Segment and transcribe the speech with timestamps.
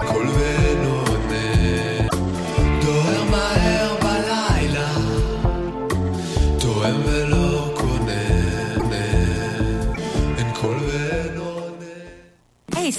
[0.00, 0.21] Cool.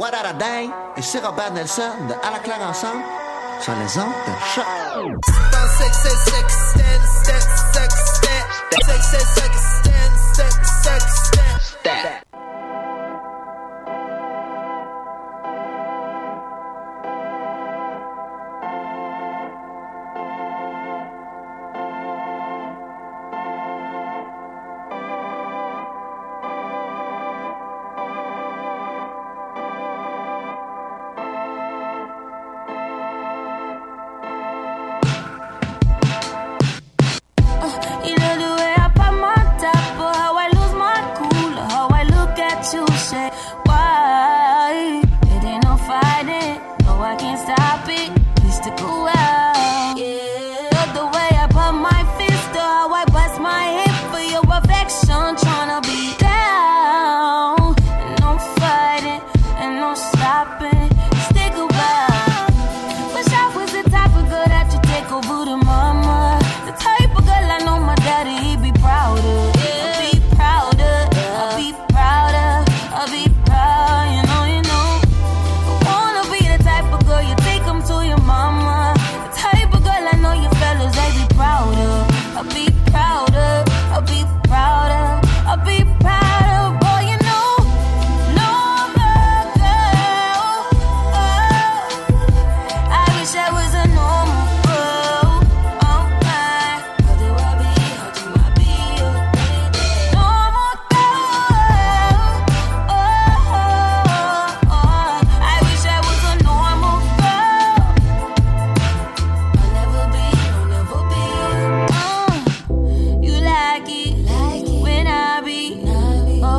[0.00, 3.02] What a Day et c'est Robert Nelson de À la claire ensemble
[3.60, 4.64] sur les ondes de choc.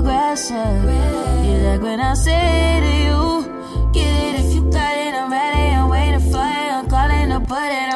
[0.01, 0.83] Aggressive.
[1.45, 5.13] You like when I say to you, get it if you got it.
[5.13, 6.69] I'm ready, I'm waiting for it.
[6.77, 7.90] I'm calling to put it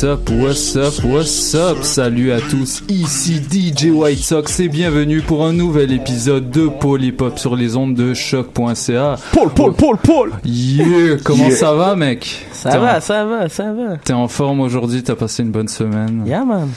[0.00, 1.82] What's up, what's up, what's up?
[1.82, 7.36] Salut à tous, ici DJ White Sox et bienvenue pour un nouvel épisode de Hop
[7.36, 9.16] sur les ondes de choc.ca.
[9.32, 11.56] Paul, Paul, Paul, Paul Yeah, comment Yeah.
[11.56, 12.46] ça va mec?
[12.52, 13.96] Ça va, en- ça va, ça va.
[13.96, 16.22] T'es en forme aujourd'hui, t'as passé une bonne semaine?
[16.24, 16.68] Yeah, man.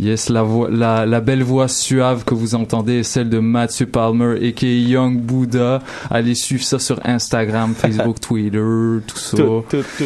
[0.00, 3.86] Yes, la, voix, la, la belle voix suave que vous entendez est celle de Matthew
[3.86, 5.80] Palmer et qui est Young Buddha.
[6.10, 8.58] Allez suivre ça sur Instagram, Facebook, Twitter,
[9.06, 9.36] tout ça.
[9.36, 10.04] Tout, tout, tout.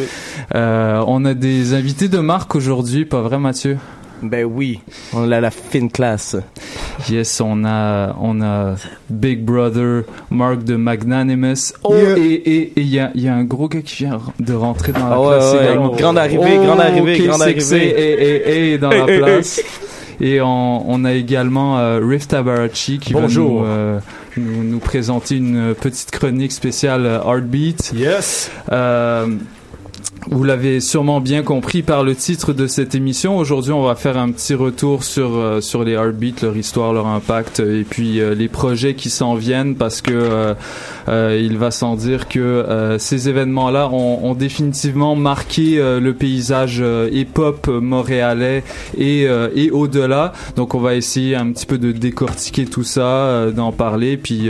[0.55, 3.77] Euh, on a des invités de marque aujourd'hui, pas vrai Mathieu?
[4.23, 4.79] Ben oui,
[5.13, 6.35] on a la fine classe.
[7.09, 8.75] Yes, on a, on a
[9.09, 11.73] Big Brother, Mark de Magnanimous.
[11.83, 12.17] Oh, Yeah.
[12.17, 14.53] et et- et il y a, il y a un gros gars qui vient de
[14.53, 15.89] rentrer dans la ouais, place ouais, également.
[15.95, 17.87] grande arrivée, grande arrivée, ok, grande arrivée.
[17.87, 19.61] Et, et, et dans la place.
[20.21, 23.63] Et on, on a également euh, Riff Tabarachi qui Bonjour.
[23.63, 23.99] va nous, euh,
[24.37, 27.91] nous, nous présenter une petite chronique spéciale euh, Heartbeat.
[27.95, 28.51] Yes.
[28.71, 29.27] Euh,
[30.29, 33.37] vous l'avez sûrement bien compris par le titre de cette émission.
[33.37, 37.07] Aujourd'hui, on va faire un petit retour sur euh, sur les Heartbeats, leur histoire, leur
[37.07, 40.53] impact, euh, et puis euh, les projets qui s'en viennent, parce que euh,
[41.09, 46.83] euh, il va sans dire que euh, ces événements-là ont, ont définitivement marqué le paysage
[47.11, 48.63] hip-hop montréalais
[48.97, 50.33] et et au-delà.
[50.55, 54.49] Donc, on va essayer un petit peu de décortiquer tout ça, d'en parler, puis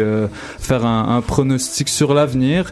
[0.59, 2.71] faire un, un pronostic sur l'avenir.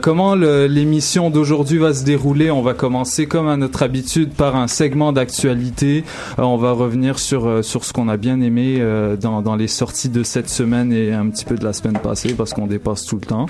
[0.00, 2.19] Comment l'émission d'aujourd'hui va se dérouler?
[2.22, 6.04] On va commencer comme à notre habitude par un segment d'actualité.
[6.38, 9.68] Euh, on va revenir sur euh, sur ce qu'on a bien aimé euh, dans les
[9.68, 13.06] sorties de cette semaine et un petit peu de la semaine passée parce qu'on dépasse
[13.06, 13.46] tout le temps.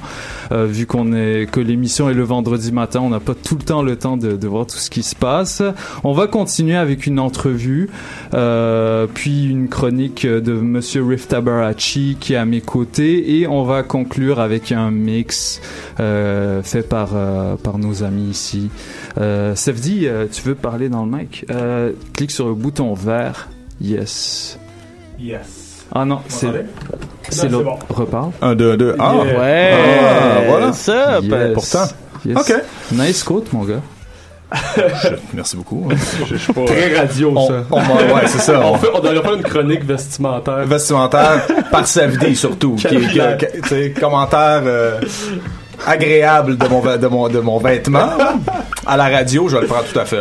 [0.52, 3.82] Vu qu'on est que l'émission est le vendredi matin, on n'a pas tout le temps
[3.82, 5.62] le temps de, voir tout ce qui se passe.
[6.04, 7.90] On va continuer avec une entrevue,
[9.14, 13.82] puis une chronique de Monsieur Riff Tabarachi qui est à mes côtés et on va
[13.82, 15.60] conclure avec un mix
[15.96, 17.10] fait par
[17.62, 18.59] par nos amis ici.
[19.18, 21.44] Euh, Sefdi, euh, tu veux parler dans le mic?
[21.50, 23.48] Euh, Clique sur le bouton vert.
[23.80, 24.58] Yes.
[25.18, 25.84] Yes.
[25.94, 26.48] Ah non, c'est
[27.28, 27.78] c'est l'autre.
[27.88, 28.30] Reparle.
[28.42, 28.94] Un, deux, deux.
[28.98, 29.38] Ah, Yeah.
[29.40, 29.72] Ouais.
[29.74, 30.72] Ah, voilà.
[30.72, 31.52] Ça, Yes.
[31.54, 31.84] pourtant.
[32.24, 32.36] Yes.
[32.38, 32.54] Ok.
[32.92, 33.80] Nice quote, mon gars.
[34.76, 35.88] Je- merci beaucoup.
[36.28, 37.64] Je suis pas Très radio, on, ça.
[37.70, 38.60] on va- ouais, c'est ça.
[38.60, 40.66] On, On, fait, on devrait faire une chronique vestimentaire.
[40.66, 42.74] vestimentaire par Savdi surtout.
[42.74, 45.00] Qui, commentaire euh,
[45.86, 48.10] agréable de mon, de, mon, de mon vêtement.
[48.86, 50.20] À la radio, je vais le prendre tout à fait.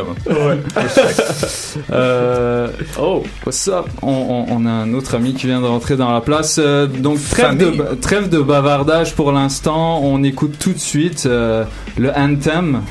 [1.92, 2.68] Euh,
[3.00, 3.86] oh, what's up?
[4.02, 6.60] On, on, on a un autre ami qui vient de rentrer dans la place.
[6.60, 10.00] Euh, donc, trêve de, trêve de bavardage pour l'instant.
[10.04, 11.64] On écoute tout de suite euh,
[11.98, 12.82] le anthem.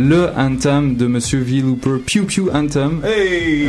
[0.00, 1.60] Le anthem de Monsieur V.
[1.60, 1.98] Looper.
[2.06, 3.02] Pew Pew Anthem.
[3.04, 3.66] Hey!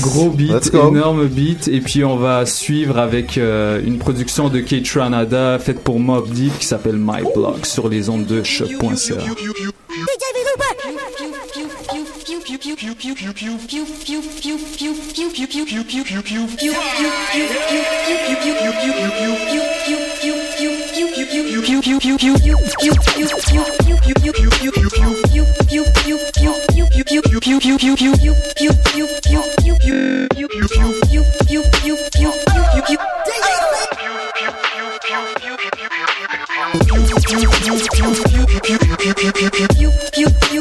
[0.00, 1.66] Gros beat, énorme beat.
[1.66, 6.30] Et puis, on va suivre avec euh, une production de Kate Tranada faite pour Mob
[6.30, 9.16] Deep qui s'appelle My Block sur les ondes de choc.ca.
[40.48, 40.55] J'ai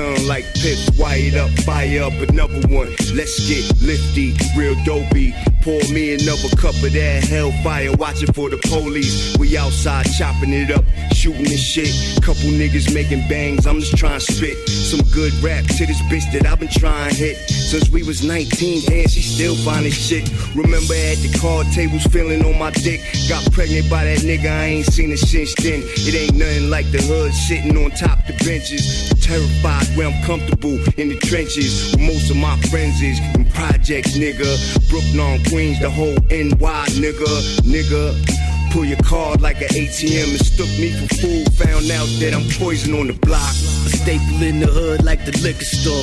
[0.00, 0.90] smelling like piss.
[0.98, 2.90] Wired up, fire up another one.
[3.14, 5.34] Let's get lifty, real dopey.
[5.62, 9.36] Pour me another cup of that hellfire, watching for the police.
[9.36, 11.92] We outside chopping it up, shooting this shit.
[12.22, 16.30] Couple niggas making bangs, I'm just trying to spit some good rap to this bitch
[16.32, 17.49] that I've been trying to hit.
[17.70, 20.28] Since we was 19, and she still finding shit.
[20.56, 23.00] Remember at the card tables, feeling on my dick.
[23.28, 25.84] Got pregnant by that nigga, I ain't seen it since then.
[25.86, 29.14] It ain't nothing like the hood sitting on top the benches.
[29.22, 31.94] Terrified where I'm comfortable in the trenches.
[31.94, 34.50] Where most of my friends is in projects, nigga.
[34.90, 37.30] Brooklyn, Queens, the whole NY, nigga,
[37.62, 38.50] nigga.
[38.72, 41.44] Pull your card like an ATM, mistook me for fool.
[41.62, 43.54] Found out that I'm poison on the block.
[43.86, 46.02] A staple in the hood like the liquor store.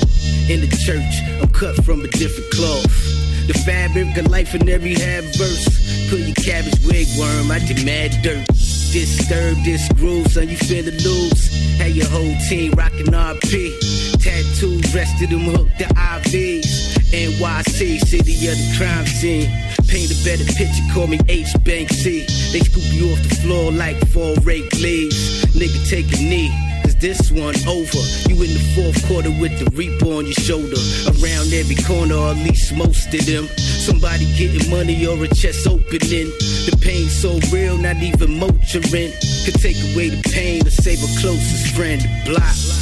[0.50, 2.88] In the church, I'm cut from a different cloth.
[3.48, 5.68] The fabric of life in every half verse.
[6.10, 8.48] Pull your cabbage wigworm, I demand dirt.
[8.48, 11.52] Disturb this groove, son, you finna lose.
[11.78, 13.76] Had your whole team rockin' RP.
[14.24, 16.96] Tattoos, rest of them hooked to IVs.
[17.12, 19.52] NYC, city of the crime scene.
[19.90, 22.26] Paint a better picture, call me H Bank C.
[22.54, 25.44] They scoop you off the floor like four rake leaves.
[25.56, 26.67] Nigga, take a knee.
[27.00, 28.02] This one over.
[28.28, 30.82] You in the fourth quarter with the reaper on your shoulder.
[31.06, 33.48] Around every corner, or at least most of them.
[33.58, 36.30] Somebody getting money or a chest opening.
[36.66, 39.14] The pain so real, not even Motrin
[39.46, 42.02] could take away the pain or save a closest friend.
[42.26, 42.77] Block.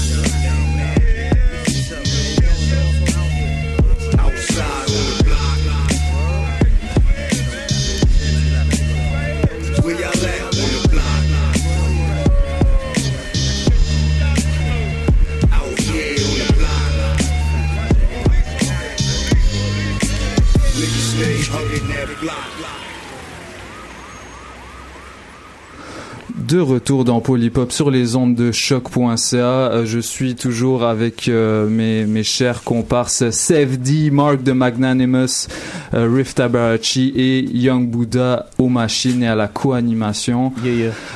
[26.56, 29.36] De retour dans Polypop sur les ondes de choc.ca.
[29.36, 35.50] Euh, je suis toujours avec euh, mes, chers comparses Sefdi, Mark de Magnanimous,
[35.94, 40.52] euh, Riff Tabarachi et Young Buddha aux machines et à la co-animation.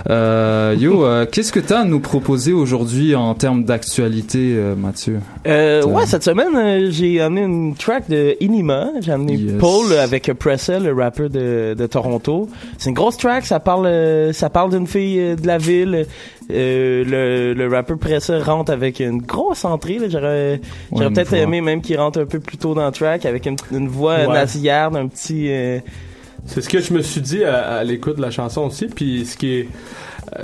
[0.10, 4.76] Euh, yo, euh, qu'est-ce que tu as à nous proposer aujourd'hui en termes d'actualité, euh,
[4.76, 5.20] Mathieu?
[5.48, 8.90] Euh, ouais, cette semaine, j'ai amené une track de Inima.
[9.02, 9.56] J'ai amené Yes.
[9.60, 12.50] Paul avec Pressa, le rappeur de, de Toronto.
[12.78, 13.46] C'est une grosse track.
[13.46, 16.06] Ça parle, ça parle d'une fille de la ville.
[16.52, 20.00] Euh, le, le rappeur Pressa rentre avec une grosse entrée.
[20.00, 20.10] là.
[20.10, 20.60] J'aurais,
[20.92, 23.46] j'aurais une peut-être aimé même qu'il rentre un peu plus tôt dans le track avec
[23.46, 24.28] une, une voix Ouais.
[24.34, 25.48] nasillarde, un petit.
[25.52, 25.80] euh,
[26.48, 28.88] C'est ce que je me suis dit à, à l'écoute de la chanson aussi.
[28.88, 29.68] Puis ce qui est,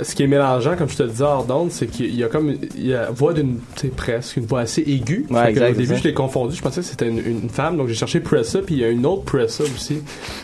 [0.02, 2.28] ce qui est mélangeant, comme je te le disais hors d'onde, c'est qu'il y a
[2.28, 5.26] comme il y a voix d'une, sais, presque, une voix assez aiguë.
[5.30, 6.00] Ouais, exact, Au début, c'est ça.
[6.00, 6.56] je l'ai confondu.
[6.56, 8.88] Je pensais que c'était une, une femme, donc j'ai cherché Pressa, puis il y a
[8.88, 9.98] une autre Pressa aussi.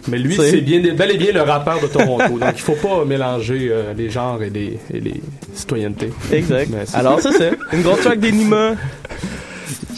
[0.08, 2.38] Mais lui, C'est- c'est bien, bel et bien le rappeur de Toronto.
[2.38, 5.20] donc il faut pas mélanger euh, les genres et les, et les
[5.54, 6.10] citoyennetés.
[6.32, 6.68] Exact.
[6.72, 8.72] Mais c'est- Alors, ça, c'est une grosse track d'Inima.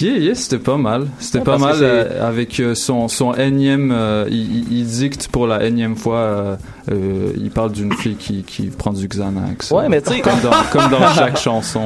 [0.00, 1.06] Yeah, yeah, c'était pas mal.
[1.20, 3.92] C'était Ouais, pas mal c'est- euh, avec euh, son, son énième.
[3.92, 6.58] euh, il, il- il dicte pour la énième fois.
[6.90, 9.70] Euh, il parle d'une fille qui, qui prend du Xanax.
[9.70, 11.80] Ouais, mais tu sais- Comme dans, comme dans chaque chanson.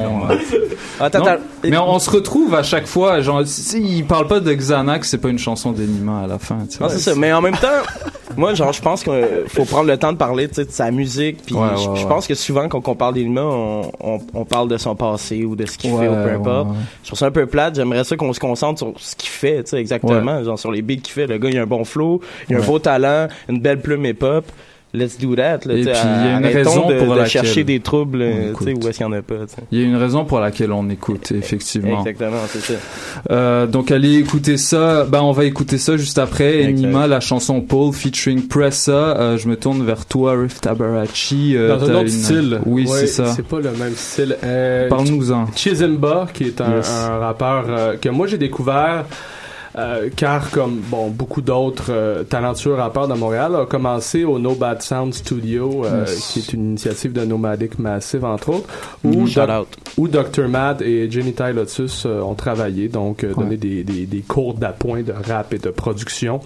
[1.00, 1.42] Attends, Non, attends.
[1.62, 3.20] mais on, on se retrouve à chaque fois.
[3.20, 6.58] Genre, si il parle pas de Xanax, c'est pas une chanson d'Enima à la fin.
[6.68, 6.82] tu sais.
[6.84, 7.14] Non, c'est ça.
[7.14, 7.68] Mais en même temps,
[8.36, 9.12] moi, genre, je pense qu'il
[9.46, 11.38] faut prendre le temps de parler, de sa musique.
[11.46, 14.68] Puis Ouais, ouais, je, pense que souvent, quand on parle d'Ilma, on, on, on parle
[14.68, 16.68] de son passé ou de ce qu'il Ouais, fait ou peu importe.
[17.02, 17.76] Je trouve ça un peu plate.
[17.76, 20.42] J'aimerais ça qu'on se concentre sur ce qu'il fait, tu sais, exactement.
[20.42, 21.26] Genre, sur les beats qu'il fait.
[21.28, 24.04] Le gars, il a un bon flow, il a un beau talent, une belle plume
[24.04, 24.44] hip-hop.
[24.94, 25.58] Let's do that.
[25.66, 28.22] Là, Et puis, il y a une raison de, pour de laquelle chercher des troubles,
[28.22, 28.84] on euh, tu sais, écoute.
[28.84, 29.34] où est-ce qu'il y en a pas.
[29.70, 32.00] Il y a une raison pour laquelle on écoute, effectivement.
[32.06, 32.74] Exactement, c'est ça.
[33.30, 35.04] Euh, donc allez écouter ça.
[35.04, 36.64] Ben on va écouter ça juste après.
[36.64, 38.92] Enima, la chanson Paul featuring Pressa.
[38.92, 41.54] Euh, je me tourne vers toi, Riff Tabarachi.
[41.54, 42.60] Euh, Dans un autre une- style.
[42.64, 43.26] Oui, Ouais, c'est ça.
[43.26, 44.36] C'est pas le même style.
[44.42, 45.48] Euh, Parle-nous-en.
[45.54, 46.90] Chizimba, qui est un, Yes.
[46.90, 49.04] un rappeur euh, que moi j'ai découvert
[49.76, 54.54] euh, car comme bon beaucoup d'autres euh, talentueux rappeurs de Montréal a commencé au No
[54.54, 56.30] Bad Sound Studio euh, Yes.
[56.32, 58.68] qui est une initiative de Nomadic Massive entre autres
[59.04, 59.14] Mm,
[59.96, 63.44] où, Doc- Dr Mad et Jenny Ty Lotus euh, ont travaillé donc euh, Ouais.
[63.44, 66.40] donné des, des, des cours d'appoint de rap et de production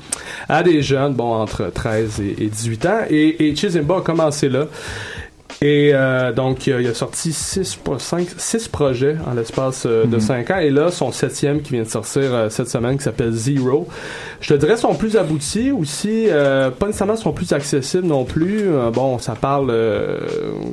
[0.48, 4.48] à des jeunes bon entre 13 et, et 18 ans et, et Chizimba a commencé
[4.48, 4.66] là
[5.62, 10.04] et euh, donc, il a, il a sorti 6, 5, 6 projets en l'espace euh,
[10.04, 10.20] de Mhm.
[10.20, 10.58] 5 ans.
[10.58, 13.86] Et là, son septième qui vient de sortir euh, cette semaine, qui s'appelle Zero.
[14.40, 18.62] Je te dirais son plus abouti aussi, euh, pas nécessairement son plus accessible non plus.
[18.72, 20.18] Euh, bon, ça parle euh,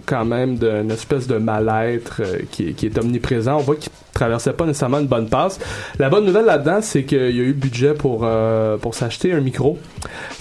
[0.07, 3.57] quand même d'une espèce de mal-être euh, qui, est- qui est omniprésent.
[3.57, 5.59] On voit qu'il traversait pas nécessairement une bonne passe.
[5.99, 9.39] La bonne nouvelle là-dedans, c'est qu'il y a eu budget pour euh, pour s'acheter un
[9.39, 9.77] micro,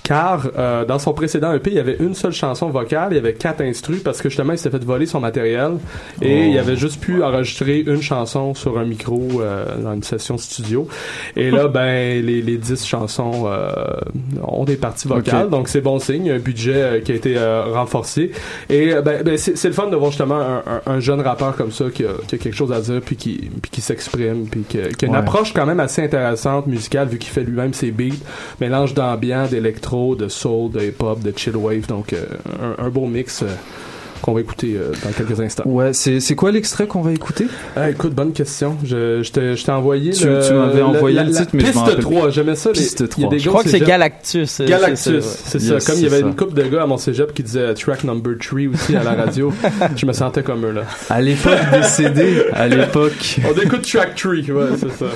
[0.02, 3.18] car euh, dans son précédent EP, il y avait une seule chanson vocale, il y
[3.18, 5.72] avait quatre instrus parce que justement il s'était fait voler son matériel
[6.22, 6.50] et Oh.
[6.52, 10.86] il avait juste pu enregistrer une chanson sur un micro euh, dans une session studio.
[11.36, 13.72] Et là, ben les les dix chansons euh,
[14.46, 16.30] ont des parties vocales, donc c'est bon signe.
[16.30, 17.36] Un budget euh, qui a été
[17.72, 18.30] renforcé
[18.70, 21.56] et ben, ben, c'est c'est le fun de voir justement un, un- un jeune rappeur
[21.56, 24.46] comme ça qui a, qui a quelque chose à dire puis qui puis qui s'exprime
[24.48, 25.18] puis qui, a- qui a une Ouais.
[25.20, 28.14] approche quand même assez intéressante musicale vu qu'il fait lui-même ses beats,
[28.60, 32.24] mélange d'ambiant, d'électro, de soul, de hip-hop, de chill wave, donc euh,
[32.78, 33.42] un, un beau mix.
[33.42, 33.46] euh,
[34.22, 35.64] qu'on va écouter euh, dans quelques instants.
[35.66, 37.46] Ouais, c'est c'est quoi l'extrait qu'on va écouter?
[37.76, 38.76] Ah, écoute, bonne question.
[38.84, 41.60] Je, je t'ai je t'ai envoyé Tu- le, tu m'avais envoyé le la- titre, mais
[41.60, 42.32] je m'en Piste rappelle 3, plus.
[42.32, 42.70] j'aimais ça.
[42.70, 43.28] les- Piste a 3.
[43.30, 45.84] des Je crois que c'est Galactus, euh, Galactus, c'est ça, Yes.
[45.86, 46.26] Comme il y avait ça.
[46.26, 49.14] une couple de gars à mon cégep qui disaient track number 3 aussi à la
[49.14, 49.52] radio,
[49.96, 50.82] je me sentais comme eux là.
[51.10, 53.40] À l'époque des CD, à l'époque.
[53.48, 55.06] On écoute track 3, ouais, c'est ça.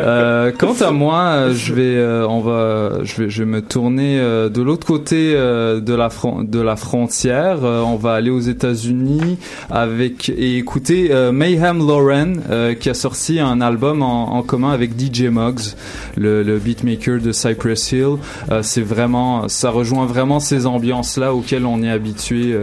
[0.00, 3.62] Euh, quant à moi, euh, je vais, euh, on va, je vais, je vais me
[3.62, 6.08] tourner euh, de l'autre côté euh, de la
[6.42, 7.64] de la frontière.
[7.64, 9.38] Euh, on va aller aux États-Unis
[9.70, 14.92] avec et écouter euh, Mayhem Lauren euh, qui a sorti un album en, commun avec
[14.98, 15.74] DJ Muggs,
[16.16, 18.16] le, beatmaker de Cypress Hill.
[18.50, 22.56] Euh, c'est vraiment, ça rejoint vraiment ces ambiances là auxquelles on est habitué,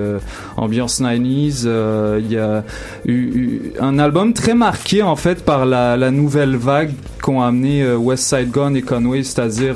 [0.58, 1.64] ambiance 90s.
[1.66, 2.64] euh, Il y a
[3.06, 8.52] eu, un album très marqué en fait par la, nouvelle vague qu'ont amené West Side
[8.52, 9.76] Gun et Conway, c'est-à-dire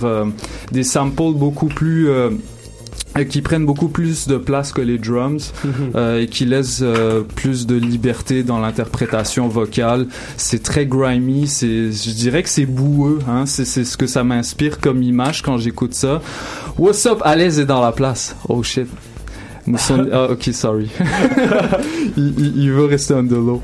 [0.72, 2.10] des samples beaucoup plus
[3.30, 5.54] qui prennent beaucoup plus de place que les drums
[5.96, 10.08] euh, et qui laissent euh, plus de liberté dans l'interprétation vocale.
[10.36, 14.24] C'est très grimy, c'est je dirais que c'est boueux, hein, c'est c'est ce que ça
[14.26, 16.22] m'inspire comme image quand j'écoute ça.
[16.78, 18.36] What's up, à l'aise est dans la place.
[18.50, 18.88] Oh shit.
[19.68, 20.90] Mousson- ah, ok, sorry.
[22.18, 23.62] il, il- il veut rester on the low.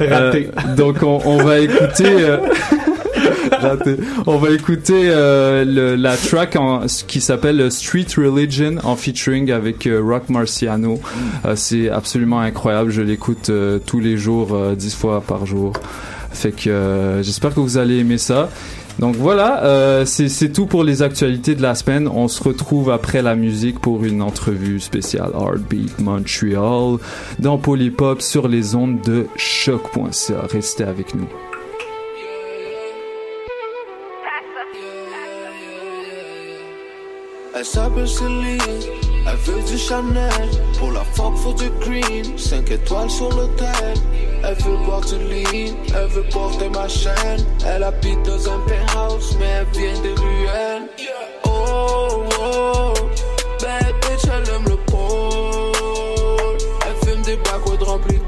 [0.00, 0.44] Euh,
[0.76, 2.36] donc on, on va écouter.
[3.52, 3.96] Raté.
[4.26, 9.86] On va écouter euh, le- la track en- qui s'appelle Street Religion en featuring avec
[9.86, 11.00] euh, Rock Marciano.
[11.44, 12.90] Euh, c'est absolument incroyable.
[12.90, 13.50] Je l'écoute
[13.86, 15.72] tous les jours, dix fois par jour.
[16.32, 18.48] Fait que j'espère que vous allez aimer ça.
[18.98, 22.06] Donc voilà, euh, c'est c'est tout pour les actualités de la semaine.
[22.06, 26.98] On se retrouve après la musique pour une entrevue spéciale Heartbeat Montreal
[27.38, 30.42] dans Polypop sur les ondes de choc.ca.
[30.52, 31.28] Restez avec nous.
[37.60, 38.58] Elle s'appelle Céline,
[39.26, 40.32] elle veut du Chanel.
[40.78, 43.94] Pour la fuck, faut du green, 5 étoiles sur l'hôtel.
[44.42, 47.44] Elle veut boire du lean, elle veut porter ma chaîne.
[47.66, 50.88] Elle habite dans un penthouse, mais elle vient des ruelles.
[51.44, 52.94] Oh, oh,
[53.60, 56.56] bad bitch, elle aime le pôle.
[56.86, 58.19] Elle fume des backwoods remplis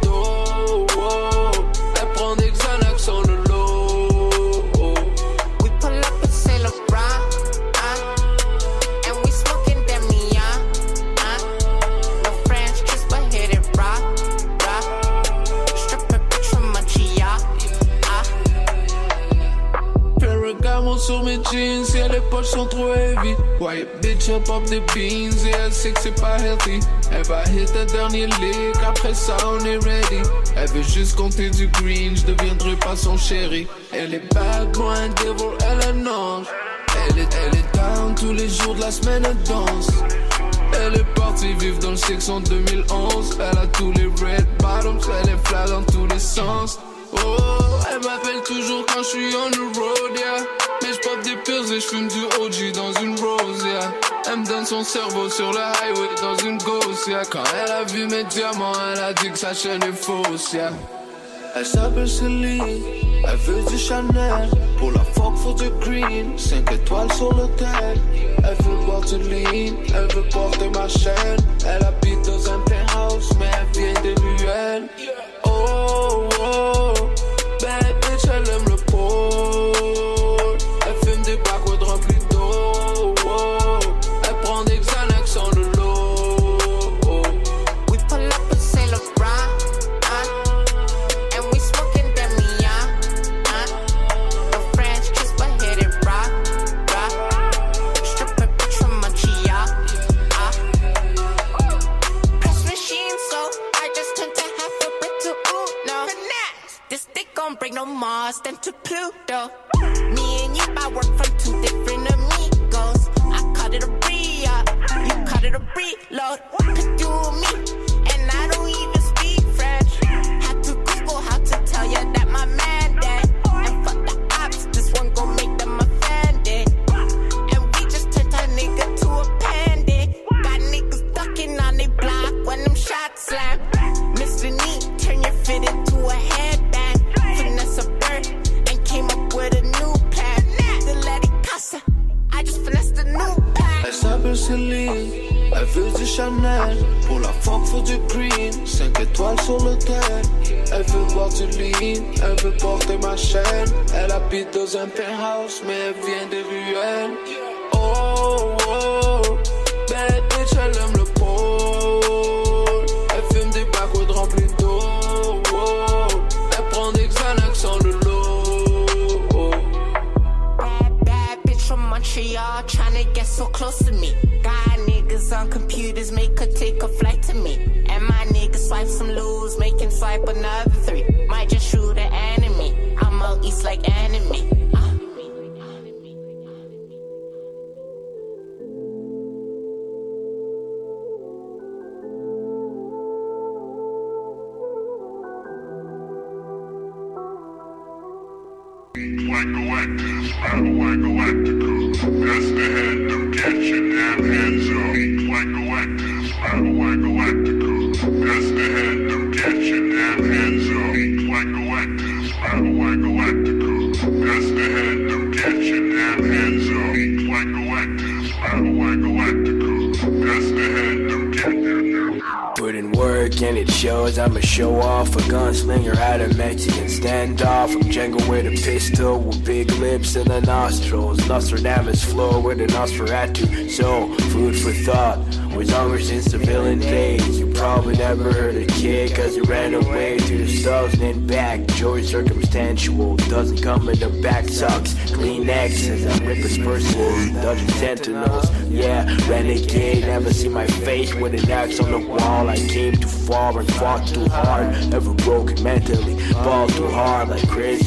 [21.53, 23.35] jeans et les poches sont trop heavy.
[23.61, 26.81] White bitch, elle pop des beans et elle sait que c'est pas healthy.
[27.13, 30.23] Elle va hit un dernier lick, après ça on est ready.
[30.57, 33.67] Elle veut juste compter du green, je deviendrai pas son chéri.
[33.93, 36.47] Elle est bad, moi un devil, elle un ange.
[37.09, 39.91] Elle est, elle est down tous les jours de la semaine, elle danse.
[40.75, 43.39] Elle est partie vivre dans le sexe en 2011.
[43.39, 46.79] Elle a tous les red bottoms, elle est flat dans tous les sens.
[47.15, 47.37] Oh,
[47.91, 50.62] elle m'appelle toujours quand je suis on the road, yeah.
[51.23, 53.93] Des pills et je fume du OG dans une rose, yeah.
[54.29, 57.23] Elle me donne son cerveau sur le highway dans une ghost, yeah.
[57.25, 60.73] Quand elle a vu mes diamants, elle a dit que sa chaîne est fausse, yeah.
[61.55, 62.83] Elle s'appelle Céline,
[63.29, 64.49] elle veut du Chanel.
[64.79, 68.01] Pour la fuck, faut du green, 5 étoiles sur l'hôtel.
[68.39, 71.39] Elle veut boire du lean, elle veut porter ma chaîne.
[71.65, 72.59] Elle habite dans un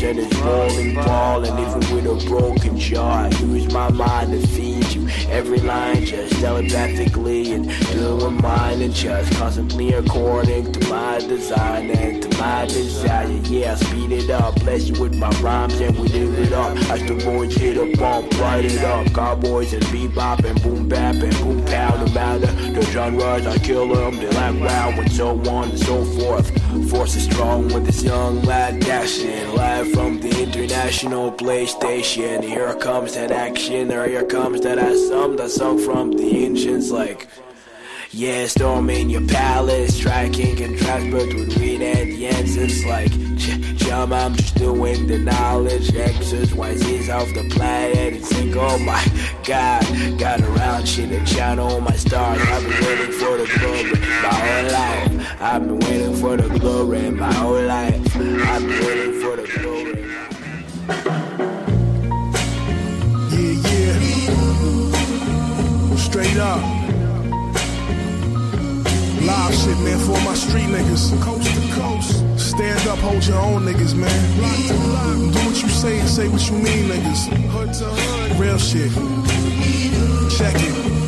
[0.05, 1.43] and his rolling ball.
[1.43, 5.07] And even with a broken jaw, I use my mind to feed you.
[5.29, 12.21] Every line just telepathically and doing mine and just constantly according to my design and
[12.21, 13.25] to my desire.
[13.45, 16.77] Yeah, I speed it up, bless you with my rhymes and we live it up.
[16.89, 19.11] As the boys hit a bump, light it up.
[19.13, 21.95] Cowboys and bebop and boom bap and boom pow.
[22.03, 24.17] No matter the genres, I kill them.
[24.17, 26.54] They like wow and so on and so forth.
[26.89, 32.43] Force is strong with this young lad dashing live from the international PlayStation.
[32.43, 36.91] Here comes that action, or here comes that I sum that song from the engines
[36.91, 37.27] like.
[38.11, 44.13] Yeah, storming your palace, striking contrast, but with read at the answers like ch- chum,
[44.13, 49.03] I'm just doing the knowledge exercises off the planet and think, oh my
[49.43, 49.83] god,
[50.17, 52.39] got around shit and channel my stars.
[52.41, 55.14] I've been waiting for the glory my whole life.
[55.39, 57.95] I've been waiting for the glory my whole life.
[58.15, 59.93] I've been waiting for the glory.
[63.31, 63.95] Yeah, yeah.
[65.97, 66.61] Straight up.
[69.25, 71.21] Live shit, man, for my street niggas.
[71.21, 72.23] Coast to coast.
[72.39, 74.37] Stand up, hold your own niggas, man.
[75.31, 77.27] Do what you say and say what you mean, niggas.
[77.49, 78.39] Hood to hood.
[78.39, 78.91] Real shit.
[80.37, 81.04] Check it.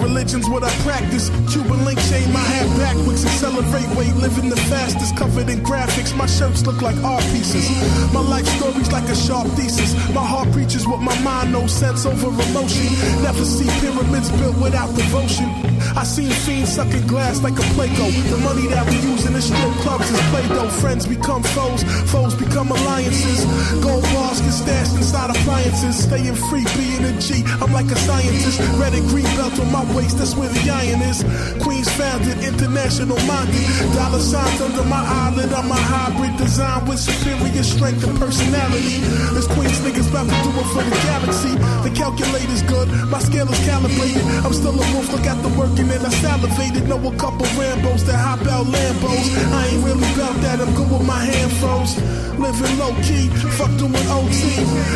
[0.00, 1.30] Religion's what I practice.
[1.52, 3.24] Cuban link chain, my hat backwards.
[3.24, 5.16] Accelerate weight, living the fastest.
[5.16, 7.68] Covered in graphics, my shirts look like art pieces.
[8.12, 9.92] My life story's like a sharp thesis.
[10.14, 12.86] My heart preaches what my mind knows, sense over emotion.
[13.22, 15.48] Never see pyramids built without devotion.
[15.96, 18.10] I seen fiends sucking glass like a Play-Doh.
[18.30, 20.68] The money that we use in the strip clubs is Play-Doh.
[20.80, 23.44] Friends become foes, foes become alliances.
[23.82, 26.04] Gold bars get stashed inside appliances.
[26.04, 27.44] Staying free, being a G.
[27.60, 28.60] I'm like a scientist.
[28.80, 29.84] Red and green belt on my
[30.20, 31.24] that's where the iron is.
[31.62, 33.66] Queens founded, international minded.
[33.94, 35.52] Dollar signs under my eyelid.
[35.52, 39.00] I'm a hybrid design with superior strength and personality.
[39.34, 41.54] This Queens niggas about to do it for the galaxy.
[41.82, 44.22] The calculator's good, my scale is calibrated.
[44.44, 46.88] I'm still a wolf, look at the work and I salivated.
[46.88, 49.26] Know a couple Rambos that hop out Lambos.
[49.52, 51.96] I ain't really about that, I'm good with my hand froze.
[52.38, 54.38] Living low key, fuck doing with OT.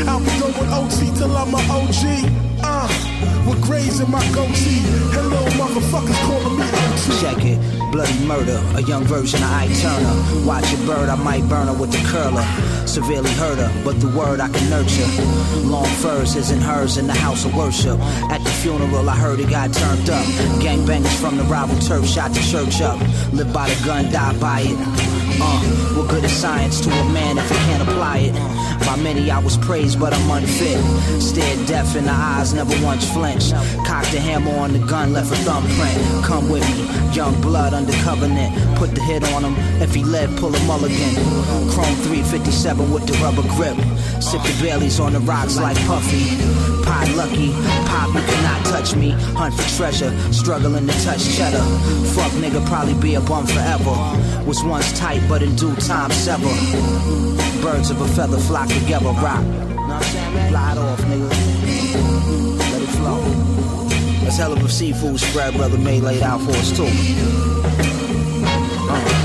[0.09, 2.53] I'll be going OT till I'm a OG.
[2.66, 2.88] Uh,
[3.46, 4.81] with grays in my goatee.
[5.12, 6.64] Hello, motherfuckers calling me.
[7.20, 7.59] Check it,
[7.92, 10.46] bloody murder, a young version of Ike Turner.
[10.46, 12.44] Watch a bird, I might burn her with the curler.
[12.87, 15.07] Severely hurt her, but the word I can nurture.
[15.68, 17.98] Long furs, his and hers in the house of worship.
[18.31, 20.24] At the funeral, I heard it got turned up.
[20.64, 22.98] Gangbangers from the rival turf shot the church up.
[23.33, 25.13] Live by the gun, die by it.
[25.40, 25.61] Uh,
[25.94, 28.35] what good is science to a man if he can't apply it?
[28.87, 30.79] By many I was praised, but I'm unfit.
[31.20, 33.53] Stared deaf in the eyes, never once flinched.
[33.87, 36.25] Cocked the hammer on the gun, left a thumbprint.
[36.25, 38.55] Come with me, young blood under covenant.
[38.77, 41.14] Put the hit on him, if he led, pull a mulligan.
[41.70, 43.77] Chrome 357 with the rubber grip.
[44.20, 46.25] Sip the Baileys on the rocks like Puffy.
[46.85, 47.53] Pie lucky,
[47.88, 51.62] pop, you cannot touch me, hunt for treasure, struggling to touch cheddar.
[52.12, 53.97] Fuck nigga, probably be a bum forever.
[54.44, 56.48] Was once tight, but in due time sever.
[57.62, 59.44] Birds of a feather flock together, rock.
[60.50, 61.28] Fly it off, nigga.
[62.70, 63.20] Let it flow.
[64.22, 66.88] That's hell of a seafood spread, brother May laid out for us too.
[68.88, 69.23] Uh,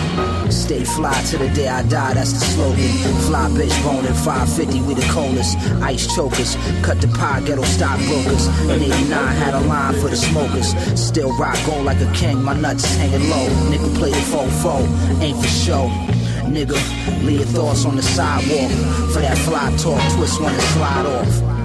[0.51, 2.89] Stay fly to the day I die, that's the slogan.
[3.27, 5.57] Fly bitch boning 550, we the coldest.
[5.81, 8.47] Ice chokers, cut the pie, ghetto stockbrokers.
[8.63, 10.73] In 89, had a line for the smokers.
[10.99, 13.47] Still rock gold like a king, my nuts hanging low.
[13.69, 15.87] Nigga play the faux, ain't for show.
[16.49, 16.77] Nigga,
[17.23, 18.71] leave your thoughts on the sidewalk.
[19.13, 21.58] For that fly talk, twist one and slide off.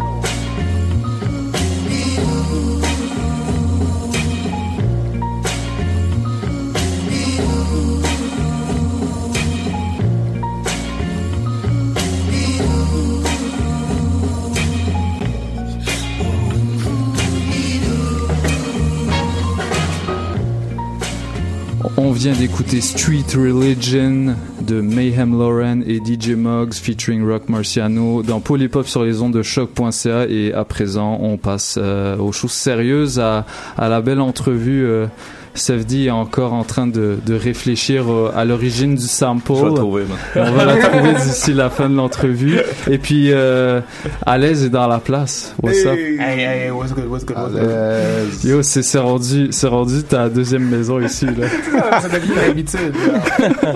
[22.32, 29.04] D'écouter Street Religion de Mayhem Lauren et DJ Muggs featuring Rock Marciano dans Polypop sur
[29.04, 33.44] les ondes de choc.ca et à présent on passe euh, aux choses sérieuses à,
[33.76, 35.06] à la belle entrevue euh,
[35.54, 39.52] Sefdi est encore en train de, de réfléchir à l'origine du sample.
[39.54, 40.18] Je vais la trouver, man.
[40.48, 42.58] On va la trouver d'ici la fin de l'entrevue.
[42.90, 43.80] Et puis, euh,
[44.26, 45.54] Alaise est dans la place.
[45.62, 45.94] What's up?
[45.94, 48.44] Hey, hey, hey, what's good, what's good, what's good?
[48.44, 52.00] Yo, c'est c'est rendu, c'est rendu ta deuxième maison ici, là.
[52.00, 52.94] ça devient une habitude.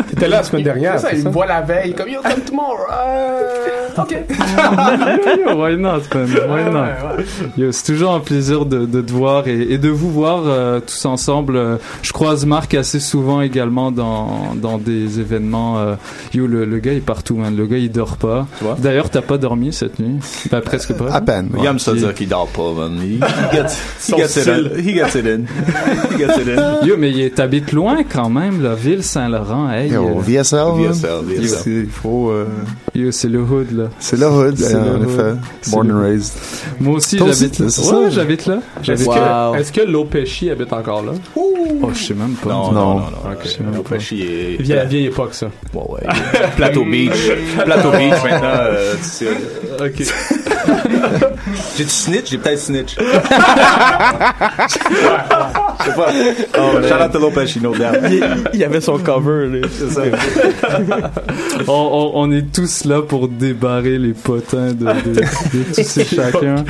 [0.08, 0.98] T'étais là la semaine dernière.
[0.98, 2.86] Ça, il me voit la veille, comme yo, come tomorrow.
[3.98, 4.16] Ok.
[5.46, 6.28] Yo, why not, man?
[6.48, 7.24] Why not?
[7.56, 10.80] Yo, c'est toujours un plaisir de, de te voir et, et de vous voir euh,
[10.80, 11.56] tous ensemble.
[11.56, 15.78] Euh, Je croise Marc assez souvent également dans, dans des événements.
[15.78, 15.94] euh,
[16.34, 17.54] yo, le, le gars est partout, man.
[17.56, 18.46] Le gars, il dort pas.
[18.78, 20.16] D'ailleurs, t'as pas dormi cette nuit?
[20.50, 21.12] Ben, presque pas.
[21.12, 21.50] À peine.
[21.58, 22.98] Il aime ça dire qu'il dort pas, man.
[23.02, 23.20] He, he
[23.52, 23.74] gets,
[24.08, 24.80] he gets it in.
[24.80, 25.44] He gets it in.
[26.12, 26.86] He gets it in.
[26.86, 29.70] Yo, mais il- t'habites loin quand même, la ville Saint-Laurent.
[29.70, 30.58] Hey, Yo, VSL.
[30.76, 31.72] VSL, VSL.
[31.84, 32.30] Il faut.
[32.30, 32.46] euh,
[32.94, 33.84] Yo, c'est le hood, là.
[33.98, 35.34] C'est le hood, en effet.
[35.70, 36.32] Born and raised.
[36.80, 37.68] Moi aussi, j'habite là.
[37.68, 37.98] c'est ça?
[37.98, 38.60] Ouais, j'habite là.
[39.58, 41.12] Est-ce que, Lopechi habite encore là?
[41.36, 42.50] Oh, je sais même pas.
[42.50, 43.32] Non, non, non, non.
[43.32, 43.38] Ok.
[43.44, 43.98] Je sais même pas.
[43.98, 44.56] Chier.
[44.60, 45.46] Vieille, vieille époque, ça.
[45.74, 46.00] Ouais, ouais.
[46.56, 47.30] Plateau Beach.
[47.64, 49.26] Plateau Beach, maintenant, euh, tu sais.
[49.80, 49.98] Ok.
[51.76, 52.30] J'ai-tu snitch?
[52.30, 52.96] J'ai peut-être snitch.
[55.84, 56.12] Sais pas.
[56.58, 56.78] Oh,
[57.60, 57.98] no doubt.
[58.10, 59.68] Il, il y avait son cover, là.
[59.70, 60.02] C'est ça.
[61.68, 66.04] on, on- on est tous là pour débarrer les potins de, de- de tous et
[66.16, 66.64] chacun.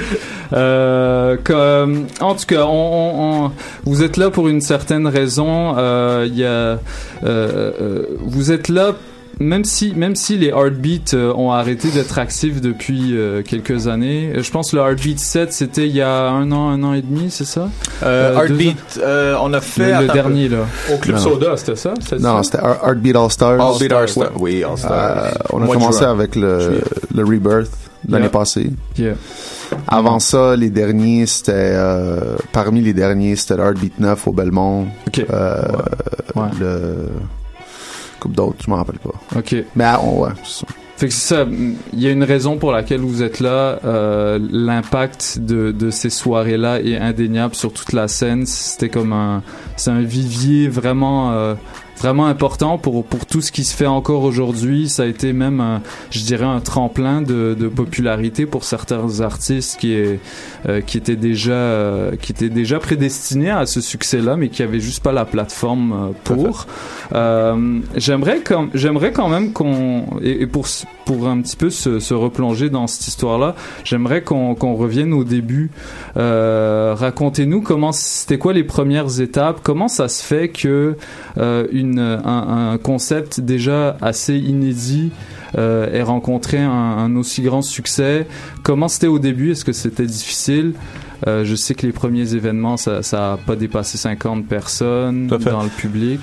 [0.53, 3.51] Euh, comme, en tout cas, on,
[3.85, 5.75] vous êtes là pour une certaine raison.
[5.79, 6.79] Euh, Il y a, euh,
[7.25, 8.92] euh, vous êtes là.
[9.41, 14.33] Même si, même si les Heartbeats euh, ont arrêté d'être actifs depuis euh, quelques années,
[14.35, 16.93] euh, je pense que le Heartbeat 7 c'était il y a un an, un an
[16.93, 17.69] et demi, c'est ça?
[18.03, 19.93] Euh, Euh, Heartbeat, euh, on a fait.
[20.01, 20.57] Le- le dernier, peu.
[20.57, 20.62] là.
[20.93, 21.23] Au Club Non.
[21.23, 21.95] Soda, c'était ça?
[22.19, 23.61] Non, c'était Heart- Heartbeat All Stars.
[23.61, 24.31] All Beat All Stars.
[24.41, 24.93] Oui, All Stars.
[24.93, 26.11] Euh, on a commencé juin.
[26.11, 26.81] avec le,
[27.14, 27.71] le Rebirth
[28.09, 28.31] l'année Yeah.
[28.31, 28.71] passée.
[28.99, 29.14] Yeah.
[29.87, 34.87] Avant ça, les derniers, c'était euh, parmi les derniers, c'était le Heartbeat 9 au Belmont.
[35.31, 35.62] Euh,
[36.61, 37.09] Le
[38.18, 39.14] coupe d'autres, je m'en rappelle pas.
[39.37, 39.54] Ok.
[39.76, 40.66] Mais ah, on, ouais, c'est ça.
[40.96, 41.46] Fait que c'est ça.
[41.92, 43.78] Il y a une raison pour laquelle vous êtes là.
[43.85, 48.46] Euh, L'impact de, de ces soirées-là est indéniable sur toute la scène.
[48.46, 49.42] C'était comme un,
[49.76, 51.54] c'est un vivier vraiment, euh,
[51.99, 54.89] vraiment important pour pour tout ce qui se fait encore aujourd'hui.
[54.89, 59.79] Ça a été même, un, je dirais, un tremplin de, de popularité pour certains artistes
[59.81, 60.21] qui est,
[60.69, 64.81] euh, qui étaient déjà, euh, qui étaient déjà prédestinés à ce succès-là, mais qui avaient
[64.81, 66.67] juste pas la plateforme euh, pour.
[67.15, 70.67] Euh, j'aimerais comme, j'aimerais quand même qu'on et, et pour
[71.05, 75.25] pour un petit peu se, se replonger dans cette histoire-là, j'aimerais qu'on qu'on revienne au
[75.25, 75.71] début.
[76.17, 80.97] Euh, Racontez-nous comment c'était quoi les premières étapes, comment ça se fait que
[81.39, 85.11] euh, une un, un concept déjà assez inédit
[85.57, 88.27] euh, ait rencontré un, un aussi grand succès.
[88.62, 89.53] Comment c'était au début?
[89.53, 90.74] Est-ce que c'était difficile?
[91.27, 95.62] Euh, Je sais que les premiers événements, ça ça a pas dépassé 50 personnes dans
[95.62, 96.20] le public.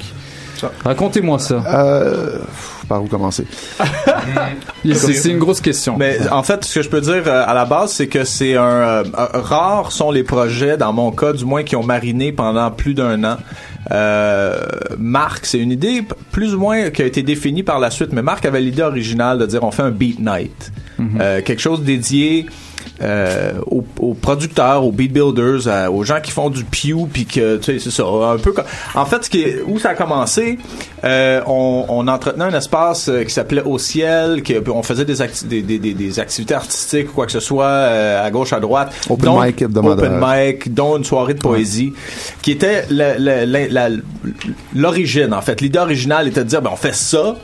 [0.84, 1.64] Racontez-moi ça.
[1.68, 2.40] Euh,
[2.88, 3.46] par où commencer?
[4.94, 5.98] C'est une grosse question.
[5.98, 8.56] Mais en fait, ce que je peux dire euh, à la base, c'est que c'est
[8.56, 12.70] un euh, rares sont les projets, dans mon cas du moins, qui ont mariné pendant
[12.72, 13.38] plus d'un an.
[13.92, 14.56] Euh,
[14.98, 18.22] Marc, c'est une idée plus ou moins qui a été définie par la suite, mais
[18.22, 20.72] Marc avait l'idée originale de dire on fait un beat night.
[21.20, 22.46] Euh, quelque chose dédié
[23.02, 27.26] euh, aux, aux producteurs, aux beat builders, à- aux gens qui font du pew, puis
[27.26, 28.52] que tu sais c'est ça, un peu.
[28.52, 30.58] comme- En fait, ce qui est, où ça a commencé,
[31.04, 35.22] euh, on, on entretenait un espace euh, qui s'appelait Au ciel, que on faisait des,
[35.22, 38.60] acti- des, des, des, activités artistiques ou quoi que ce soit euh, à gauche à
[38.60, 38.94] droite.
[39.10, 39.62] Open dont- mic.
[39.94, 41.94] Open mic, dont une soirée de poésie,
[42.42, 42.86] qui était
[44.74, 45.62] l'origine en fait.
[45.62, 47.36] L'idée originale était de dire ben on fait ça.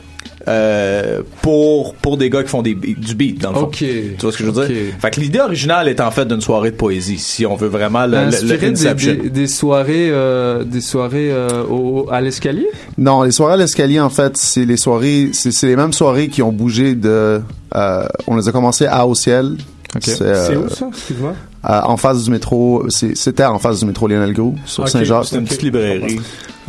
[0.48, 3.70] Euh, pour pour des gars qui font des, du beat dans le fond.
[3.72, 4.76] Tu vois ce que je veux dire?
[5.00, 8.06] Fait que l'idée originale est en fait d'une soirée de poésie si on veut vraiment
[8.06, 12.66] le, le, des, des, des soirées, euh, des soirées euh, au, à l'escalier?
[12.98, 16.28] Non, les soirées à l'escalier, en fait, c'est les soirées, c'est c'est les mêmes soirées
[16.28, 17.40] qui ont bougé de.
[17.74, 19.56] euh, on les a commencé à Au ciel.
[20.00, 20.88] C'est euh, où ça?
[20.88, 21.34] Excuse-moi.
[21.68, 25.26] euh, en face du métro, c'est- c'était en face du métro Lionel Gros, sur Saint-Jacques.
[25.26, 26.18] C'était une petite librairie.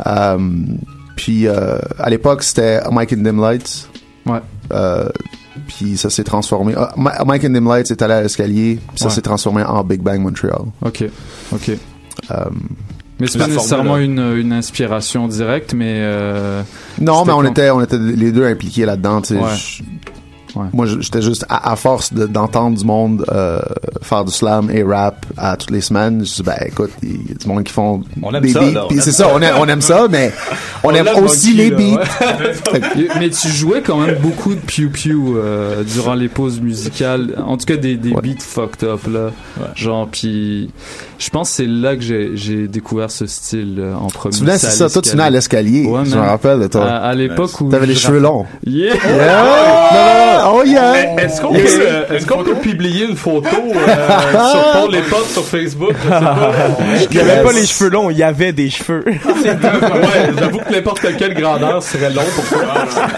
[0.06, 0.38] Euh,
[1.16, 3.88] puis euh, à l'époque, c'était Mike and Dim Lights.
[4.26, 4.40] Ouais.
[4.72, 5.08] Euh,
[5.68, 6.74] puis ça s'est transformé.
[6.76, 6.92] ah,
[7.24, 9.10] Mike and Dim Lights est allé à l'escalier, puis ça Ouais.
[9.12, 10.62] s'est transformé en Big Bang Montreal.
[10.82, 11.04] Ok,
[11.52, 11.70] ok.
[12.30, 12.34] Euh,
[13.20, 16.62] Mais c'est pas nécessairement une, une inspiration directe, mais euh,
[17.00, 19.20] Non, mais on était, on était les deux impliqués là-dedans.
[19.20, 19.84] tu sais.
[20.56, 20.66] Ouais.
[20.72, 23.60] Moi, j'étais juste à, à force de- d'entendre du monde euh,
[24.02, 26.24] faire du slam et rap à toutes les semaines.
[26.24, 28.60] Je dis ben écoute, il y a du monde qui font On aime des ça,
[28.60, 29.24] beats, là, on puis aime c'est ça.
[29.24, 30.32] ça, on aime, on aime ça, mais
[30.84, 32.72] on, aime aussi Monkey, les là, beats.
[32.72, 33.08] ouais.
[33.18, 37.34] mais tu jouais quand même beaucoup de pew pew euh, durant les pauses musicales.
[37.46, 39.30] En tout cas, des, des beats fucked up là.
[39.74, 40.70] Genre, puis
[41.18, 42.02] je pense que c'est là que
[42.34, 44.34] j'ai découvert ce style euh, en premier.
[44.34, 45.84] Tu venais, c'est ça, toi tu venais à l'escalier.
[45.86, 46.84] Ouais, je me rappelle de toi.
[46.86, 48.46] À, à l'époque où T'avais les cheveux longs.
[48.66, 48.94] Yeah.
[48.94, 50.42] Yeah.
[50.43, 51.16] Oh yeah.
[51.18, 51.74] Est-ce qu'on Yes.
[51.74, 55.92] peut, euh, est-ce qu'on peut publier une photo euh, sur Paul les potes sur Facebook?
[55.96, 56.52] Je sais pas?
[57.10, 59.04] Il y avait pas les cheveux longs, il y avait des cheveux.
[59.06, 59.16] ouais,
[60.38, 62.64] j'avoue que n'importe quelle grandeur serait long pour toi.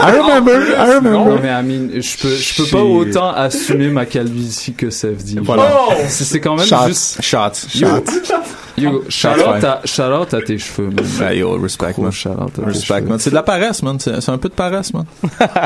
[0.01, 1.11] I remember, I remember.
[1.13, 5.39] Non, mais Amine, je peux, je peux pas autant assumer ma calvitie que Seth dit.
[5.43, 5.69] Voilà.
[5.69, 6.87] Genre, C'est c'est quand même Shots.
[6.89, 7.23] juste.
[7.23, 7.67] Shots.
[7.75, 8.35] Yo, Shots.
[8.79, 11.05] yo, shout out à, shout out à tes cheveux, man.
[11.19, 12.13] Ben, yo, respect, man.
[12.13, 13.19] shout out à tes Respect, man.
[13.19, 13.99] C'est de la paresse, man.
[13.99, 15.05] C'est un peu de paresse, man.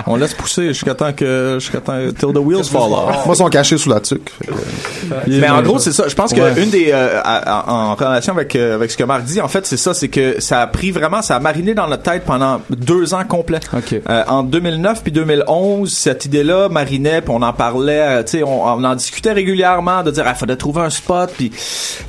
[0.07, 3.27] On laisse pousser jusqu'à temps que, jusqu'à temps, till the wheels fall off.
[3.27, 4.31] Moi, ils sont cachés sous la tuque.
[4.41, 6.09] que- Mais en gros, c'est ça.
[6.09, 6.63] Je pense que Ouais.
[6.63, 9.49] une des euh, à- à- en relation avec euh, avec ce que Marc dit, en
[9.49, 12.25] fait, c'est ça, c'est que ça a pris vraiment, ça a mariné dans notre tête
[12.25, 13.61] pendant deux ans complets.
[14.09, 18.43] Euh, en 2009 puis 2011, cette idée-là marinait, puis on en parlait, euh, tu sais,
[18.43, 21.57] on, on en discutait régulièrement de dire, il faudrait trouver un spot, puis tu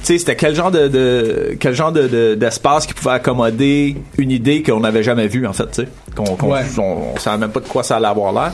[0.03, 4.31] sais, c'était quel genre de, de quel genre de de- d'espace qui pouvait accommoder une
[4.31, 6.61] idée qu'on n'avait jamais vue, en fait, tu sais, qu'on Ouais.
[6.77, 8.51] on, on savait même pas de quoi ça allait avoir l'air.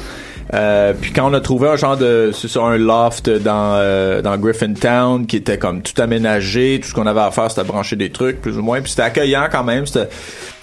[0.54, 4.22] Euh, puis quand on a trouvé un genre de c'est ça un loft dans euh,
[4.22, 7.98] dans Griffintown qui était comme tout aménagé tout ce qu'on avait à faire c'était brancher
[7.98, 8.80] des trucs plus ou moins.
[8.80, 10.08] Puis c'était accueillant quand même c'était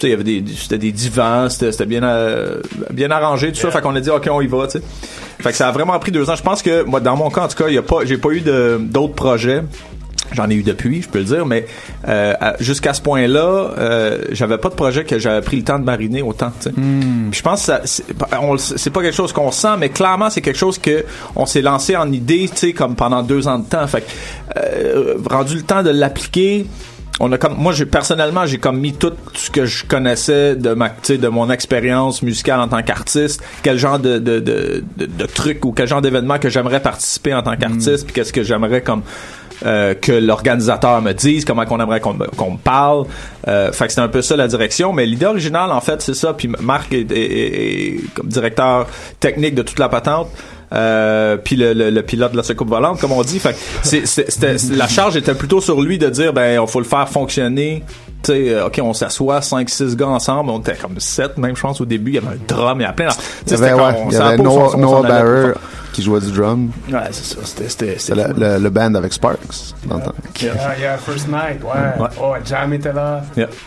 [0.01, 2.61] il y avait des c'était des divans c'était c'était bien euh,
[2.91, 3.69] bien arrangé tout ça.
[3.69, 4.83] Fait qu'on a dit ok on y va tu sais.
[5.39, 6.35] Fait que ça a vraiment pris deux ans.
[6.35, 8.17] Je pense que moi dans mon cas en tout cas il y a pas j'ai
[8.17, 9.61] pas eu de d'autres projets
[10.33, 11.65] J'en ai eu depuis, je peux le dire, mais
[12.07, 15.83] euh, jusqu'à ce point-là, euh, j'avais pas de projet que j'avais pris le temps de
[15.85, 16.51] mariner autant.
[16.59, 16.73] Puis
[17.39, 20.77] je pense que ça- c'est pas- quelque chose qu'on sent, mais clairement c'est quelque chose
[20.77, 23.85] que on s'est lancé en idée, tu sais, comme pendant deux ans de temps.
[23.87, 24.05] Fait que,
[24.59, 26.65] euh, rendu le temps de l'appliquer.
[27.21, 30.73] On a comme moi j'ai personnellement j'ai comme mis tout ce que je connaissais de
[30.73, 34.83] ma tu sais, de mon expérience musicale en tant qu'artiste quel genre de de, de,
[34.97, 38.33] de, de trucs ou quel genre d'événement que j'aimerais participer en tant qu'artiste puis qu'est-ce
[38.33, 39.01] que j'aimerais comme
[39.95, 43.05] que l'organisateur me dise comment qu'on aimerait qu'on me, qu'on me parle.
[43.47, 44.93] Euh, fait que c'était un peu ça la direction.
[44.93, 46.33] Mais l'idée originale en fait c'est ça.
[46.33, 48.87] Puis Marc est, est- est- est comme directeur
[49.19, 50.27] technique de toute la patente.
[50.73, 53.39] Euh, puis le, le, le pilote de la soucoupe volante comme on dit.
[53.39, 56.67] Fait que c'est, c'est- c'était- la charge était plutôt sur lui de dire ben il
[56.67, 57.83] faut le faire fonctionner.
[58.23, 60.49] Sais euh, ok on s'assoit 5 6 gars ensemble.
[60.49, 62.11] On était comme 7 même je pense au début.
[62.11, 63.11] Il y avait un drum il y avait plein de-
[63.45, 65.53] Il y avait, c'était ouais, on il y avait Noah, on Noah Barrer.
[65.95, 66.69] Qui jouait du drum.
[66.91, 70.13] ouais c'est ça c'était c'était le, le, le band avec Sparks dans le temps.
[70.41, 72.01] Yeah, yeah, First Night, ouais.
[72.03, 72.09] Ouais.
[72.21, 73.21] Oh, Jam était là.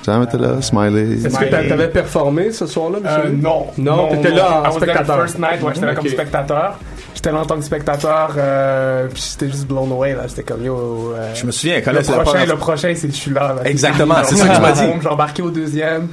[0.04, 1.24] Jam était là, Smiley.
[1.24, 3.36] Est-ce que t'a- t'avais performé ce soir-là, Euh, monsieur?
[3.42, 3.66] non.
[3.78, 5.16] Non, t'étais là en spectateur.
[5.20, 6.78] First night, ouais, j'étais là comme spectateur.
[7.14, 10.22] J'étais là en tant que spectateur, euh, puis j'étais juste blown away, là.
[10.28, 13.16] C'était comme, yo, euh, Je me souviens, quand le prochain, première- le prochain, c'est je
[13.16, 13.56] suis là.
[13.64, 14.82] Exactement, c'est ça que tu m'as dit.
[15.02, 16.08] J'ai embarqué au deuxième.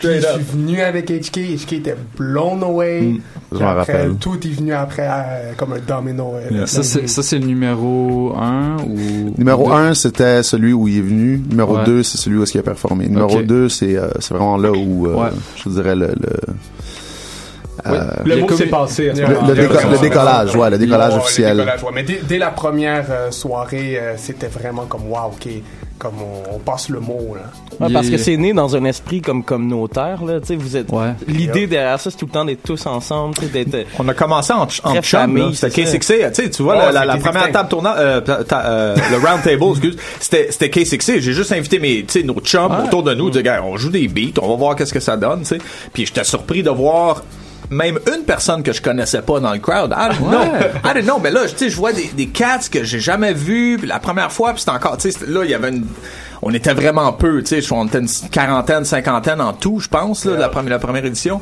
[0.00, 1.38] Puis je suis venu avec HK.
[1.66, 3.02] HK était blown away.
[3.02, 3.20] Mm.
[3.52, 4.14] Je m'en après, rappelle.
[4.16, 6.34] Tout est venu après, euh, comme un domino.
[6.36, 9.34] euh, Ça, c'est, ça, c'est le numéro 1 ou.
[9.36, 9.72] Numéro deux?
[9.72, 11.42] 1, c'était celui où il est venu.
[11.50, 11.84] Numéro Ouais.
[11.84, 13.08] 2, c'est celui où est-ce qu'il a performé.
[13.08, 13.44] Numéro Ok.
[13.46, 15.30] 2, c'est euh, c'est vraiment là où, euh, Ouais.
[15.62, 16.08] je dirais, le...
[16.08, 16.30] le
[17.86, 21.08] Euh, le mot s'est passé à ce le- le déco- le décollage, ouais, le décollage
[21.12, 21.56] Ouais, le officiel.
[21.56, 21.90] décollage, ouais.
[21.94, 25.48] Mais dès, dès la première euh, soirée, euh, c'était vraiment comme wow, ok.
[25.98, 27.42] comme on, on passe le mot, là.
[27.86, 30.40] Ouais, parce que c'est né dans un esprit comme communautaire, là.
[30.40, 30.88] Tu sais, vous êtes.
[31.28, 33.86] L'idée derrière ça, c'est tout le temps d'être tous ensemble, d'être.
[34.00, 35.52] On a commencé en, en chum.
[35.54, 35.82] C'était.
[35.84, 36.50] K6A.
[36.50, 37.20] Tu vois, la, la, c'est la K6A.
[37.20, 38.20] première table tournante, euh,
[38.52, 41.20] euh, le round table, excuse, c'était, c'était K6A.
[41.20, 42.84] J'ai juste invité mes, tu sais, nos chums Ouais.
[42.86, 45.16] autour de nous, de gars, on joue des beats, on va voir qu'est-ce que ça
[45.16, 45.58] donne, tu sais.
[45.92, 47.22] Puis j'étais surpris de voir
[47.70, 49.94] même une personne que je connaissais pas dans le crowd.
[49.96, 50.42] I don't know.
[50.84, 51.18] I don't know.
[51.22, 53.78] Mais là, tu sais, je vois des, des cats que j'ai jamais vus.
[53.78, 55.86] La première fois, puis c'était encore, tu sais, là, il y avait une,
[56.42, 60.24] on était vraiment peu, tu sais, on était une quarantaine, cinquantaine en tout, je pense,
[60.24, 61.40] là, la première, la première édition.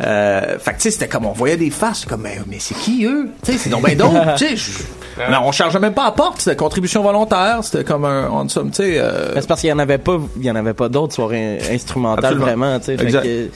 [0.00, 2.76] Euh, fait que tu sais, c'était comme on voyait des faces, comme mais, mais c'est
[2.76, 3.30] qui eux?
[3.44, 4.84] Tu sais, c'est donc ben d'autres, tu sais.
[5.28, 8.70] Non, on chargeait même pas à porte, c'était contribution volontaire, c'était comme un on somme,
[8.70, 8.92] tu sais.
[8.98, 11.16] euh, Mais c'est parce qu'il y en avait pas, il y en avait pas d'autres
[11.16, 12.46] soirées instrumentales Absolument.
[12.46, 13.50] vraiment, tu sais.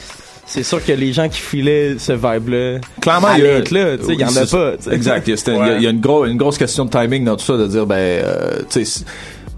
[0.46, 4.20] C'est sûr que les gens qui filaient ce vibe-là, Clairement, il y a- là, il
[4.20, 4.46] y en a pas.
[4.46, 4.72] ça.
[4.76, 4.94] tu sais.
[4.94, 5.26] Exact.
[5.26, 6.84] Il y a, c'était- il y a- il y a une, gros, une grosse question
[6.84, 9.04] de timing dans tout ça, de dire, ben, euh, tu sais, c'est-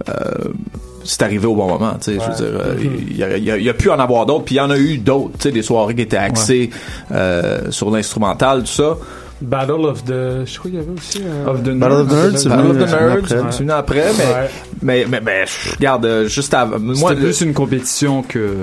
[0.09, 0.49] euh,
[1.05, 2.75] c'est arrivé au bon moment, tu sais, je veux dire, euh,
[3.11, 4.61] il y a, il y a- y a pu en avoir d'autres, puis il y
[4.61, 6.71] en a eu d'autres, tu sais, des soirées qui étaient axées
[7.13, 8.97] euh, sur l'instrumental, tout ça.
[9.45, 10.45] Battle of the.
[10.47, 11.23] Je crois qu'il y avait aussi.
[11.23, 13.37] un- Of the Battle of the Nerds, c'est Battle venu- of the Nerds, après.
[13.37, 13.43] ouais.
[13.51, 14.51] C'est venu après, mais, Ouais.
[14.83, 15.45] mais, mais, mais,
[15.77, 18.55] regarde, euh, juste avant, moi, C'était plus une compétition que.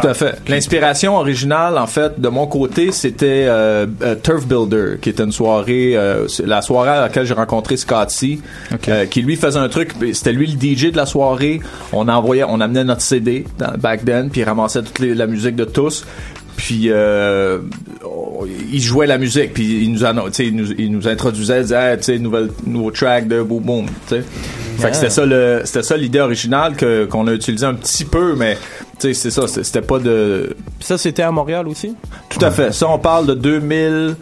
[0.00, 0.36] Tout à fait.
[0.48, 5.32] L'inspiration originale, en fait, de mon côté, c'était euh, euh, Turf Builder, qui était une
[5.32, 8.40] soirée, euh, la soirée à laquelle j'ai rencontré Scotty,
[8.88, 9.92] euh, qui lui faisait un truc.
[10.12, 11.60] C'était lui le DJ de la soirée.
[11.92, 15.26] On envoyait, on amenait notre CD dans, back then, puis il ramassait toute les- la
[15.26, 16.04] musique de tous.
[16.58, 17.60] Puis euh,
[18.72, 20.00] il jouait la musique, puis il nous,
[20.40, 23.62] il nous, il nous introduisait, il disait, Hey, tu sais, nouvelle, nouveau track de Boom
[23.62, 24.24] Boom, tu sais.
[24.78, 28.04] Fait que c'était ça le, c'était ça l'idée originale que qu'on a utilisé un petit
[28.04, 28.58] peu, mais
[28.98, 30.56] tu sais, c'est ça, c'était pas de.
[30.80, 31.94] Ça, c'était à Montréal aussi?
[32.28, 32.72] Tout à fait.
[32.72, 34.16] Ça, on parle de 2000.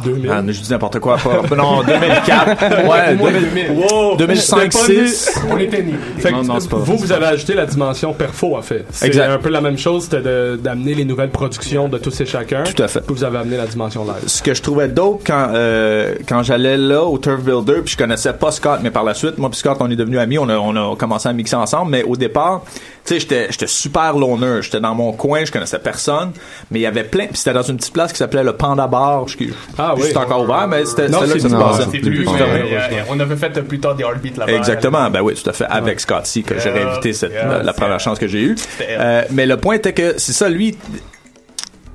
[0.00, 0.30] 2000.
[0.30, 1.16] Ah, je dis n'importe quoi.
[1.16, 2.86] Pas, non, 2004.
[2.88, 3.68] Ouais, Au moins 2000.
[3.68, 3.70] 2000.
[3.92, 4.16] Wow.
[4.16, 5.26] 2005, C'était pas 6.
[5.36, 5.42] né.
[5.52, 5.94] On était nés.
[6.32, 8.84] Non, non, pas vous, vous avez ajouté la dimension perfo, en fait.
[8.90, 12.62] C'est un peu la même chose, c'était d'amener les nouvelles productions de tous et chacun.
[12.64, 13.00] Tout à fait.
[13.00, 14.26] Puis vous avez amené la dimension live.
[14.26, 17.96] ce que je trouvais dope quand euh, quand j'allais là au Turf Builder puis je
[17.96, 20.48] connaissais pas Scott mais par la suite moi puis Scott on est devenus amis on
[20.48, 22.62] a on a commencé à mixer ensemble mais au départ
[23.04, 26.32] tu sais j'étais j'étais super loner j'étais dans mon coin je connaissais personne
[26.70, 28.86] mais il y avait plein puis c'était dans une petite place qui s'appelait le Panda
[28.86, 29.36] Bar je
[29.78, 30.16] Ah oui oui.
[30.16, 32.00] encore ouvert mais c'était là que ça se passait à fait.
[32.04, 34.52] euh, on avait fait plus tard des heartbeats là-bas.
[34.52, 35.64] Exactement, ben oui, tout à fait.
[35.68, 38.56] Avec Scotty, que j'ai Yeah, réinvité cette, la, première chance que j'ai eue.
[38.82, 40.76] Euh, mais le point était que c'est ça, lui.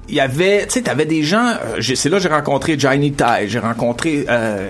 [0.08, 1.54] Il y avait, tu sais, t'avais des gens.
[1.78, 4.26] euh, c'est là que j'ai rencontré Johnny Tai, j'ai rencontré.
[4.30, 4.70] Euh,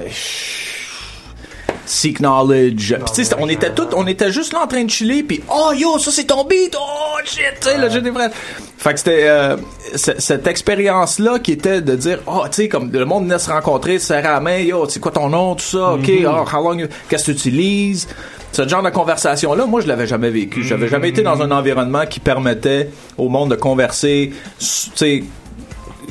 [1.85, 2.93] Seek Knowledge.
[2.95, 5.23] Puis, tu sais, c'était- on était tous, on était juste là en train de chiller,
[5.23, 8.29] puis oh yo, ça c'est ton beat, oh shit, tu sais, là j'ai des vrais.
[8.77, 9.57] Fait que c'était euh,
[9.95, 13.99] cette expérience-là qui était de dire, oh, tu sais, comme le monde venait se rencontrer,
[13.99, 16.25] se serrer la main, yo, c'est quoi ton nom, tout ça, ok, Mhm.
[16.27, 18.07] oh, how long, you- qu'est-ce que tu utilises?
[18.51, 20.63] Ce genre de conversation-là, moi, je l'avais jamais vécu.
[20.63, 24.65] J'avais jamais été dans un environnement qui permettait au monde de converser, tu
[24.95, 25.23] sais,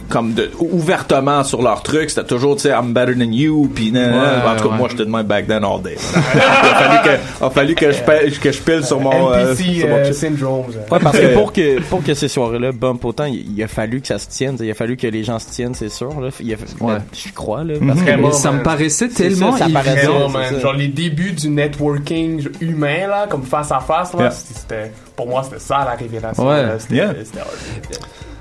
[0.09, 2.11] comme de, ouvertement sur leur truc.
[2.11, 4.13] C'était toujours, tu sais, I'm better than you, puis nan.
[4.15, 4.79] en tout cas, ouais.
[4.79, 5.97] moi, j'étais de même back then all day.
[6.15, 9.53] il a fallu que, a fallu que je pile, que je pile sur mon, euh,
[9.53, 10.65] NPC sur mon euh, syndrome.
[10.91, 14.01] Ouais, parce que pour que, pour que ces soirées-là bump autant, il, il a fallu
[14.01, 14.57] que ça se tienne.
[14.61, 16.21] Il a fallu que les gens se tiennent, c'est sûr.
[16.21, 16.29] Là.
[16.41, 16.97] Il a- Ouais.
[17.13, 17.75] Je crois, là.
[17.87, 20.61] Parce que, Mais ça me paraissait tellement ça, ça paraissait.
[20.61, 24.31] Genre les débuts du networking humain là, comme face à face là, Yeah.
[24.31, 26.47] c'était pour moi c'était ça la révélation.
[26.47, 26.65] Ouais.
[26.79, 27.15] C'était- Yeah.
[27.25, 27.51] c'était hard.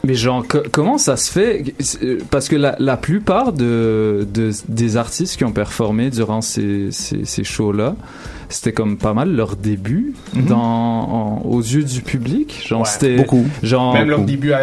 [0.05, 4.51] Mais genre, co- comment ça se fait C'est- Parce que la, la plupart de, de-
[4.67, 7.95] des artistes qui ont performé durant ces, ces, ces shows-là,
[8.53, 10.45] c'était comme pas mal leur début Mhm.
[10.45, 12.63] dans, en- aux yeux du public.
[12.67, 12.87] Genre, Ouais.
[12.87, 13.15] c'était.
[13.17, 13.45] Beaucoup.
[13.61, 14.59] Genre, Même leur début à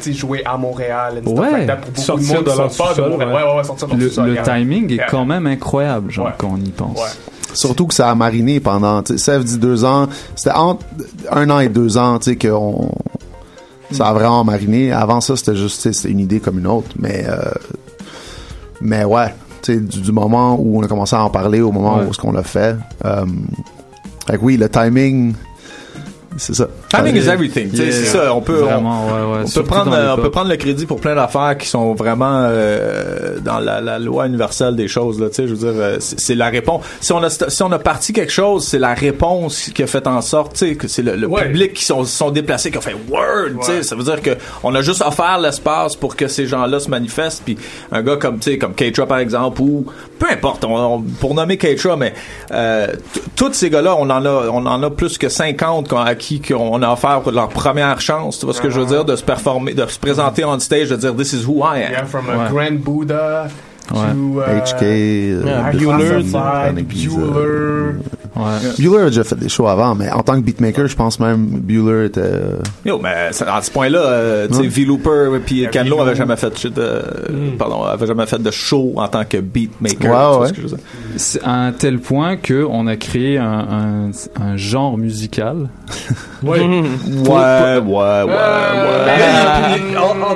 [0.00, 1.50] tu sais, jouer à Montréal Ouais.
[1.52, 3.28] like that, pour beaucoup de Sortir monde de leur pas de Montréal.
[3.28, 3.34] ouais.
[3.34, 5.06] Ouais, ouais, ouais, sortir de leur le, le timing est Yeah.
[5.10, 6.32] quand même incroyable, genre, Ouais.
[6.38, 6.98] quand on y pense.
[6.98, 7.08] Ouais.
[7.54, 10.84] Surtout que ça a mariné pendant, Sèvres dit deux ans, c'était entre
[11.30, 12.90] un an et deux ans, tu sais, qu'on,
[13.90, 14.90] ça a vraiment mariné.
[14.92, 17.42] Avant ça, c'était juste, c'était une idée comme une autre, mais, euh,
[18.80, 19.34] mais ouais,
[19.70, 22.06] du, du moment où on a commencé à en parler au moment Ouais.
[22.08, 23.24] où ce qu'on l'a fait, euh,
[24.26, 25.34] fait que oui, le timing,
[26.36, 26.66] c'est ça.
[26.88, 27.70] Timing is everything.
[27.72, 27.90] Yeah.
[27.92, 28.34] C'est ça.
[28.34, 29.44] On peut, on, Vraiment, ouais, ouais.
[29.46, 32.44] on peut prendre, euh, on peut prendre le crédit pour plein d'affaires qui sont vraiment
[32.48, 35.20] euh, dans la, la loi universelle des choses.
[35.20, 36.84] Là, tu sais, je veux dire, euh, c'est la réponse.
[37.00, 40.06] Si on a si on a parti quelque chose, c'est la réponse qui a fait
[40.06, 41.46] en sorte, tu sais, que c'est le, le Ouais.
[41.46, 43.60] public qui sont sont déplacés qui ont fait word.
[43.60, 44.30] Tu sais, ça veut dire que
[44.62, 47.42] on a juste offert l'espace pour que ces gens-là se manifestent.
[47.44, 47.56] Puis
[47.90, 49.86] un gars comme tu sais comme Keitra par exemple ou
[50.18, 52.12] peu importe, on, on- pour nommer Keitra, mais
[52.52, 52.86] euh,
[53.36, 56.40] tous ces gars-là, on en a on en a plus que 50 qu'on- à qui
[56.40, 58.38] qu'on a offert leur première chance.
[58.38, 60.88] Tu vois ce que je veux dire, de se performer, de se présenter on stage,
[60.90, 61.90] de dire this is who I am.
[61.92, 62.50] Yeah, from a Ouais.
[62.50, 63.48] Grand Buddha
[63.92, 64.12] Ouais.
[64.14, 65.84] to uh, HK, euh, yeah, Pizza.
[65.84, 66.22] Bueller,
[68.78, 71.44] Bueller a déjà fait des shows avant, mais en tant que beatmaker, je pense même
[71.46, 72.20] Bueller était.
[72.20, 72.56] euh,
[72.86, 74.68] Yo, mais à ce point-là, euh, tu sais, Ouais.
[74.68, 76.02] V-Looper puis Canlo V-Loo.
[76.02, 79.98] avaient jamais fait de, de- pardon, avaient jamais fait de show en tant que beatmaker.
[79.98, 80.48] tu Ouais, vois ouais.
[80.48, 80.84] ce que je veux dire?
[81.16, 84.10] C'est à un tel point que on a créé un, un,
[84.40, 85.68] un genre musical.
[86.44, 86.58] Oui.
[86.58, 88.32] Ouais, ouais, ouais, ouais.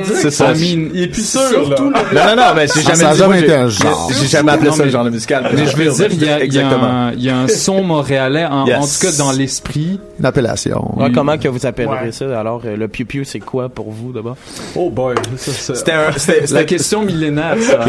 [0.04, 0.52] C'est ça.
[0.54, 1.76] Il est plus sûr, là.
[1.80, 4.08] Non, non, non, mais j'ai Ça, jamais dit- un genre.
[4.12, 5.50] J'ai jamais appelé ça le mais- genre de musical.
[5.52, 6.84] Mais je veux dire, il y a, il y a Exactement.
[6.86, 9.98] un, il y a un son montréalais, en, tout cas dans l'esprit.
[10.18, 10.94] Une appellation.
[10.96, 12.12] Ouais, comment que vous appellerez Ouais.
[12.12, 12.38] ça?
[12.38, 14.36] Alors euh, le piu piu c'est quoi pour vous d'abord?
[14.74, 17.80] Oh boy, C'était un, c'était, La question millénaire, ça.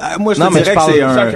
[0.00, 1.26] Ah, moi je te dirais que c'est un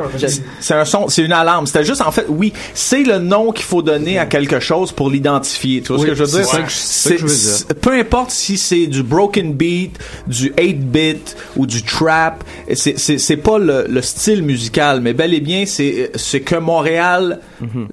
[0.61, 3.65] c'est un son c'est une alarme c'était juste en fait oui c'est le nom qu'il
[3.65, 5.81] faut donner à quelque chose pour l'identifier.
[5.83, 6.47] Tu vois Oui, ce que je veux dire?
[6.49, 7.39] ça que je- c'est ça que je veux dire.
[7.39, 12.45] c'est- peu importe si c'est du broken beat du 8 bit ou du trap
[12.75, 16.57] c'est c'est c'est pas le, le style musical mais bel et bien c'est c'est que
[16.57, 17.41] Montréal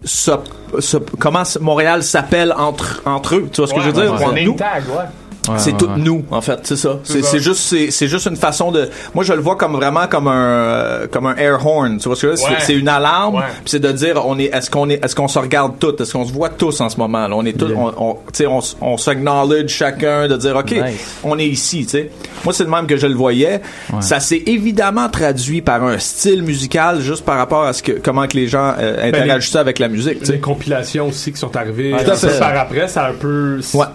[0.03, 0.31] se-
[0.79, 3.49] se- comment Montréal s'appelle entre entre eux.
[3.51, 4.13] Tu vois ce que je veux dire?
[4.19, 5.03] On Nous, tag, ouais.
[5.47, 5.91] Ouais, c'est ouais, tout ouais.
[5.97, 7.27] nous en fait c'est ça C'est c'est ça.
[7.31, 10.27] c'est juste c'est c'est juste une façon de moi je le vois comme vraiment comme
[10.27, 12.47] un euh, comme un air horn tu vois ce que je veux dire?
[12.49, 12.55] Ouais.
[12.59, 13.41] c'est c'est une alarme Ouais.
[13.55, 16.13] puis c'est de dire on est est-ce qu'on est est-ce qu'on se regarde tous est-ce
[16.13, 17.35] qu'on se voit tous en ce moment là?
[17.35, 20.71] On est tous on, on tu sais on, s- on s'acknowledge chacun de dire ok
[20.71, 21.19] Nice.
[21.23, 22.11] on est ici tu sais
[22.43, 23.61] moi c'est le même que je le voyais
[23.93, 24.01] Ouais.
[24.01, 28.27] ça s'est évidemment traduit par un style musical juste par rapport à ce que comment
[28.27, 31.37] que les gens euh, Ben, interagissaient avec la musique tu sais Les compilations aussi qui
[31.39, 32.39] sont arrivées ça, fait.
[32.39, 33.59] par après, ça a un peu.
[33.73, 33.85] Ouais.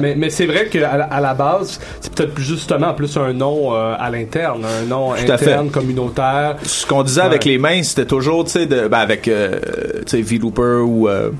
[0.00, 3.94] Mais, mais c'est vrai qu'à à la base, c'est peut-être justement plus un nom euh,
[3.98, 6.56] à l'interne, un nom Tout interne, communautaire.
[6.62, 9.58] ce qu'on disait avec les mains, c'était toujours, tu sais, ben avec, euh,
[10.06, 11.30] tu sais, V-Looper ou, euh,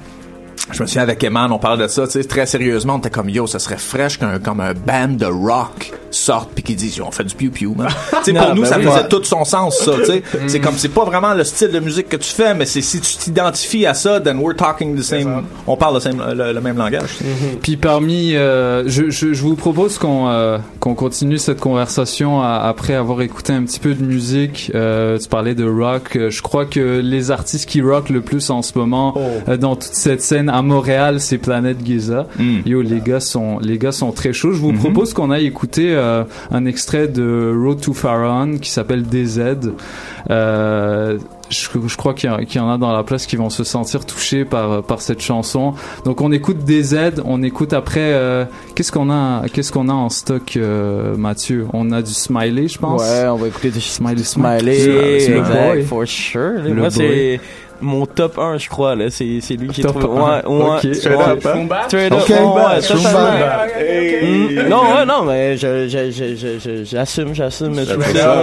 [0.73, 3.11] je me souviens avec Eman, on parle de ça, tu sais, très sérieusement, on était
[3.11, 7.01] comme, yo, ça serait fraîche qu'un, comme un band de rock sorte puis qu'ils disent,
[7.01, 7.89] on fait du piou-piou, man.
[8.25, 8.85] tu sais, pour nous, ben ça oui.
[8.85, 9.09] faisait Ouais.
[9.09, 10.23] tout son sens, ça, tu sais.
[10.35, 10.49] Mm.
[10.49, 13.01] c'est comme, c'est pas vraiment le style de musique que tu fais, mais c'est si
[13.01, 16.61] tu t'identifies à ça, then we're talking the same, on parle le, same, le, le
[16.61, 17.19] même langage.
[17.63, 22.61] Puis parmi, euh, je, je, je vous propose qu'on euh, qu'on continue cette conversation à-
[22.65, 24.71] après avoir écouté un petit peu de musique.
[24.75, 26.17] Euh, tu parlais de rock.
[26.17, 29.15] Euh, Je crois que les artistes qui rock le plus en ce moment
[29.49, 32.29] euh, dans toute cette scène à Montréal, c'est Planète Giza.
[32.39, 32.59] Mm.
[32.65, 34.53] Yo, les gars sont les gars sont très chauds.
[34.53, 39.03] Je vous propose qu'on aille écouter euh, un extrait de Road to Pharaon qui s'appelle
[39.03, 39.73] DZ.
[40.31, 41.19] Euh,
[41.51, 44.45] je, je crois qu'il y, en a dans la place qui vont se sentir touchés
[44.45, 45.75] par par cette chanson.
[46.05, 48.45] Donc on écoute DZ, on écoute après euh,
[48.75, 51.67] qu'est-ce qu'on a qu'est-ce qu'on a en stock euh, Mathieu?
[51.73, 53.03] On a du Smiley, je pense.
[53.03, 55.83] Ouais, on va écooter du Smiley Smiley, Smiley, exact, boy.
[55.83, 56.63] for sure.
[56.63, 56.93] Le Moi, boy.
[56.93, 57.41] c'est
[57.81, 59.11] mon top 1, je crois, là.
[59.11, 60.21] C'est, c'est lui qui est Top trouvé.
[60.21, 60.43] un.
[60.49, 60.95] Ouais, ouais.
[60.95, 61.41] Straight up?
[61.89, 62.21] Straight up,
[64.69, 67.75] Non, ouais, non, mais je, je, je, je, je- j'assume, j'assume.
[67.77, 68.43] Fais ça,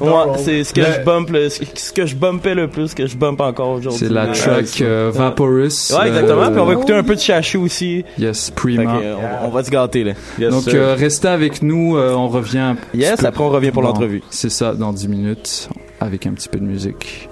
[0.00, 3.06] Ouais, c'est ce que Le- je bump, le- ce que je bumpais le plus, que
[3.06, 3.98] je bump encore aujourd'hui.
[4.06, 5.92] C'est la track euh, Vaporous.
[5.92, 6.42] Ouais, exactement.
[6.42, 8.04] euh, Puis on va écouter un peu de Chachou aussi.
[8.18, 8.96] Yes, Prima.
[8.96, 10.12] euh, on, on va se gâter, là.
[10.50, 12.74] Donc euh, restez avec nous, euh, on revient.
[12.94, 14.22] Yes, après on revient pour l'entrevue.
[14.30, 15.68] C'est ça, dans 10 minutes,
[16.00, 17.27] avec un petit peu de musique.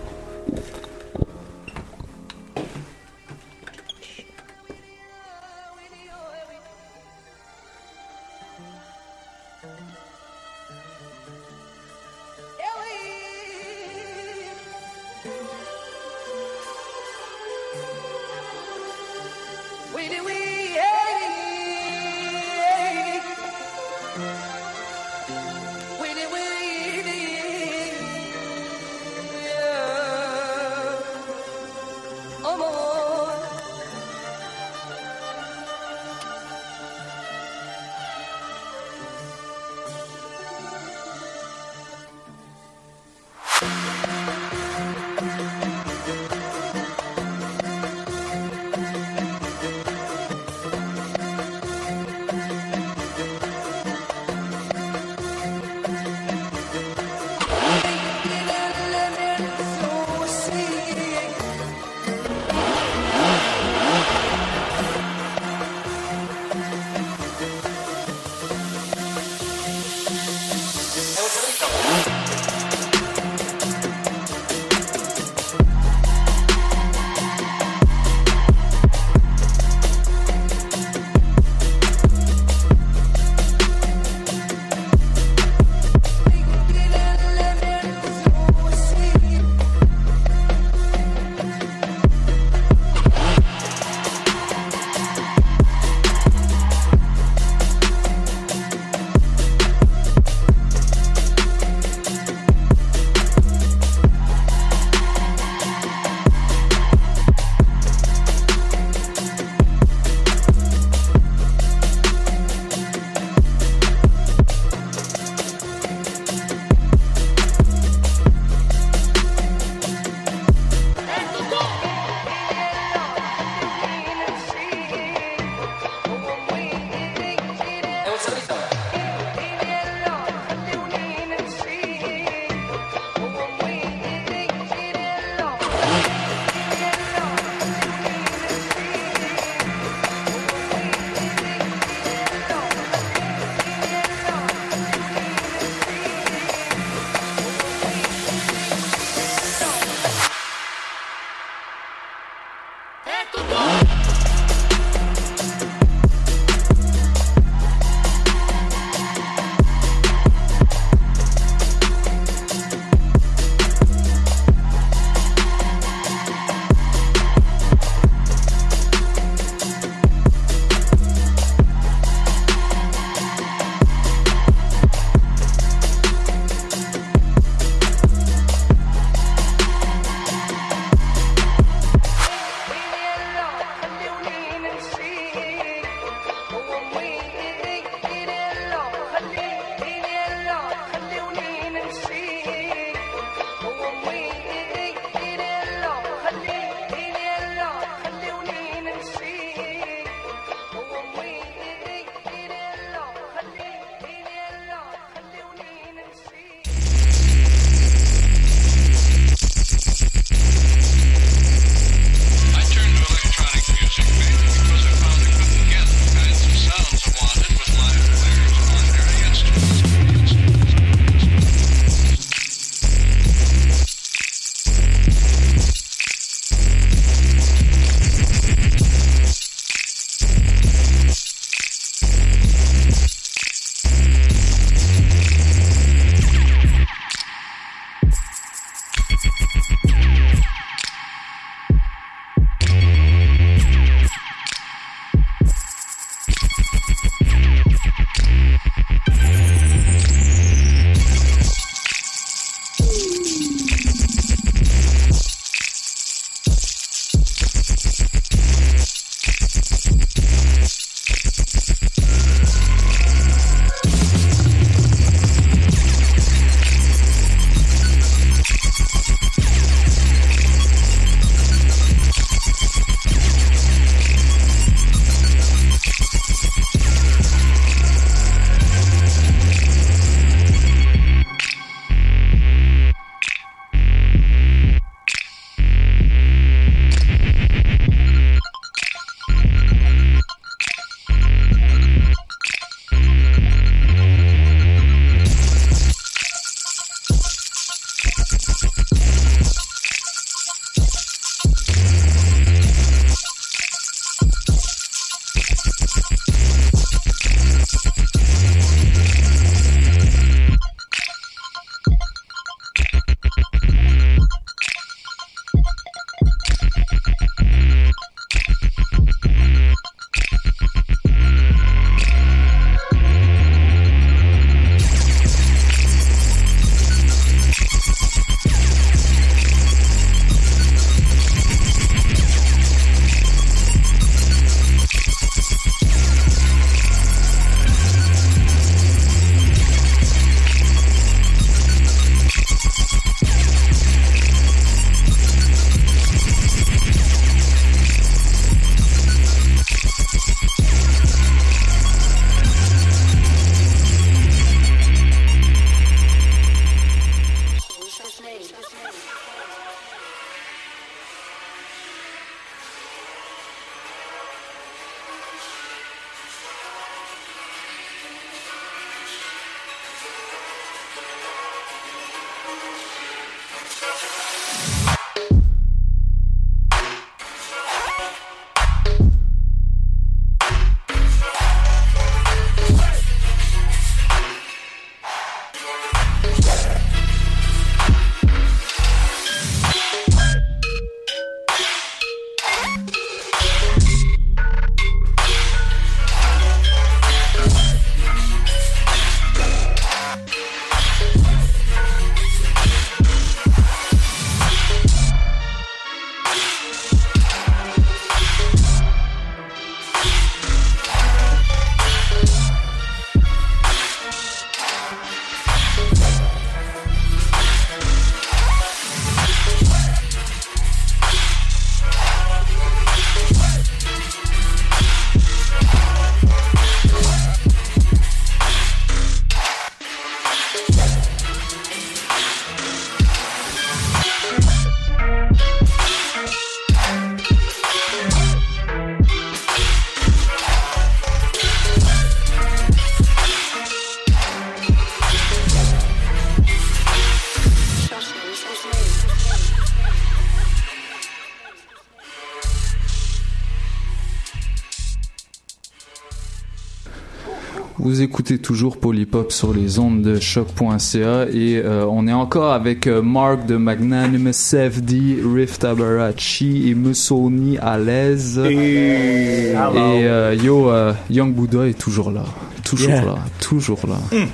[458.29, 463.01] Écoutez toujours Polypop sur les ondes de choc.ca et euh, on est encore avec euh,
[463.01, 468.41] Mark de Magnanimous FD, Rift Abarachi et Musoni à l'aise.
[468.45, 472.25] Et- Et, euh, yo, euh, Young Buddha est toujours là.
[472.65, 473.05] Toujours Yeah.
[473.05, 473.15] là.
[473.39, 473.95] Toujours là.
[474.11, 474.25] Hmm.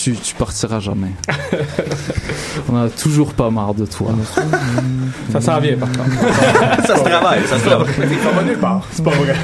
[0.00, 1.10] Tu, tu partiras jamais.
[2.70, 4.12] on a toujours pas marre de toi.
[5.32, 6.86] Ça s'en vient, par contre.
[6.86, 7.88] Ça se travaille, ça se travaille.
[8.46, 8.86] Nulle part.
[8.92, 9.34] C'est pas vrai.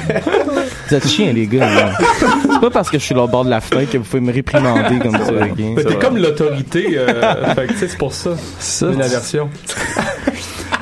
[0.87, 1.69] Vous êtes chiens, les gars.
[1.69, 1.91] là.
[2.19, 4.21] C'est pas parce que je suis là au bord de la fenêtre que vous pouvez
[4.21, 5.31] me réprimander comme ça.
[5.75, 8.31] Mais t'es comme l'autorité, euh, fait que, c'est pour ça.
[8.79, 9.49] Tu- aversion.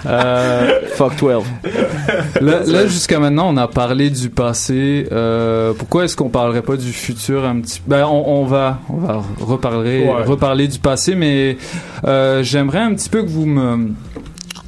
[0.06, 1.44] Euh, Fuck 12.
[2.42, 5.08] Là, là, jusqu'à maintenant, on a parlé du passé.
[5.12, 8.98] Euh, pourquoi est-ce qu'on parlerait pas du futur un petit Ben, on, on va, on
[8.98, 10.24] va reparler, Ouais.
[10.24, 11.58] reparler du passé, mais
[12.06, 13.92] euh, j'aimerais un petit peu que vous me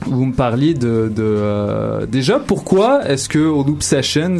[0.08, 4.38] vous me parliez de, de euh, déjà pourquoi est-ce que au Loop Sessions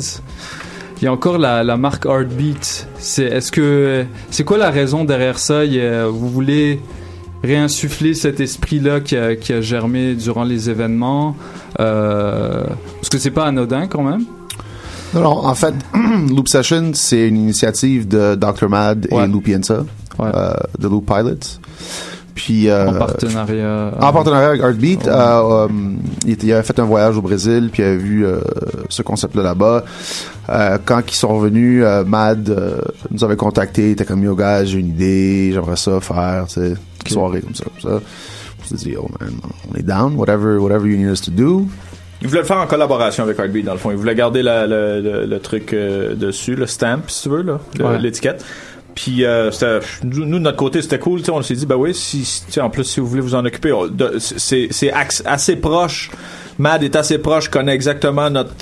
[1.02, 2.88] il y a encore la, la marque Heartbeat?
[3.00, 5.66] C'est est-ce que c'est quoi la raison derrière ça?
[5.66, 6.80] Il y a- Vous voulez
[7.46, 11.36] réinsuffler cet esprit-là qui a, qui a germé durant les événements
[11.80, 12.64] euh,
[12.96, 14.26] Parce que c'est pas anodin quand même.
[15.14, 15.74] Non, non, en fait,
[16.30, 18.68] Loop Session, c'est une initiative de Dr.
[18.70, 19.86] Mad et Lou Pienza,
[20.20, 21.60] euh, de Loop Pilots.
[22.36, 23.92] Puis, euh, En partenariat.
[24.02, 25.68] En partenariat avec Heartbeat, euh, euh,
[26.28, 28.26] il, avait fait un voyage au Brésil, puis il avait vu
[28.90, 29.86] ce concept-là là-bas.
[30.84, 34.90] Quand ils sont revenus, Mad nous avait contacté, il était comme yo gars, j'ai une
[34.90, 36.74] idée, j'aimerais ça faire, tu sais,
[37.06, 38.02] une soirée comme ça, comme ça.
[38.62, 39.32] On s'est dit, oh man,
[39.72, 41.66] on est down, whatever, whatever you need us to do.
[42.22, 43.92] Il voulait le faire en collaboration avec Heartbeat, dans le fond.
[43.92, 47.42] Il voulait garder la- le, le- le truc euh, dessus, le stamp, si tu veux,
[47.44, 48.00] là, le- Ouais.
[48.00, 48.44] l'étiquette.
[48.96, 49.52] Puis, euh,
[50.04, 51.20] nous, de notre côté, c'était cool.
[51.30, 52.26] On s'est dit, ben oui, si,
[52.62, 53.74] en plus, si vous voulez vous en occuper,
[54.18, 54.92] c'est
[55.26, 56.10] assez proche.
[56.58, 58.54] Mad est assez proche, connaît exactement notre,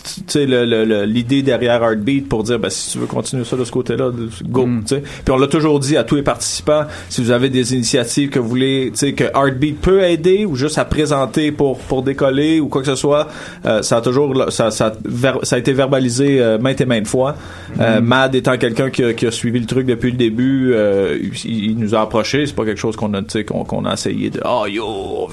[1.06, 4.10] l'idée derrière Heartbeat pour dire, ben, si tu veux continuer ça de ce côté-là,
[4.46, 5.02] go, sais.
[5.02, 8.40] Puis on l'a toujours dit à tous les participants, si vous avez des initiatives que
[8.40, 12.82] vous voulez, que Heartbeat peut aider ou juste à présenter pour, pour décoller ou quoi
[12.82, 13.28] que ce soit,
[13.66, 17.08] euh, ça a toujours, ça, ça, ver- ça a été verbalisé euh, maintes et maintes
[17.08, 17.36] fois.
[17.80, 18.06] Euh, Mhm.
[18.06, 21.66] Mad étant quelqu'un qui, a- qui a suivi le truc depuis le début, euh, il,
[21.72, 22.46] il nous a approché.
[22.48, 25.28] C'est pas quelque chose qu'on a, qu'on a essayé de, oh yo, on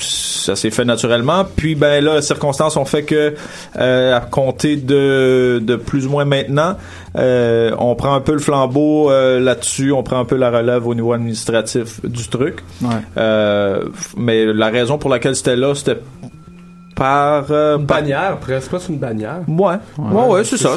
[0.00, 1.44] ça s'est fait naturellement.
[1.56, 3.34] Puis ben là, les circonstances ont fait que
[3.78, 6.76] euh, à compter de, de plus ou moins maintenant,
[7.16, 10.86] euh, on prend un peu le flambeau euh, là-dessus, on prend un peu la relève
[10.86, 12.60] au niveau administratif du truc.
[12.82, 12.88] Ouais.
[13.16, 13.84] Euh,
[14.16, 15.98] mais la raison pour laquelle c'était là, c'était
[17.00, 19.38] par euh, Une bannière, presque pas c'est une bannière.
[19.48, 20.68] Ouais, ouais, ouais, c'est ça.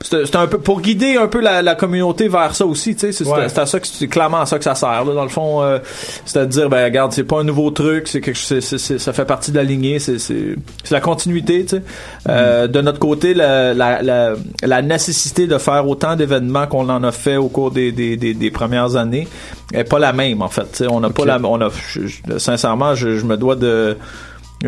[0.00, 3.00] C'était c'était un peu pour guider un peu la, la communauté vers ça aussi, tu
[3.00, 3.10] sais.
[3.12, 3.48] C'est Ouais.
[3.48, 5.04] c'est à ça que c'est clairement à ça que ça sert.
[5.04, 5.80] Là, dans le fond, euh,
[6.24, 8.98] c'est à dire, ben regarde, c'est pas un nouveau truc, c'est quelque, c'est, c'est- c'est-
[9.00, 10.54] ça fait partie de la lignée, c'est, c'est,
[10.84, 11.82] c'est la continuité, tu sais.
[12.28, 17.02] Euh, de notre côté, la, la, la, la nécessité de faire autant d'événements qu'on en
[17.02, 19.26] a fait au cours des, des, des, des premières années
[19.74, 20.62] est pas la même en fait.
[20.70, 20.86] tu sais.
[20.88, 23.96] On n'a pas la, on a, je- je- sincèrement, je, je me dois de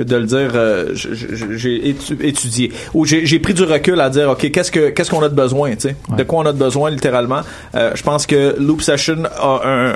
[0.05, 4.51] de le dire, euh, j'ai étu- étudié ou j'ai pris du recul à dire ok
[4.51, 6.91] qu'est-ce que qu'est-ce qu'on a de besoin, tu sais, de quoi on a de besoin
[6.91, 7.41] littéralement?
[7.75, 9.93] Euh, je pense que Loop Session a un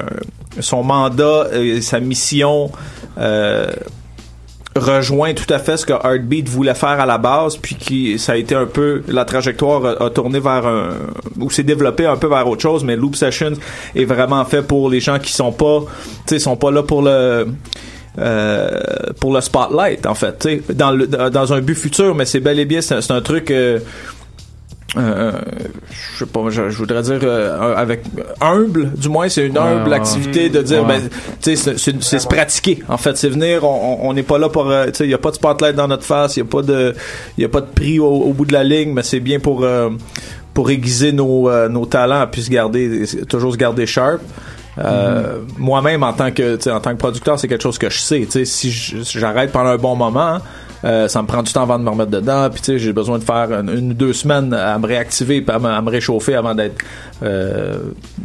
[0.61, 2.71] son mandat, et sa mission.
[3.19, 3.67] Euh,
[4.75, 8.33] rejoint tout à fait ce que Heartbeat voulait faire à la base puis qui ça
[8.33, 10.89] a été un peu la trajectoire a, a tourné vers un
[11.39, 13.53] ou s'est développé un peu vers autre chose mais Loop Sessions
[13.95, 15.81] est vraiment fait pour les gens qui sont pas
[16.27, 17.49] tu sais sont pas là pour le
[18.19, 18.79] euh,
[19.21, 22.41] pour le spotlight en fait tu sais, dans le dans un but futur mais c'est
[22.41, 23.79] bel et bien c'est un truc euh,
[24.99, 25.33] euh,
[25.91, 28.03] je sais pas, je, je voudrais dire euh, avec
[28.43, 29.97] humble, du moins c'est une humble ouais.
[29.97, 30.99] activité de dire, Ouais.
[31.01, 31.09] ben,
[31.41, 32.83] tu sais, c'est- se pratiquer.
[32.91, 33.65] En fait, c'est venir.
[33.65, 36.05] On n'est pas là pour, tu sais, il y a pas de spotlight dans notre
[36.05, 36.95] face, il y a pas de,
[37.39, 39.41] il y a pas de prix au, au bout de la ligne, mais c'est bien
[39.41, 39.89] pour euh,
[40.53, 44.21] pour aiguiser nos euh, nos talents, puis se garder, toujours se garder sharp.
[44.79, 48.27] Euh, Moi-même, en tant que en tant que producteur, c'est quelque chose que je sais.
[48.45, 48.71] Si
[49.19, 50.39] j'arrête pendant un bon moment,
[50.85, 52.49] euh, ça me prend du temps avant de me remettre dedans.
[52.51, 55.41] Puis tu sais, j'ai besoin de faire une, une ou deux semaines à me réactiver,
[55.41, 56.77] puis à me, à me réchauffer avant d'être
[57.23, 57.77] euh,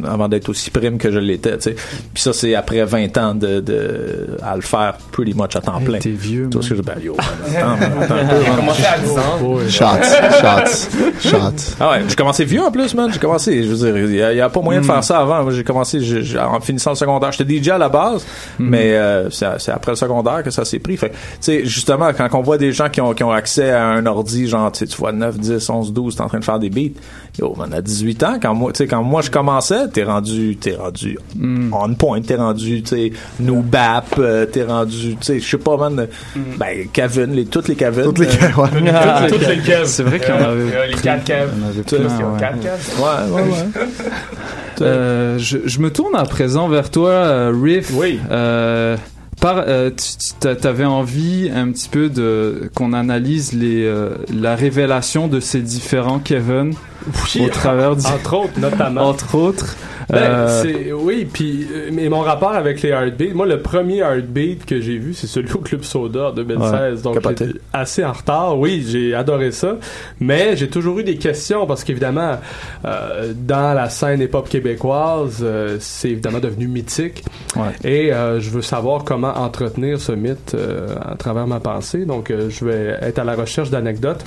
[0.04, 1.56] avant d'être aussi prime que je l'étais.
[1.58, 1.76] Tu sais,
[2.12, 5.80] puis ça c'est après 20 ans de, de à le faire pretty much à temps
[5.80, 5.98] plein.
[5.98, 6.48] T'es vieux.
[6.52, 6.82] Vois ce que je?
[6.82, 8.56] Ben, yo, attends, attends un peu, J'ai man.
[8.58, 9.58] commencé à 10 ans.
[9.68, 10.04] Shots,
[10.40, 11.74] shots, shots.
[11.80, 13.10] Ah ouais, j'ai commencé vieux en plus, man.
[13.12, 13.96] J'ai commencé, je veux dire,
[14.32, 15.48] il y a, a pas moyen de faire ça avant.
[15.50, 17.30] J'ai commencé j'ai- j'ai- en finissant le secondaire.
[17.32, 18.26] J'étais DJ à la base,
[18.58, 20.96] mais euh, c'est c'est après le secondaire que ça s'est pris.
[20.96, 23.86] Fait tu sais, justement, quand on voit des gens qui ont, qui ont accès à
[23.86, 26.44] un ordi, genre, tu sais, tu vois 9, 10, 11, 12, t'es en train de
[26.44, 26.98] faire des beats.
[27.38, 30.56] Yo, man, à 18 ans, quand moi, tu sais, quand moi je commençais, t'es rendu,
[30.56, 31.18] t'es rendu
[31.72, 35.58] on point, t'es rendu, tu sais, nous bap, euh, t'es rendu, tu sais, je sais
[35.58, 36.06] pas, man, euh,
[36.58, 38.04] ben, Kevin, les, toutes les Kevin.
[38.04, 38.68] Toutes les euh, Kev, ouais.
[39.28, 39.86] toutes les- Toutes les caves.
[39.86, 40.74] C'est vrai qu'il y en avait.
[40.74, 41.50] Euh, les 4 caves.
[41.56, 42.40] Il y en avait Tous, plein, ils ont ouais.
[42.40, 42.90] 4 caves.
[42.98, 43.84] Ouais, ouais, ouais.
[44.80, 47.90] Euh, je, je me tourne à présent vers toi, euh, Riff.
[47.94, 48.20] Oui.
[49.40, 49.90] Par, euh,
[50.40, 55.60] tu avais envie un petit peu de qu'on analyse les euh, la révélation de ces
[55.60, 56.72] différents Kevin?
[57.06, 59.08] Oui, au travers du entre autres, notamment.
[59.08, 59.76] entre autres.
[60.10, 64.64] Ben, Euh, oui, puis euh, mais mon rapport avec les heartbeats, moi le premier heartbeat
[64.64, 67.16] que j'ai vu, c'est celui au Club Soda en 2016, Ouais, donc
[67.74, 68.58] assez en retard.
[68.58, 69.76] Oui, j'ai adoré ça,
[70.18, 72.38] mais j'ai toujours eu des questions parce qu'évidemment
[72.86, 77.22] euh, dans la scène hip-hop québécoise, euh, c'est évidemment devenu mythique
[77.84, 82.06] et euh, je veux savoir comment entretenir ce mythe euh, à travers ma pensée.
[82.06, 84.24] Donc euh, je vais être à la recherche d'anecdotes.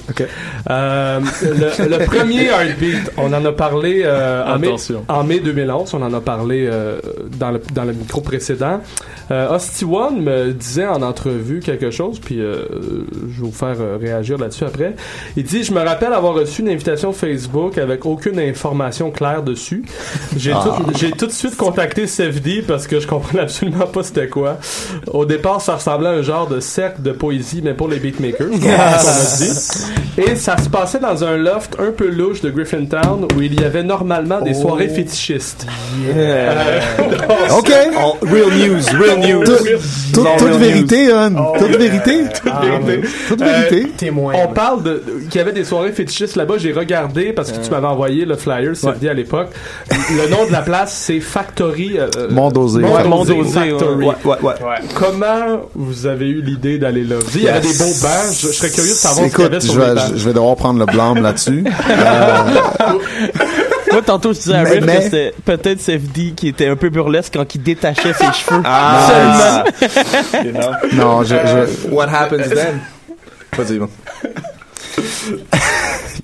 [0.69, 5.05] Euh, le, le premier heartbeat, on en a parlé euh, en, mai, Attention.
[5.07, 6.99] en mai 2011, on en a parlé euh,
[7.37, 8.79] dans, le, dans le micro précédent.
[9.31, 12.65] Euh, Hosty One me disait en entrevue quelque chose, puis euh,
[13.29, 14.95] je vais vous faire euh, réagir là-dessus après.
[15.37, 19.85] Il dit Je me rappelle avoir reçu une invitation Facebook avec aucune information claire dessus.
[20.35, 20.77] J'ai Ah.
[21.17, 24.57] tout, de suite contacté CFD parce que je comprenais absolument pas c'était quoi.
[25.07, 28.47] Au départ, ça ressemblait à un genre de cercle de poésie, mais pour les beatmakers.
[30.17, 33.63] Et ça se passait dans un loft un peu louche de Griffintown où il y
[33.63, 34.61] avait normalement des Oh.
[34.61, 35.65] soirées fétichistes.
[36.13, 36.79] Euh,
[37.57, 37.71] OK.
[38.21, 39.43] real news, real news.
[40.13, 41.13] Toute vérité.
[41.13, 41.35] Hon.
[41.37, 42.23] Oh, toute vérité.
[42.43, 42.51] Toute
[43.29, 44.11] Toute vérité.
[44.11, 46.55] on parle de qu'il y avait des soirées fétichistes là-bas.
[46.57, 49.47] J'ai regardé parce que tu m'avais envoyé le flyer, CFD à l'époque.
[49.89, 51.97] Le nom de la place, c'est Factory.
[51.97, 52.81] euh, Mondosé.
[52.81, 54.05] Mondosé, Mondosé, Factory.
[54.05, 54.53] ouais, ouais, ouais.
[54.93, 57.15] Comment vous avez eu l'idée d'aller là?
[57.35, 58.33] Il y avait des beaux bancs.
[58.33, 60.55] Je, je serais curieux de savoir ce qu'il y avait sur les je vais devoir
[60.55, 61.63] prendre le blâme là-dessus.
[61.89, 62.93] Euh,
[63.93, 66.87] Moi, tantôt, je disais à Riff mais- que c'était peut-être CFD qui était un peu
[66.89, 68.61] burlesque quand il détachait ses cheveux.
[68.63, 69.63] Ah.
[70.31, 70.59] Seulement.
[70.93, 72.79] non, je, je- What happens then?
[73.57, 73.89] Vas-y, bon.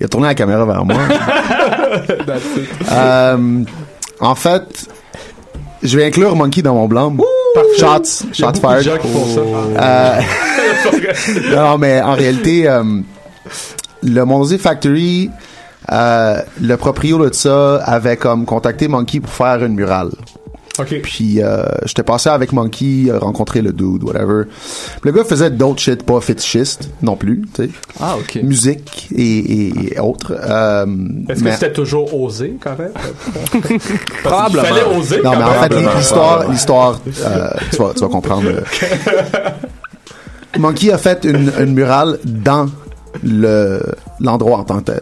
[0.00, 0.96] il a tourné la caméra vers moi.
[2.90, 3.64] Euh,
[4.20, 4.62] en fait,
[5.82, 7.18] je vais inclure Monkey dans mon blâme.
[7.78, 8.84] Shots, shots fired.
[8.84, 8.92] ça.
[9.82, 10.20] Euh,
[11.54, 12.82] non, mais en réalité, euh,
[14.02, 15.30] le Mondosé Factory,
[15.92, 20.10] euh, le proprio de ça avait comme contacté Monkey pour faire une murale.
[20.80, 21.00] OK.
[21.02, 24.44] Puis euh, j'étais passé avec Monkey, euh, rencontrer le dude, whatever.
[25.00, 27.70] Puis le gars faisait d'autres shit, pas fétichiste non plus, tu sais.
[27.98, 28.40] Ah, ok.
[28.44, 30.36] Musique et, et- et autres.
[30.38, 30.86] Euh,
[31.28, 32.92] Est-ce mais- que c'était toujours osé quand même
[34.22, 34.62] Probablement.
[34.62, 35.16] Il fallait oser.
[35.16, 38.48] Non, quand mais en fait, l'histoire, l'histoire, euh, tu, vas, tu vas comprendre.
[40.58, 42.68] Monkey a fait une, une murale dans
[43.22, 43.80] le
[44.20, 45.00] l'endroit en tant que tel.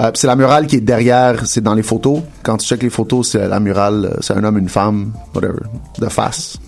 [0.00, 2.20] Euh, c'est la murale qui est derrière, c'est dans les photos.
[2.42, 5.60] Quand tu checkes les photos, c'est la murale, euh, c'est un homme, une femme, whatever,
[5.98, 6.58] de face.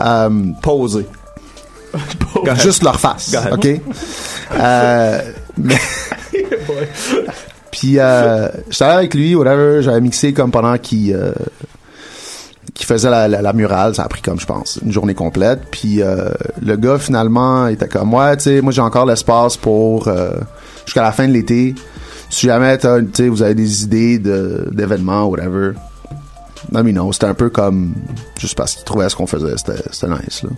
[0.00, 0.30] Euh,
[0.62, 1.06] Posé.
[2.62, 3.68] Juste leur face, ok?
[4.58, 5.20] Euh,
[5.58, 5.74] mais-
[7.70, 11.14] Puis euh, j'étais avec lui, whatever, j'avais mixé comme pendant qu'il
[12.74, 15.60] qu'il faisait la, la, la murale, ça a pris comme je pense une journée complète.
[15.70, 20.08] Puis euh, le gars finalement était comme ouais, tu sais, moi j'ai encore l'espace pour
[20.08, 20.32] euh,
[20.84, 21.74] jusqu'à la fin de l'été.
[22.30, 25.72] Si jamais tu sais vous avez des idées d'événements whatever.
[26.72, 27.94] Non mais non, c'était un peu comme
[28.38, 30.50] juste parce qu'il trouvait ce qu'on faisait, c'était c'était nice là.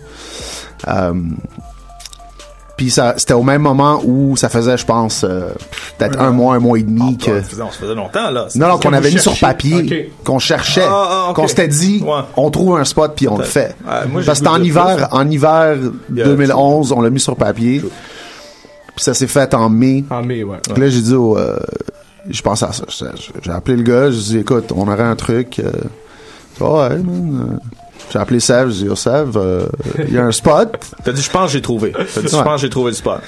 [0.87, 1.13] Euh,
[2.81, 5.51] puis ça c'était au même moment où ça faisait je pense euh,
[5.99, 7.29] peut-être un mois, un mois et demi que
[7.61, 8.47] On se faisait longtemps, là.
[8.55, 12.03] non, non, qu'on avait mis sur papier, qu'on cherchait, Ah, ah, qu'on s'était dit,
[12.35, 13.75] on trouve un spot puis on le fait.
[13.87, 15.77] Ah, moi, Parce que en hiver, en hiver
[16.11, 17.81] Yeah, 2011, on l'a mis sur papier.
[17.81, 17.91] Puis
[19.03, 20.03] ça s'est fait en mai.
[20.09, 20.57] En mai, ouais.
[20.73, 21.59] Puis là, j'ai dit, au, euh,
[22.31, 22.83] je pense à ça.
[22.89, 25.59] J'ai- appelé le gars, j'ai dit, écoute, on aurait un truc.
[25.59, 25.71] Euh,
[26.59, 27.59] ouais, man.
[28.07, 28.09] Euh.
[28.13, 29.65] J'ai appelé Sev, j'ai dit, Sev, euh,
[30.07, 30.77] il y a un spot.
[31.03, 31.91] T'as dit, je pense que j'ai trouvé.
[31.91, 32.43] T'as dit, je Ouais.
[32.43, 33.19] pense que j'ai trouvé le spot.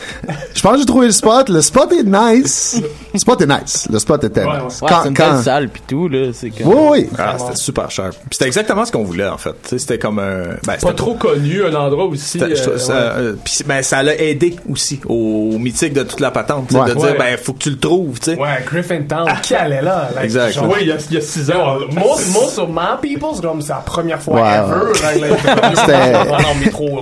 [0.55, 1.49] Je pense que j'ai trouvé le spot.
[1.49, 2.81] Le spot est nice.
[3.13, 3.87] Le spot est nice.
[3.91, 4.81] Le spot était nice.
[4.81, 6.27] Ouais, c'est une belle salle pis tout, là.
[6.33, 6.51] C'est.
[6.63, 7.09] Oui, oui.
[7.17, 8.09] Ah, c'était super cher.
[8.11, 9.55] Puis c'était exactement ce qu'on voulait, en fait.
[9.77, 10.43] C'était comme un...
[10.65, 12.41] Ben, Pas trop connu, un endroit aussi.
[12.41, 12.99] Euh, ça, ouais.
[13.17, 16.89] euh, puis c'est- ben, ça l'a aidé aussi au mythique de toute la patente, Ouais.
[16.89, 17.17] de dire Ouais.
[17.17, 18.37] ben faut que tu le trouves, tu sais.
[18.39, 20.09] Ouais, Griffintown, qui allait là?
[20.15, 20.51] Like, Exact.
[20.53, 21.77] genre- Oui, il y a, il y a six ans.
[21.91, 24.39] Most, most of my people, c'est comme c'est la première fois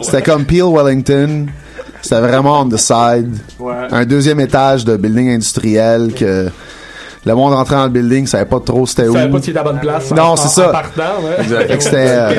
[0.03, 1.47] C'était- comme Peel Wellington.
[2.01, 3.37] C'était vraiment on the side.
[3.59, 3.73] Ouais.
[3.91, 6.49] Un deuxième étage de building industriel que
[7.23, 9.13] le monde rentrait dans le building, savait pas trop c'était où.
[9.13, 10.09] savais pas était à la bonne place.
[10.11, 10.69] Non, c'est ça.
[10.69, 11.77] en partant, ouais.
[11.79, 12.31] C'était, euh,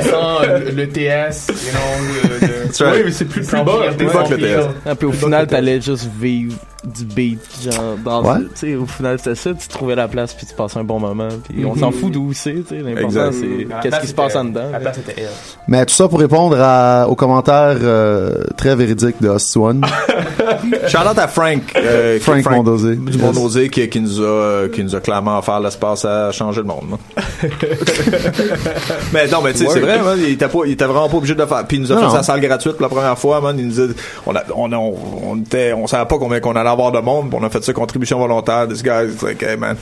[0.75, 2.62] le TS, you know, le, le-.
[2.81, 3.73] Oui, mais c'est plus, plus bas.
[3.97, 4.67] Plus bas que le TS.
[4.87, 6.55] Ah, puis au final, t'allais juste vivre
[6.85, 8.41] du beat, genre, dans, Ouais.
[8.41, 10.99] tu sais, au final, c'était ça, tu trouvais la place, puis tu passais un bon
[10.99, 11.97] moment, puis on s'en Mhm.
[11.97, 14.65] fout d'où c'est, tu sais, l'important, c'est qu'est-ce qui se passe en dedans.
[14.73, 15.29] la place, c'était elle.
[15.69, 19.85] Mais tout ça pour répondre à- aux commentaires euh, très véridiques de Host One.
[20.89, 21.63] Shout out à Frank.
[21.77, 22.97] euh, qui- Frank Mondosé.
[22.97, 23.17] Du.
[23.17, 26.67] Mondosé qui, qui nous a, euh, qui nous a clairement offert l'espace à changer le
[26.67, 26.99] monde.
[29.13, 31.17] mais non, mais tu sais, c'est vrai, man, il était pas, il était vraiment pas
[31.17, 31.65] obligé de le faire.
[31.67, 32.13] Puis il nous a Non, fait non.
[32.15, 33.59] sa salle gratuite pour la première fois, man.
[33.59, 33.89] Il nous a,
[34.27, 37.39] on a, on on, était, on savait pas combien qu'on allait avoir de monde, puis
[37.41, 38.69] on a fait sa contribution volontaire.
[38.69, 39.77] This guy is like, hey man.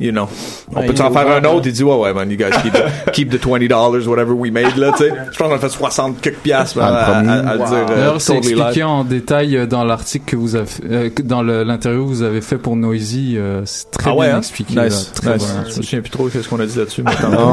[0.00, 0.28] You know.
[0.74, 1.66] On Ouais, peut en faire un autre?
[1.66, 4.76] Il dit, ouais, ouais, man, you guys keep the, keep the $20 whatever we made,
[4.78, 5.10] là, tu sais.
[5.32, 7.28] Je pense qu'on a fait 60 quelques piastres, Ah, à, premier.
[7.28, 7.66] à- à le Wow.
[7.66, 7.76] dire.
[7.78, 8.86] euh, D'ailleurs, c'est totally expliqué live.
[8.88, 12.56] en détail euh, dans l'article que vous avez, euh, dans l'interview que vous avez fait
[12.56, 13.34] pour Noisy.
[13.36, 14.38] euh, c'est très ah ouais, bien hein?
[14.38, 14.74] expliqué.
[14.80, 15.12] Nice.
[15.14, 15.54] là, très nice.
[15.54, 17.02] bon Je me souviens plus trop de ce qu'on a dit là-dessus.
[17.02, 17.52] mais Non.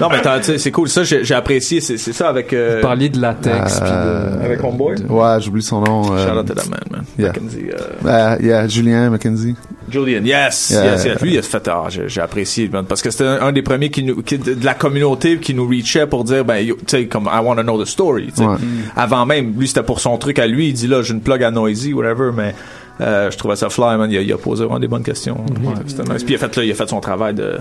[0.00, 0.88] non, mais tu sais, c'est cool.
[0.88, 1.80] Ça, j'ai apprécié.
[1.82, 2.52] C'est ça avec.
[2.54, 3.80] Euh, Vous parliez de latex.
[3.80, 4.94] puis de- avec Homeboy?
[5.10, 6.10] Ouais, j'oublie son nom.
[6.14, 7.04] euh, Shout out to that man, man.
[7.18, 7.28] yeah.
[7.28, 8.46] Mackenzie.
[8.46, 9.54] yeah, Julien Mackenzie.
[9.90, 10.92] Julian, yes, Yeah.
[10.92, 11.20] yes, yes.
[11.22, 13.62] Lui, il a fait, ah, j'ai j'ai apprécié, man, parce que c'était un, un des
[13.62, 16.76] premiers qui nous, qui, de de la communauté qui nous reachait pour dire, ben, yo,
[16.76, 18.46] tu sais, comme, I want to know the story, tu sais.
[18.46, 18.56] Ouais.
[18.96, 21.42] Avant même, lui, c'était pour son truc à lui, il dit, là, j'ai une plug
[21.42, 22.54] à Noisy, whatever, mais,
[23.00, 24.08] euh, je trouvais ça fly, man.
[24.08, 25.34] Il a, il a posé vraiment des bonnes questions.
[25.64, 26.22] Ouais, C'était nice.
[26.22, 27.54] Puis il a fait, là, il a fait son travail de,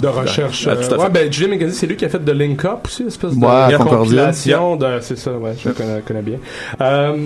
[0.00, 0.64] de recherche.
[0.66, 0.96] Ouais, tout à euh, fait.
[1.02, 3.72] ouais, ben, Jim c'est lui qui a fait de Link Up aussi, espèce de Ouais,
[3.72, 3.98] de Concordia.
[3.98, 6.36] compilation de, c'est ça, ouais, je le connais, connais bien.
[6.80, 7.16] Euh,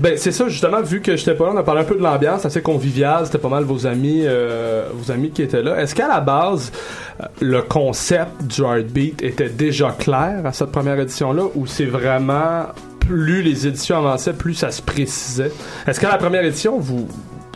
[0.00, 2.02] ben, c'est ça, justement, vu que j'étais pas là, on a parlé un peu de
[2.02, 5.80] l'ambiance, assez convivial, c'était pas mal vos amis, euh, vos amis qui étaient là.
[5.80, 6.72] Est-ce qu'à la base,
[7.20, 12.66] euh, le concept du Heartbeat était déjà clair à cette première édition-là, ou c'est vraiment,
[13.00, 15.52] plus les éditions avançaient, plus ça se précisait?
[15.86, 17.06] Est-ce qu'à la première édition, vous,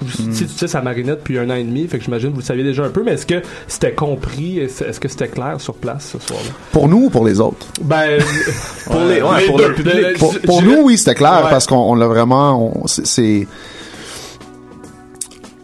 [0.01, 2.29] vous- tu sais, tu sais, ça marinait depuis un an et demi, fait que j'imagine
[2.31, 5.29] que vous le saviez déjà un peu, mais est-ce que c'était compris, est-ce que c'était
[5.29, 6.51] clair sur place ce soir-là?
[6.73, 7.67] Pour nous ou pour les autres?
[7.83, 8.19] Ben,
[8.87, 9.95] Pour les- ouais, pour le public.
[9.95, 11.51] Ben, Pour, nous, oui, c'était clair Ouais.
[11.51, 12.77] parce qu'on on l'a vraiment.
[12.83, 13.47] on- c'est-.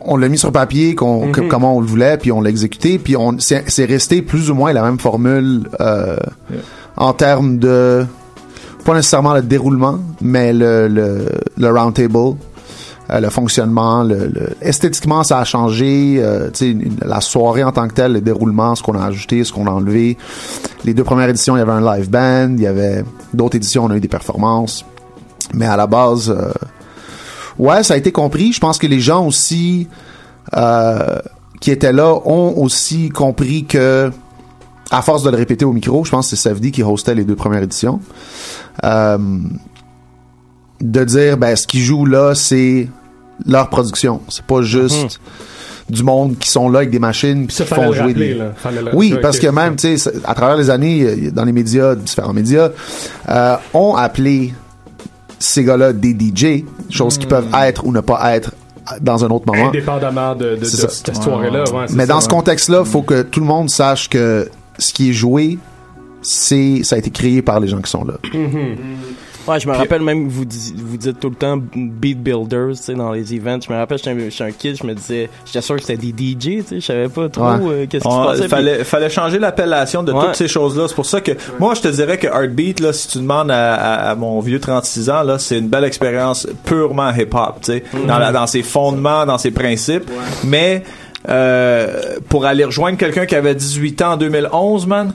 [0.07, 1.49] On l'a mis sur papier, qu'on, Mhm.
[1.49, 4.55] comment on le voulait, puis on l'a exécuté, puis on c'est, c'est resté plus ou
[4.55, 6.17] moins la même formule euh,
[6.97, 8.05] en termes de
[8.85, 11.27] pas nécessairement le déroulement, mais le le,
[11.57, 12.37] le round table,
[13.15, 16.51] euh, le fonctionnement, le, esthétiquement ça a changé, euh,
[17.03, 19.71] la soirée en tant que telle, le déroulement, ce qu'on a ajouté, ce qu'on a
[19.71, 20.17] enlevé.
[20.85, 23.85] Les deux premières éditions, il y avait un live band, il y avait d'autres éditions,
[23.85, 24.85] on a eu des performances,
[25.53, 26.53] mais à la base, euh,
[27.59, 28.53] ouais, ça a été compris.
[28.53, 29.89] Je pense que les gens aussi
[31.61, 34.11] qui étaient là ont aussi compris que
[34.91, 37.25] à force de le répéter au micro, je pense que c'est Savdi qui hostait les
[37.25, 38.01] deux premières éditions.
[38.83, 39.39] de
[41.05, 42.89] dire ben ce qu'ils jouent là c'est
[43.47, 45.21] leur production c'est pas juste
[45.91, 48.91] du monde qui sont là avec des machines qui font le jouer rappeler, des là.
[48.95, 52.71] Oui parce que même tu sais à travers les années dans les médias différents médias
[53.29, 54.55] euh, ont appelé
[55.39, 57.21] ces gars-là des DJ choses Hmm.
[57.21, 58.53] qui peuvent être ou ne pas être
[59.01, 61.65] dans un autre moment Indépendamment de, cette soirée-là.
[61.73, 64.93] ouais, mais ça, dans ce contexte-là, il faut que tout le monde sache que ce
[64.93, 65.59] qui est joué,
[66.23, 68.15] c'est ça a été créé par les gens qui sont là.
[68.33, 68.77] Mhm.
[69.47, 72.77] Ouais, je me rappelle même, vous, dis- vous dites tout le temps beat builders, tu
[72.77, 73.61] sais, dans les events.
[73.69, 74.11] Je me rappelle, j'étais
[74.43, 76.81] un, un kid, je me disais, j'étais sûr que c'était des DJ, tu sais, je
[76.81, 77.59] savais pas trop Ouais.
[77.69, 78.49] euh, qu'est-ce qui se passait.
[78.49, 80.25] fallait, fallait changer l'appellation de Ouais.
[80.27, 80.89] toutes ces choses-là.
[80.89, 83.75] C'est pour ça que moi, je te dirais que Heartbeat, là, si tu demandes à,
[83.75, 87.85] à- à mon vieux 36 ans, là, c'est une belle expérience purement hip-hop, tu sais,
[87.93, 88.07] Mhm.
[88.07, 90.11] dans, la- dans ses fondements, dans ses principes.
[90.45, 90.83] Mais
[91.29, 95.13] euh, pour aller rejoindre quelqu'un qui avait 18 ans en 2011, man,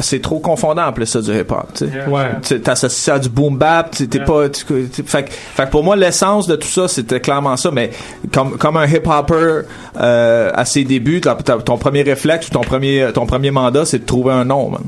[0.00, 2.06] c'est trop confondant appeler ça du hip-hop, tu sais.
[2.08, 2.58] Ouais.
[2.60, 6.56] T'associes ça à du boom bap, t'es pas, fait, que- fait pour moi l'essence de
[6.56, 7.90] tout ça c'était clairement ça, mais
[8.32, 9.62] comme comme un hip hopper
[10.00, 11.20] euh, à ses débuts,
[11.64, 14.82] ton premier réflexe ou ton premier ton premier mandat c'est de trouver un nom, man.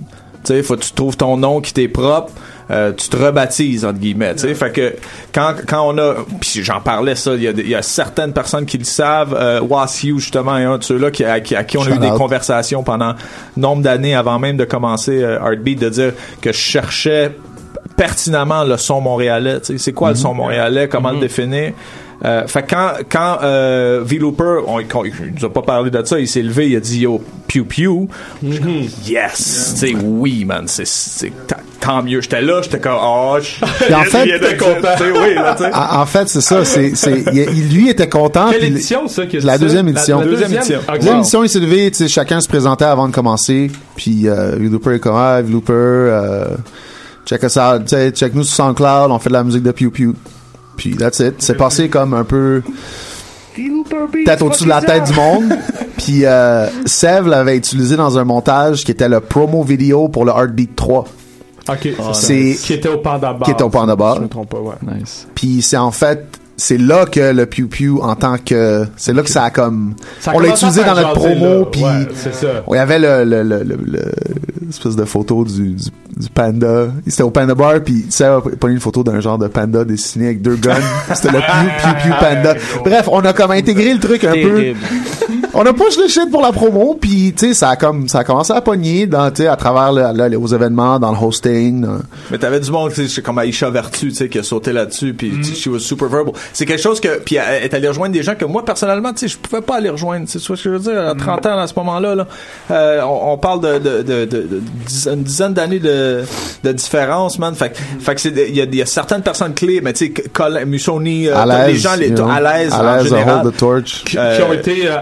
[0.44, 2.32] Tu sais, faut que tu trouves ton nom qui t'est propre.
[2.70, 4.94] Euh, tu te rebaptises entre guillemets, tu sais, fait que
[5.34, 8.66] quand quand on a, puis j'en parlais ça, il y a y a certaines personnes
[8.66, 11.78] qui le savent, euh, Wasiu justement est un de ceux-là qui, à, qui, à qui
[11.78, 13.14] on a eu des conversations pendant
[13.56, 17.36] nombre d'années avant même de commencer euh, Heartbeat, de dire que je cherchais
[17.96, 19.60] pertinemment le son montréalais.
[19.60, 19.78] tu sais.
[19.78, 20.88] C'est quoi le son montréalais?
[20.88, 21.72] Comment le définir?
[22.24, 26.04] Euh, fait que quand quand euh, V-Looper, on, on- il nous a pas parlé de
[26.04, 28.08] ça, il s'est levé, il a dit yo pew pew.
[28.44, 31.32] Je suis comme, yes, tu sais oui man, c'est c'est
[31.80, 32.20] tant- mieux.
[32.20, 35.56] J'étais là, j'étais comme oh, je en il fait- vient de content, oui là.
[35.98, 36.64] En, en fait, c'est ça.
[36.64, 38.50] C'est, c'est, il, il- lui était content.
[38.50, 40.20] Quelle puis édition, ça, La deuxième édition.
[40.20, 40.78] la deuxième édition.
[40.86, 41.00] La Ok.
[41.00, 43.68] deuxième édition, il s'est levé, tu sais, chacun se présentait avant de commencer.
[43.96, 46.44] Puis euh, V-Looper est comme ah, V-Looper, euh,
[47.26, 49.72] check us out, tu sais, check nous sur SoundCloud, on fait de la musique de
[49.72, 50.14] Pew Pew.
[50.76, 51.34] Puis that's it.
[51.38, 52.62] C'est passé comme un peu
[53.54, 55.44] peut-être au-dessus de la tête du monde.
[55.98, 60.32] Puis euh, Sev l'avait utilisé dans un montage qui était le promo vidéo pour le
[60.32, 61.04] Heartbeat 3.
[61.68, 63.42] Ok, c'est qui était au Panda Bar.
[63.44, 64.16] qui était au Panda Bar.
[64.16, 64.74] Je me trompe pas, ouais.
[64.82, 65.28] Nice.
[65.34, 69.22] Puis c'est en fait c'est là que le Pew Pew en tant que c'est là
[69.22, 72.32] que ça a comme Ça a on l'a utilisé dans notre promo puis Ouais, c'est
[72.34, 72.46] ça.
[72.70, 74.12] il y avait le le le, le, le-
[74.70, 75.84] espèce de photo du, du,
[76.16, 76.86] du panda.
[77.06, 80.26] C'était au Panda Bar puis ça a pris une photo d'un genre de panda dessiné
[80.26, 80.74] avec deux guns.
[81.14, 82.54] C'était le Pew Pew Pew Panda.
[82.84, 84.38] Bref on a comme intégré le truc un peu.
[84.40, 84.78] Terrible.
[85.54, 88.20] On a push le shit pour la promo puis tu sais ça a comme ça
[88.20, 91.18] a commencé à pogner dans tu sais à travers le, les- aux événements dans le
[91.18, 91.98] hosting dans-
[92.30, 95.14] Mais t'avais du monde, tu sais, comme Aisha Vertu, tu sais, qui a sauté là-dessus,
[95.14, 96.34] puis tu sais, she was super verbal.
[96.52, 99.20] C'est quelque chose que, puis elle est allée rejoindre des gens que moi, personnellement, tu
[99.20, 100.26] sais, je pouvais pas aller rejoindre.
[100.26, 100.98] Tu sais ce que je veux dire?
[101.08, 102.26] À 30 ans, à ce moment-là, là,
[102.70, 106.22] euh, on, on parle de, de, de, de, de une dizaine d'années de,
[106.64, 107.54] de différence, man.
[107.54, 109.92] Fait, que- fait que c'est, il y a, il y a certaines personnes clés, mais
[109.92, 111.34] tu sais, Musoni, euh,
[111.66, 113.50] les gens, les, you know, à l'aise, à en l'aise à général.
[113.50, 114.96] the torch Qui, Euh, qui ont été euh,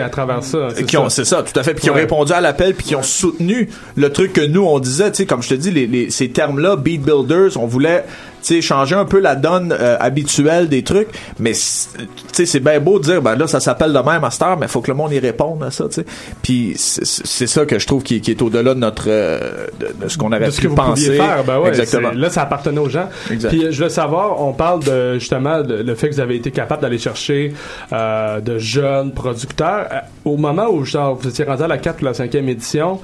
[0.00, 0.68] à travers ça.
[0.74, 1.16] c'est qui ont ça.
[1.16, 3.68] c'est ça tout à fait puis qui ont répondu à l'appel puis qui ont soutenu
[3.96, 6.28] le truc que nous on disait tu sais comme je te dis les, les- ces
[6.30, 8.04] termes là beat builders on voulait
[8.46, 11.58] sais changer un peu la donne euh, habituelle des trucs mais tu
[12.32, 14.80] sais c'est bien beau de dire ben là ça s'appelle de même master mais faut
[14.80, 16.06] que le monde y réponde à ça tu sais
[16.42, 20.08] puis c'est ça que je trouve qui, qui est au-delà de notre euh, de, de
[20.08, 22.42] ce qu'on aurait de ce pu que vous penser faire, ben ouais, exactement Là, ça
[22.42, 23.08] appartenait aux gens.
[23.30, 23.48] Exact.
[23.50, 26.36] Puis euh, je veux savoir, on parle de justement le, le fait que vous avez
[26.36, 27.54] été capable d'aller chercher
[27.92, 29.88] euh, de jeunes producteurs.
[30.24, 33.00] Au moment où genre, vous étiez rendu à la 4 ou la 5e édition,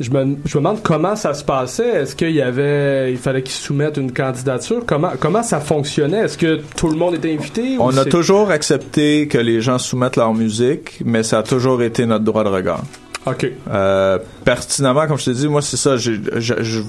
[0.00, 1.88] je me, je me demande comment ça se passait.
[1.88, 4.82] Est-ce qu'il y avait, il fallait qu'ils soumettent une candidature?
[4.86, 6.18] Comment, comment ça fonctionnait?
[6.24, 7.76] Est-ce que tout le monde était invité?
[7.78, 12.06] on a toujours accepté que les gens soumettent leur musique mais ça a toujours été
[12.06, 12.82] notre droit de regard
[13.26, 13.46] OK.
[13.70, 15.96] Euh, pertinemment, comme je te dis, moi c'est ça.
[15.96, 16.80] Je, je, je-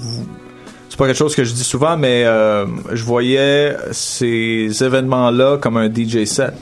[0.88, 5.76] c'est pas quelque chose que je dis souvent, mais euh, je voyais ces événements-là comme
[5.76, 6.52] un DJ set.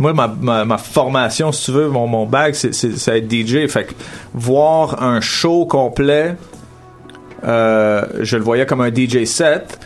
[0.00, 3.30] Moi, ma, ma, ma formation, si tu veux, mon, mon bag, c'est, c'est, c'est être
[3.30, 3.68] DJ.
[3.68, 3.92] Fait que
[4.32, 6.36] voir un show complet,
[7.44, 9.78] euh, je le voyais comme un DJ set.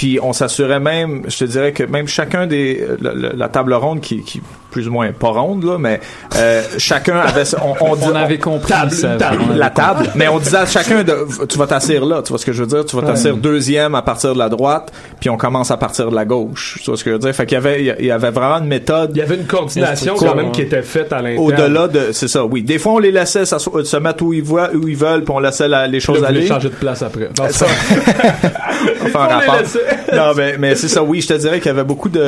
[0.00, 3.74] Puis on s'assurait même, je te dirais que même chacun des la, la- la table
[3.74, 4.40] ronde qui, qui
[4.70, 6.00] plus ou moins pas ronde là, mais
[6.36, 9.16] euh, chacun avait on, on, On avait compris table, ça.
[9.16, 9.84] table, On avait la compris.
[9.84, 12.52] table, mais on disait à chacun de tu vas t'asseoir là, tu vois ce que
[12.52, 14.90] je veux dire, tu vas t'asseoir deuxième à partir de la droite,
[15.20, 17.34] puis on commence à partir de la gauche, tu vois ce que je veux dire,
[17.34, 20.14] fait qu'il y avait il y avait vraiment une méthode Il y avait une coordination
[20.16, 21.44] quand même qui était faite à l'interne.
[21.44, 22.62] au-delà de c'est ça, oui.
[22.62, 25.40] Des fois on les laissait se mettre où ils voient, où ils veulent, puis on
[25.40, 26.46] laissait la- les choses là, vous aller.
[26.46, 27.28] changer de place après.
[29.02, 29.62] Enfin, un rapport.
[30.14, 32.20] non, mais, mais c'est ça, oui, je te dirais qu'il y avait beaucoup de.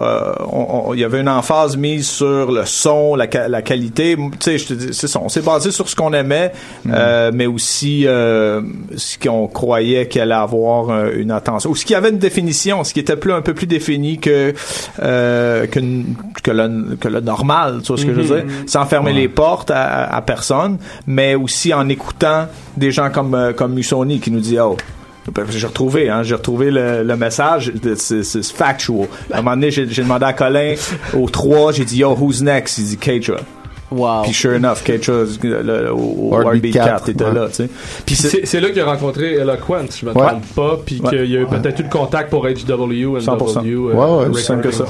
[0.00, 0.34] euh,
[0.94, 4.16] il y avait une emphase mise sur le son, la, la qualité.
[4.16, 5.20] Tu sais, je te dis, c'est ça.
[5.22, 6.52] On s'est basé sur ce qu'on aimait,
[6.88, 8.62] euh, mais aussi euh,
[8.96, 11.70] ce qu'on croyait qu'il allait avoir euh, une attention.
[11.70, 14.54] Ou ce qui avait une définition, ce qui était plus un peu plus défini que
[14.96, 15.66] que,
[16.42, 19.28] que, le, que le normal, tu vois ce que je veux dire, sans fermer les
[19.28, 24.40] portes à, à personne, mais aussi en écoutant des gens comme comme Musoni qui nous
[24.40, 24.76] dit oh
[25.50, 29.08] j'ai retrouvé, hein, j'ai retrouvé le, message, c'est factual.
[29.30, 30.74] À un moment donné, j'ai j'ai demandé à Colin
[31.14, 32.78] au 3, j'ai dit yo, who's next?
[32.78, 33.36] Il dit Keitra.
[33.90, 34.22] Wow.
[34.22, 35.12] Puis sure enough, Keitra
[35.42, 35.96] le- le- au,
[36.30, 37.34] au Heartbeat Heartbeat 4 4, était ouais.
[37.34, 37.68] là, tu sais.
[38.06, 40.26] Puis c'est c'est c'est là qu'il a rencontré Eloquent, je me Ouais.
[40.28, 41.10] trompe pas, puis Ouais.
[41.10, 43.62] qu'il y a eu peut-être eu le contact pour HW, 100%.
[43.62, 44.84] NW, Ouais, ouais, simple que ça.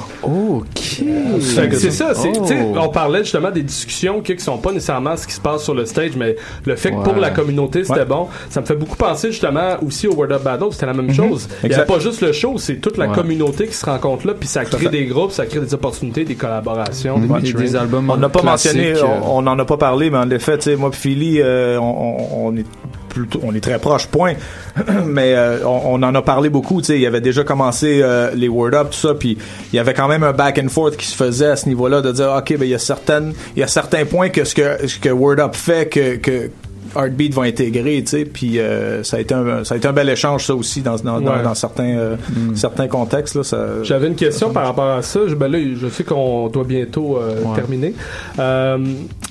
[1.71, 2.43] Que C'est ça, c'est, Oh.
[2.43, 5.41] tu sais, on parlait justement des discussions qui, qui sont pas nécessairement ce qui se
[5.41, 8.05] passe sur le stage, mais le fait que pour la communauté c'était Ouais.
[8.07, 11.13] bon, ça me fait beaucoup penser justement aussi au Word Up Battle, c'était la même
[11.13, 11.49] chose.
[11.65, 13.15] Il y a pas juste le show, c'est toute la Ouais.
[13.15, 16.35] communauté qui se rencontre là, puis ça crée des groupes, ça crée des opportunités, des
[16.35, 17.67] collaborations, des Et featuring.
[17.67, 18.90] des albums On n'a pas mentionné,
[19.25, 22.47] on n'en a pas parlé, mais en effet, tu sais, moi, Philly, euh, on, on-
[22.49, 22.67] on est
[23.09, 24.35] plutôt, on est très proche, point.
[25.07, 28.01] mais euh, on, on en a parlé beaucoup, tu sais, il y avait déjà commencé
[28.03, 29.37] euh, les Word Up, tout ça, puis
[29.73, 32.01] il y avait quand même un back and forth qui se faisait à ce niveau-là
[32.03, 34.55] de dire, ok, ben il y a certaines, il y a certains points que ce
[34.55, 36.51] que ce que Word Up fait que que
[36.97, 39.93] Heartbeat va intégrer, tu sais, puis euh, ça a été un ça a été un
[39.93, 41.43] bel échange ça aussi dans dans, dans, Ouais.
[41.43, 42.17] dans certains euh,
[42.55, 43.67] certains contextes là, ça.
[43.83, 45.21] J'avais une question par rapport à ça.
[45.27, 47.55] Je, ben là, je sais qu'on doit bientôt euh, Ouais.
[47.57, 47.95] terminer.
[48.39, 48.79] Euh,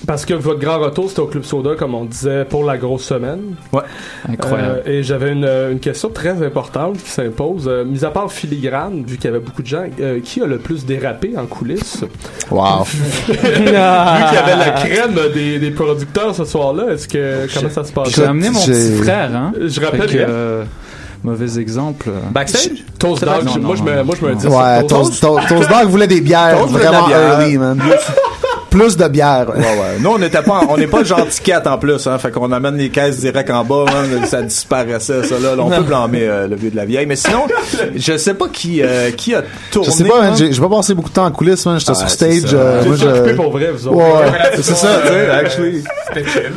[0.07, 3.03] parce que votre grand retour, c'était au Club Soda, comme on disait, pour la grosse
[3.03, 3.56] semaine.
[3.73, 3.81] Ouais.
[4.27, 4.84] Incroyable.
[4.88, 7.65] Euh, et j'avais une, une question très importante qui s'impose.
[7.68, 10.45] Euh, mis à part Filigrane, vu qu'il y avait beaucoup de gens, euh, qui a
[10.45, 12.03] le plus dérapé en coulisses?
[12.49, 12.84] wow
[13.27, 17.84] vu qu'il y avait la crème des, des producteurs ce soir-là, est-ce que comment ça
[17.84, 18.09] se passe?
[18.09, 19.51] J'ai amené mon petit frère, hein.
[19.59, 20.63] Je rappelle que, euh,
[21.23, 22.09] mauvais exemple.
[22.31, 22.84] Backstage?
[22.97, 24.84] Toast Dog, Non, non, moi, je me, moi je me dis ouais.
[24.88, 27.39] Toast Toast- Toast Dog voulait des bières vraiment bière.
[27.39, 27.80] early man
[28.69, 29.97] plus de bière Ouais, ouais.
[29.99, 32.19] Nous, on n'était pas, on n'est pas le genre ticket en plus, hein.
[32.19, 35.55] Fait qu'on amène les caisses direct en bas, hein, ça disparaissait, ça, là.
[35.55, 37.07] Là, on peut blâmer euh, le vieux de la vieille.
[37.07, 37.47] Mais sinon,
[37.95, 39.88] je sais pas qui, euh, qui a tourné.
[39.88, 40.35] je sais pas hein.
[40.38, 42.84] j'ai j'ai pas passé beaucoup de temps en coulisses man j'étais Ah, sur stage euh,
[42.85, 44.03] moi je pour vrai, vous ouais,
[44.57, 45.84] c'est ça tu sais actually.
[46.07, 46.51] C'était chill.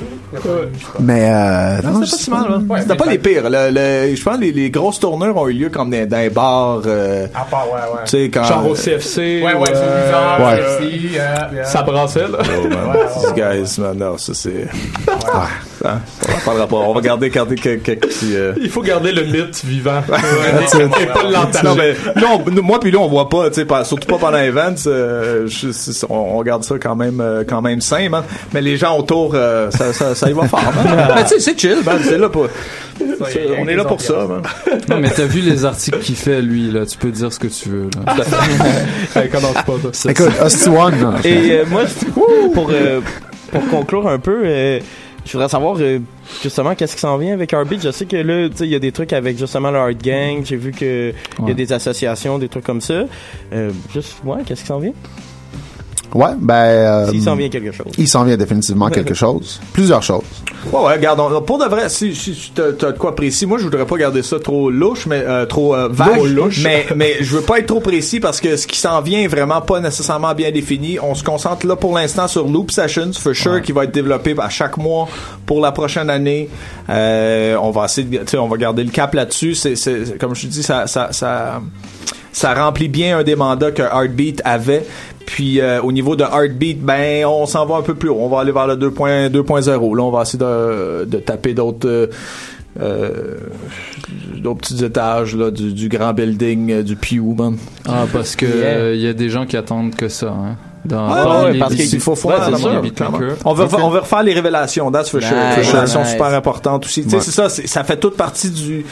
[1.01, 2.57] Mais euh, Non, non, c'était pas je- si mal, là.
[2.69, 3.51] Ouais, C'était pas les pires.
[3.51, 6.19] Le- le- je pense que les, les grosses tournures ont eu lieu comme dans, dans
[6.19, 6.83] les bars.
[6.87, 8.01] euh, À part, ouais, ouais.
[8.05, 8.45] tu sais, quand.
[8.45, 9.43] Genre au CFC.
[9.45, 10.63] Ouais, ouais, ou, c'est euh, ouais.
[10.79, 11.65] c'est yeah, yeah.
[11.65, 12.39] Ça brassait, là.
[12.41, 12.97] Oh, man.
[13.21, 14.67] These guys, man, non, ça c'est.
[15.33, 15.47] Ah,
[15.85, 16.77] hein, on en parlera pas.
[16.77, 18.37] On va garder, garder quelques, petits.
[18.37, 20.01] euh, Il faut garder le mythe vivant.
[20.09, 21.63] Et, pas.
[21.63, 24.39] Non, mais là, moi puis lui, on voit pas, tu sais, surtout pas pendant
[24.87, 28.23] euh, je- c'est- on, on garde ça quand même, euh, quand même sain, man.
[28.53, 31.13] Mais les gens autour, euh, ça, ça, ça y va fort, man.
[31.17, 31.99] mais tu sais, c'est chill, man.
[32.03, 32.49] C'est là pour.
[33.01, 34.43] on est là pour ça, man.
[34.89, 36.87] Non, mais t'as vu les articles qu'il fait, lui, là.
[36.87, 38.15] Tu peux dire ce que tu veux, là.
[39.21, 39.93] Hey, commence pas, ça.
[39.93, 41.15] Ça, Écoute, Hosty One.
[41.25, 41.83] Et euh, moi,
[42.55, 43.01] pour, euh,
[43.51, 44.81] pour conclure un peu, euh,
[45.25, 45.99] je voudrais savoir euh,
[46.43, 47.83] justement qu'est-ce qui s'en vient avec Heartbeat.
[47.83, 50.03] Je sais que là, tu sais, il y a des trucs avec justement le Hard
[50.03, 50.43] Gang.
[50.45, 51.51] J'ai vu que il y Ouais.
[51.53, 53.05] a des associations, des trucs comme ça.
[53.53, 54.93] Euh, juste, ouais, qu'est-ce qui s'en vient?
[56.15, 56.55] Ouais, ben.
[56.55, 57.87] euh, S'il s'en vient quelque chose.
[57.97, 59.61] Il s'en vient définitivement quelque chose.
[59.73, 60.23] Plusieurs choses.
[60.73, 63.59] Ouais, ouais, regarde, on- pour de vrai, si, si, t'as t'as de quoi précis, moi
[63.59, 66.15] je voudrais pas garder ça trop louche, mais euh, trop euh, vague.
[66.17, 66.61] Trop louche.
[66.63, 69.27] Mais, mais je veux pas être trop précis parce que ce qui s'en vient est
[69.27, 70.99] vraiment pas nécessairement bien défini.
[71.03, 74.35] On se concentre là pour l'instant sur Loop Sessions, for sure, qui va être développé
[74.39, 75.09] à chaque mois
[75.47, 76.49] pour la prochaine année.
[76.91, 79.55] Euh, on va essayer, de- tu sais, on va garder le cap là-dessus.
[79.55, 81.61] C'est- comme je te dis, ça, ça, ça,
[82.33, 84.85] ça remplit bien un des mandats que Heartbeat avait.
[85.27, 88.19] Puis euh, au niveau de Heartbeat, ben on s'en va un peu plus haut.
[88.21, 89.31] On va aller vers le 2.0.
[89.31, 89.97] 2.0.
[89.97, 92.07] Là, on va essayer de, de taper d'autres euh,
[92.81, 93.37] euh,
[94.37, 97.57] d'autres petits étages là, du, du grand building euh, du Pew, man.
[97.87, 98.65] Ah, parce que Yeah.
[98.77, 100.57] euh, il y a des gens qui attendent que ça, hein.
[100.85, 102.81] Dans, Ouais, dans ouais, les parce qu'il faut faire clairement.
[103.45, 103.71] On va, Ok.
[103.81, 105.31] on va refaire les révélations, that's for sure.
[105.31, 106.11] Nice, Les révélations nice.
[106.11, 107.05] super importantes aussi.
[107.05, 107.23] Tu sais, Ouais.
[107.23, 108.85] c'est ça, ça fait toute partie du,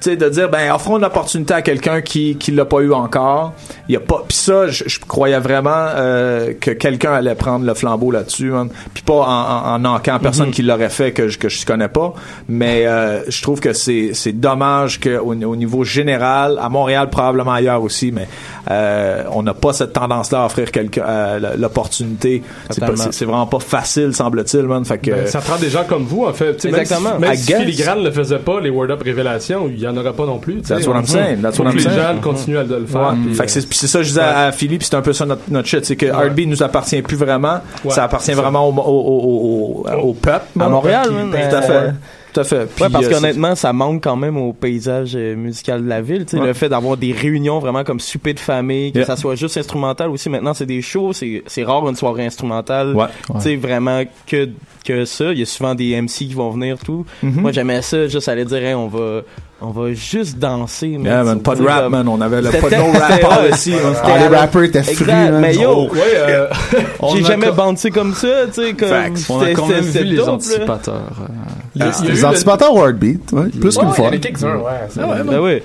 [0.00, 3.54] sais, de dire, ben, offrons une opportunité à quelqu'un qui, qui l'a pas eu encore.
[3.88, 7.74] Il y a pas, pis ça, je, croyais vraiment, euh, que quelqu'un allait prendre le
[7.74, 8.68] flambeau là-dessus, man.
[8.94, 11.88] Puis pas en, en, en enquant personne qui l'aurait fait que je, que je connais
[11.88, 12.14] pas.
[12.48, 17.10] Mais, euh, je trouve que c'est, c'est dommage que au, au niveau général, à Montréal,
[17.10, 18.28] probablement ailleurs aussi, mais,
[18.70, 22.42] euh, on n'a pas cette tendance-là à offrir quelqu'un, euh, l'opportunité.
[22.70, 24.84] C'est vraiment pas facile, semble-t-il, man.
[24.84, 26.56] Fait que, Ben, ça prend des gens comme vous, en fait.
[26.56, 27.18] Tu sais, Exactement.
[27.18, 27.66] Même si, même si.
[27.66, 30.38] Filigrane ne le faisait pas, les Word Up Révélations, il y en aura pas non
[30.38, 30.62] plus.
[30.62, 31.40] That's what I'm saying.
[31.40, 31.96] That's what les saying.
[31.96, 33.14] gens continuent à le faire.
[33.34, 35.84] Fait que c'est, ça que je disais à Philippe, c'est un peu ça notre, shit,
[35.84, 40.46] c'est que Heartbeat nous appartient plus vraiment, ça appartient vraiment au, peuple.
[40.60, 40.68] À.
[40.68, 41.94] Montréal, Tout à euh, fait.
[42.32, 42.66] Tout à fait.
[42.66, 46.00] Puis, ouais, parce euh, qu'honnêtement, ça manque quand même au paysage euh, musical de la
[46.02, 46.26] ville.
[46.32, 46.46] Ouais.
[46.46, 49.06] Le fait d'avoir des réunions vraiment comme souper de famille, que Yeah.
[49.06, 50.28] ça soit juste instrumental aussi.
[50.28, 52.94] Maintenant, c'est des shows, c'est rare une soirée instrumentale.
[52.94, 53.06] Ouais.
[53.34, 54.48] Tu sais, vraiment que,
[54.84, 55.32] que ça.
[55.32, 57.06] Il y a souvent des MC qui vont venir, tout.
[57.22, 57.40] Mhm.
[57.40, 59.22] Moi, j'aimais ça, juste aller dire, Hey, on va,
[59.60, 60.98] on va juste danser.
[60.98, 61.04] man.
[61.04, 62.06] Yeah, man, pas de rap, man.
[62.08, 63.12] On avait le C'était- pas de no rap
[63.56, 65.40] c'était- Ah, les rappers étaient frus, man.
[65.40, 66.46] mais yo, Oh, ouais, euh,
[67.14, 68.88] j'ai jamais bouncé comme ça, tu sais, comme.
[68.88, 69.26] Facts.
[69.30, 70.94] On a quand même vu les anticipateurs.
[71.22, 74.06] euh, Ah, les eu le- anticipateurs au Heartbeat, ouais, plus Ouais, qu'une il y fois.
[74.08, 74.70] en a quelques-uns, ouais.
[74.90, 75.60] ça- Ben oui.
[75.60, 75.64] Tout-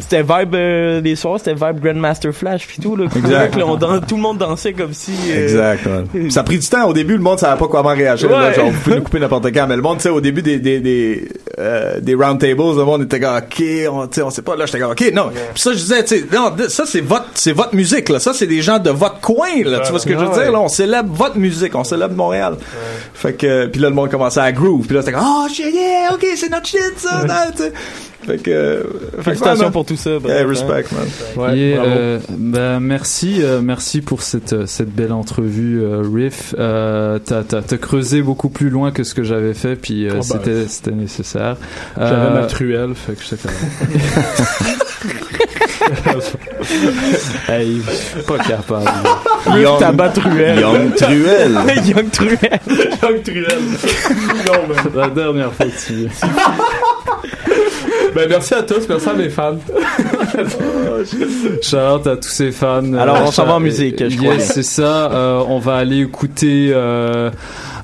[0.00, 3.06] C'était vibe euh, les soirs, c'était vibe Grandmaster Flash puis tout là.
[3.14, 3.56] Exact.
[3.56, 5.12] Là, on tout le monde dansait comme si.
[5.30, 6.30] euh, Exact, man.
[6.30, 6.88] Ça a pris du temps.
[6.88, 8.28] Au début, le monde savait pas comment réagir.
[8.30, 8.48] là.
[8.48, 8.54] Ouais.
[8.54, 9.66] genre, vous pouvez nous couper n'importe quand.
[9.68, 11.28] Mais le monde, tu sais, au début des, des, des,
[11.58, 14.56] euh, des round tables, le monde était comme, OK, on, tu sais, on sait pas.
[14.56, 15.30] Là, j'étais comme, OK, non.
[15.54, 18.18] Puis ça, je disais, tu sais, non, ça, c'est votre, c'est votre musique, là.
[18.18, 19.80] Ça, c'est des gens de votre coin, là.
[19.80, 20.42] Tu vois ce que je veux Ouais.
[20.42, 20.60] dire, là?
[20.60, 21.74] On célèbre votre musique.
[21.74, 22.56] On célèbre Montréal.
[23.14, 24.86] Fait que, puis là, le monde commençait à groove.
[24.86, 27.24] Puis là, c'était comme, oh, shit, yeah, OK, c'est notre shit, ça.
[28.28, 28.38] Sais.
[28.38, 30.18] Fait que, euh, fait que, Félicitations ouais, pour tout ça.
[30.20, 30.48] Bref, hein.
[30.48, 31.06] respect, man.
[31.36, 31.90] Ouais, Et, bravo.
[31.90, 36.54] euh, ben, merci, euh, merci pour cette, cette belle entrevue, euh, Riff.
[36.58, 37.42] Euh, t'as,
[37.78, 40.22] creusé beaucoup plus loin que ce que j'avais fait, puis euh, Oh, ben.
[40.22, 41.56] c'était, c'était nécessaire.
[41.96, 43.52] J'avais Euh, ma truelle, fait que j'étais comme...
[47.48, 47.80] hey,
[48.26, 48.90] pas capable.
[49.56, 50.58] Young Tabac Truelle.
[50.60, 51.52] Young Truelle.
[51.86, 52.60] Young Truelle.
[53.02, 53.62] Young truelle.
[54.46, 54.74] non, mais...
[55.00, 56.08] La dernière fois que tu viens.
[58.14, 59.56] Ben, merci à tous, merci à mes fans.
[61.62, 61.76] Shout
[62.08, 62.92] à tous ces fans.
[62.94, 65.10] Alors, on s'en va en musique, je yes, crois c'est ça.
[65.12, 67.30] Euh, on va aller écouter euh,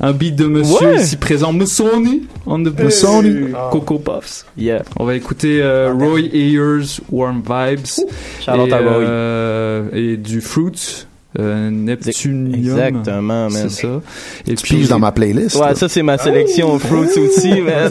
[0.01, 0.97] un beat de monsieur Ouais.
[1.03, 3.53] ici présent, Musoni, on the Musoni.
[3.71, 4.45] Coco Puffs.
[4.57, 4.83] Yeah.
[4.99, 7.87] On va écouter euh, Roy Ayers, Warm Vibes.
[8.49, 8.69] Et, à Roy.
[8.71, 11.07] euh, et du Fruit.
[11.39, 12.79] Euh, Neptunium.
[12.79, 13.51] Exactement, man.
[13.51, 14.01] C'est ça.
[14.47, 15.57] Et Tu piges dans ma playlist.
[15.57, 15.75] Ouais, là.
[15.75, 17.91] ça c'est ma sélection Fruits aussi, man.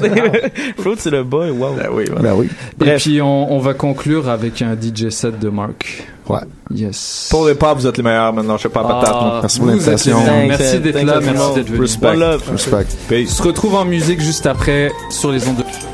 [0.77, 1.73] Fruits c'est le boy, wow.
[1.75, 2.23] Ben oui, man.
[2.23, 2.47] Ben oui.
[2.47, 3.01] Et Bref.
[3.03, 6.05] puis on, on va conclure avec un DJ set de Mark.
[6.29, 6.39] Ouais.
[6.73, 7.27] Yes.
[7.29, 8.55] Pour les pop, vous êtes les meilleurs, maintenant.
[8.57, 9.11] Je sais pas, patate.
[9.13, 10.17] Ah, Merci pour l'invitation.
[10.47, 11.81] Merci d'être là, merci d'être venu.
[11.81, 12.07] Respect.
[12.49, 12.75] Respect.
[12.77, 13.27] On Peace.
[13.27, 15.92] se retrouve en musique juste après sur les ondes de...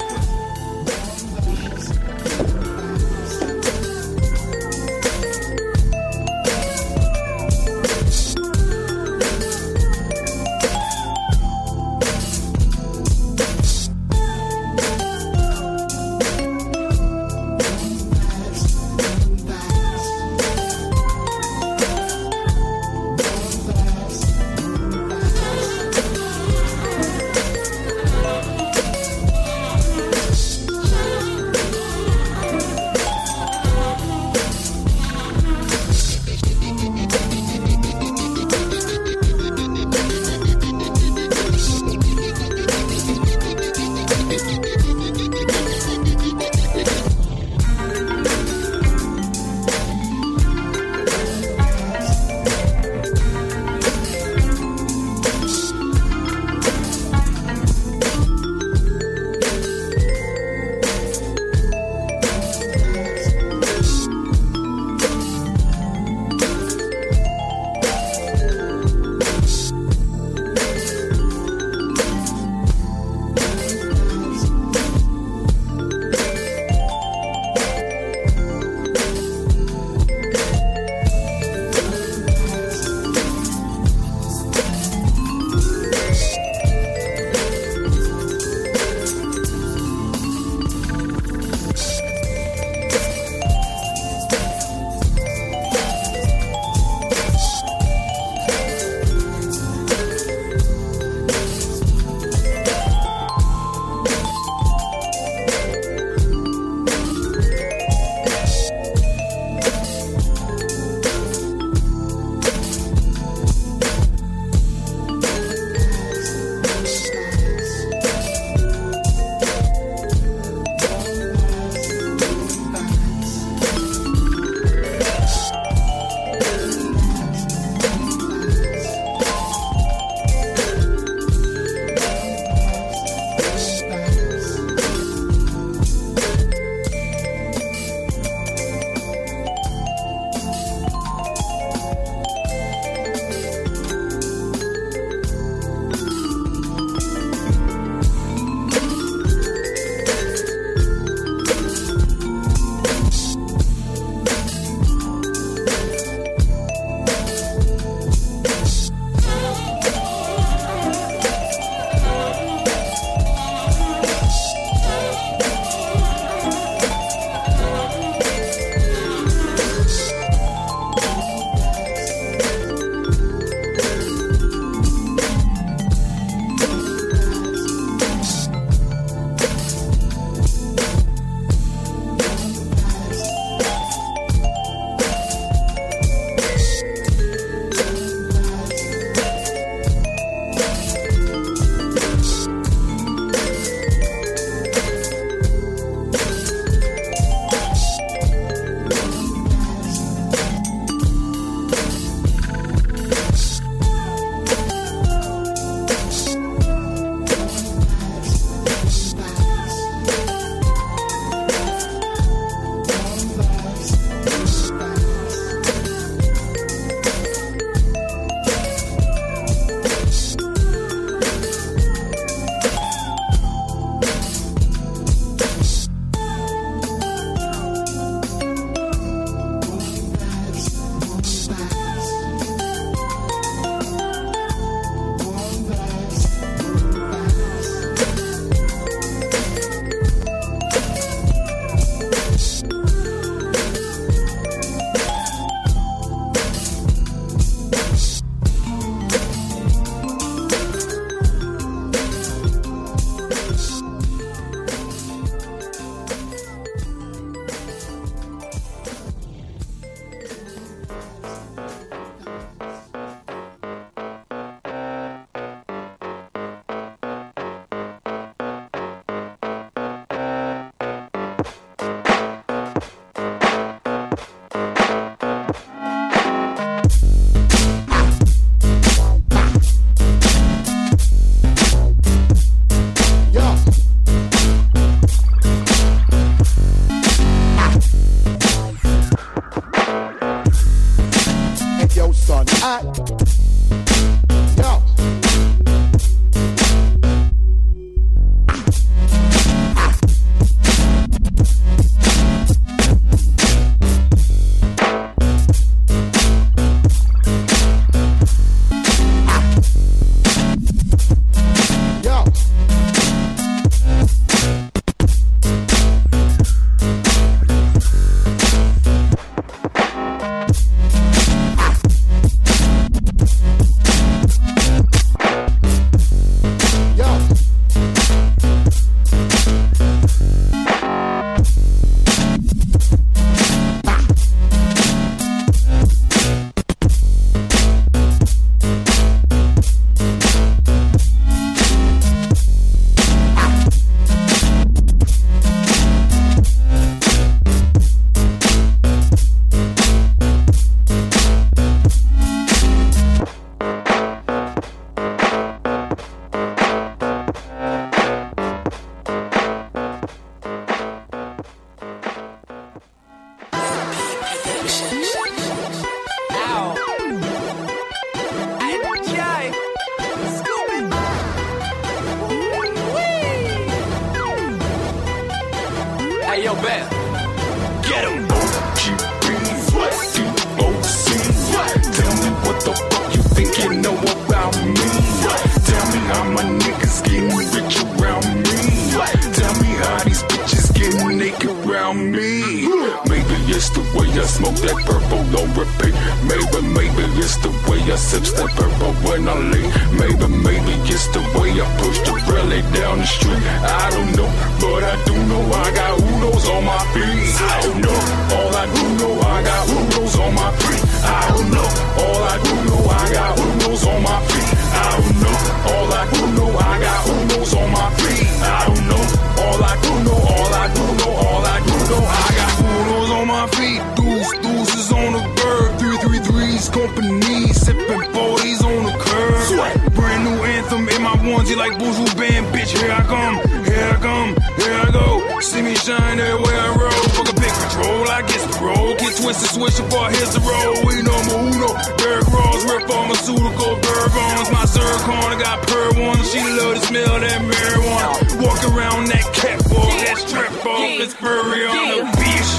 [451.70, 452.54] on the beach.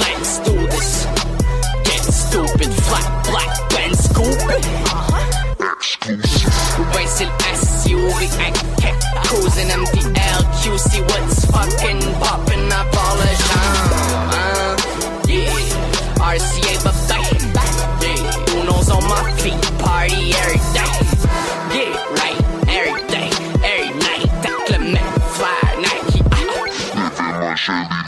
[0.00, 1.06] Let's do this.
[1.84, 4.38] Get stupid, flat black Ben scoop.
[6.94, 8.52] Ouais, c'est le SUV, hey,
[9.24, 14.32] cruising MDL, see what's fucking popping up all the time.
[14.34, 14.76] Uh,
[15.28, 15.50] yeah,
[16.18, 16.94] RCA, but
[18.02, 20.94] yeah, Uno's on my feet, party every day.
[21.74, 23.30] Yeah, right, every day,
[23.62, 24.28] every night.
[24.42, 26.22] That Clement, fly, Nike.
[27.70, 28.03] Maybe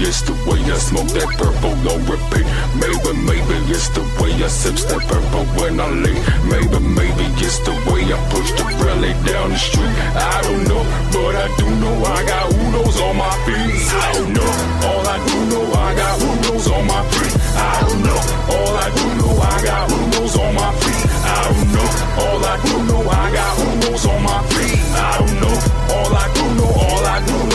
[0.00, 2.46] it's the way I smoke that purple on repeat.
[2.80, 6.20] Maybe, maybe it's the way I sip that purple when I leave.
[6.48, 9.92] Maybe, maybe it's the way I push the rally down the street.
[10.16, 10.82] I don't know,
[11.12, 13.92] but I do know I got Unos on my feet.
[13.92, 14.50] I don't know,
[14.88, 17.34] all I do know I got Unos on my feet.
[17.56, 18.20] I don't know,
[18.56, 21.00] all I do know I got Unos on my feet.
[21.28, 21.88] I don't know,
[22.24, 24.80] all I do know I got Unos on my feet.
[24.96, 25.56] I don't know,
[25.92, 27.49] all I do know, all I do know,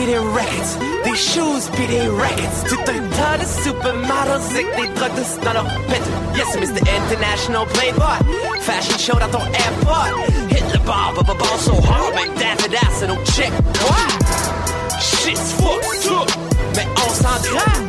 [0.00, 2.64] shoes be des records, des shoes be des records.
[2.68, 6.02] Tout un tas de supermodels avec des drugs dans leur pète.
[6.34, 6.80] Yes, Mr.
[6.88, 8.18] International Playboy.
[8.60, 10.08] Fashion show dans ton airport.
[10.50, 13.52] Hit the bar, but ball so hard, make that it ass and no check.
[13.88, 15.00] What?
[15.00, 16.30] Shit's fucked up,
[16.76, 17.86] mais on s'en grave.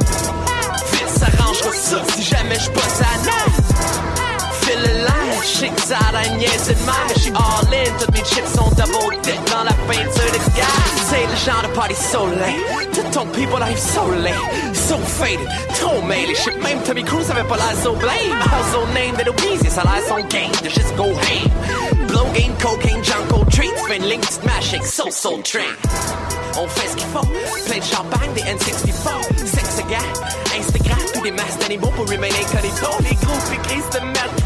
[0.91, 3.53] Vite s'arrangera ça si jamais je bosse à neuf.
[4.61, 7.97] Feel the line, shit ça a niaise de mal, mais j'suis all in.
[7.99, 10.65] Toutes mes chips sont double dip dans la peinture de gars.
[11.09, 12.27] C'est le genre de party so.
[12.93, 15.47] Tout ton people arrive so lame, so faded,
[15.79, 16.35] trop mêlé.
[16.35, 18.39] Shit, même Tommy Cruise avait pas l'air so blame.
[18.53, 22.07] Also name that Weezy, ça l'air son game de just go ham.
[22.07, 25.75] Blow game, cocaine, jungle treats, fin link, smashing, so so train.
[26.57, 27.25] On fait ce qu'il faut,
[27.65, 32.87] plein de champagne, des N64, sexe gars, Instagram, puis des masses d'animaux pour remain incognito.
[33.03, 34.40] Les groupes écrits de merde,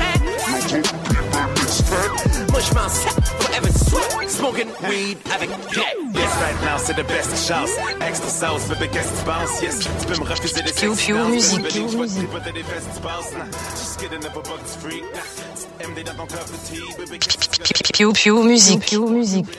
[2.52, 5.96] moi je m'en sers, forever sweat, smoking weed avec Jack.
[6.14, 7.70] Yes, right now, c'est the best chance.
[8.02, 9.62] Extra sauce, bébé, qu'est-ce que tu penses?
[9.62, 12.30] Yes, tu peux me refuser des Pew, pew, musique, pew, musique.
[12.30, 13.46] Peut-être des festivals, nah.
[13.76, 15.88] Just kidding, never bug this freak, nah.
[15.88, 19.50] MD dans ton cup de tea, bébé, qu'est-ce que Pew Pew musique.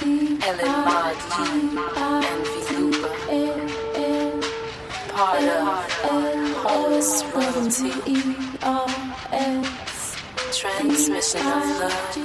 [0.00, 3.10] Ellen Modley and Viluba,
[5.08, 5.68] part of
[6.62, 7.22] homeless
[10.54, 12.16] transmission of love,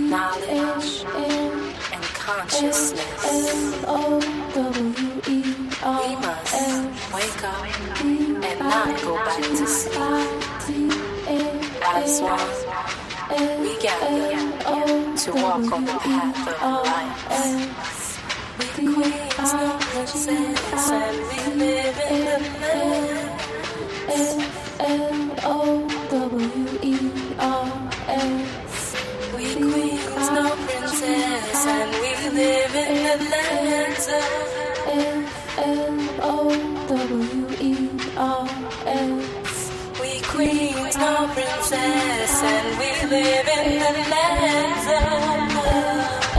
[0.00, 1.04] knowledge,
[1.92, 3.24] and consciousness.
[5.82, 6.54] We must
[7.12, 7.64] wake up
[8.44, 9.98] and not go back to sleep.
[11.82, 17.28] As one, we gather to walk on the path of life.
[18.58, 23.30] We queens, no princess, and we live in the land.
[29.36, 34.08] We queens, no princess, and we live in the lands
[38.92, 39.39] We
[40.40, 46.29] queens, no princess, and we live in the lands of Lands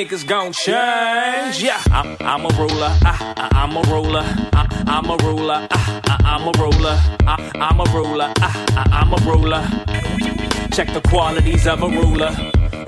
[0.00, 1.62] niggas gon' change.
[1.62, 2.90] Yeah, I'm, I'm a ruler.
[3.02, 4.24] I, I, I'm a ruler.
[4.52, 5.68] I, I'm a ruler.
[5.70, 6.96] I, I, I'm a ruler.
[7.26, 8.32] I, I'm a ruler.
[8.38, 9.62] I, I, I'm a ruler.
[10.72, 12.32] Check the qualities of a ruler.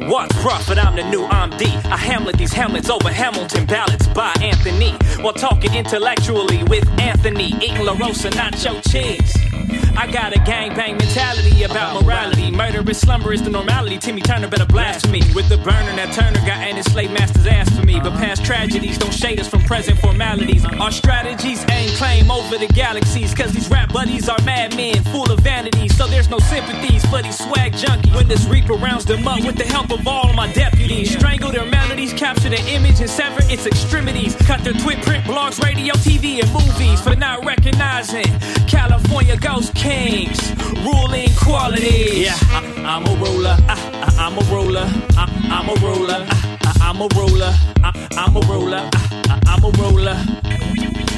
[0.08, 0.78] What's profit?
[0.78, 1.66] I'm the new MD.
[1.84, 4.92] I hamlet these hamlets over Hamilton ballads by Anthony.
[5.22, 9.51] While talking intellectually with Anthony, eating La Rosa nacho cheese.
[9.96, 12.50] I got a gangbang mentality about morality.
[12.50, 13.98] Murder is slumber is the normality.
[13.98, 15.20] Timmy Turner better blasphemy.
[15.34, 18.00] With the burner that Turner got and his slave master's ass for me.
[18.00, 18.24] But uh-huh.
[18.24, 20.64] past tragedies don't shade us from present formalities.
[20.64, 20.84] Uh-huh.
[20.84, 23.34] Our strategies aim claim over the galaxies.
[23.34, 25.88] Cause these rap buddies are madmen, full of vanity.
[25.88, 28.14] So there's no sympathies for these swag junkies.
[28.14, 31.12] When this reaper rounds them up with the help of all my deputies.
[31.12, 34.34] Strangle their melodies, capture their image and sever its extremities.
[34.36, 38.26] Cut their twit print blogs, radio, TV, and movies for not recognizing
[38.66, 40.38] California Ghost Kings.
[40.86, 42.22] Ruling quality.
[42.22, 43.56] Yeah, I, I'm a ruler.
[43.68, 44.86] I, I'm a ruler.
[45.16, 46.24] I, I'm a ruler.
[46.30, 47.52] I, I'm a ruler.
[47.82, 48.88] I, I'm a ruler.
[48.94, 50.14] I, I'm a ruler.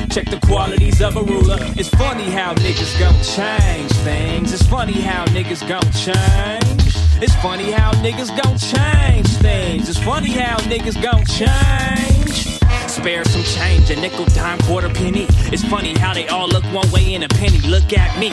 [0.08, 1.58] Check the qualities of a ruler.
[1.76, 4.54] It's funny how niggas gon' change things.
[4.54, 6.96] It's funny how niggas gon' change.
[7.22, 9.90] It's funny how niggas gon' change things.
[9.90, 12.03] It's funny how niggas gon' change.
[13.04, 15.26] Spare some change, a nickel, dime, quarter penny.
[15.52, 18.32] It's funny how they all look one way and a penny look at me.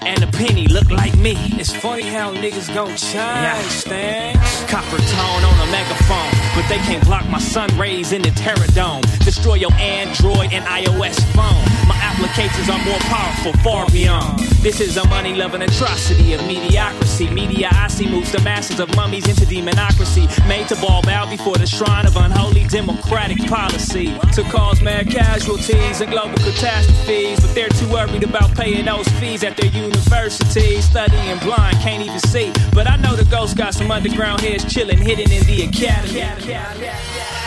[0.00, 1.36] And a penny look like me.
[1.60, 4.40] It's funny how niggas gon' change things.
[4.64, 8.66] Copper tone on a megaphone, but they can't block my sun rays in the terror
[8.72, 9.02] dome.
[9.28, 11.60] Destroy your Android and iOS phone.
[11.86, 14.38] My applications are more powerful, far beyond.
[14.60, 17.30] This is a money loving atrocity of mediocrity.
[17.30, 20.26] Media I see moves the masses of mummies into demonocracy.
[20.48, 24.06] Made to ball bow before the shrine of unholy democratic policy.
[24.32, 27.40] To cause mad casualties and global catastrophes.
[27.40, 30.84] But they're too worried about paying those fees at their universities.
[30.84, 32.52] Studying blind, can't even see.
[32.72, 37.37] But I know the ghost got some underground heads chilling, hidden in the academy.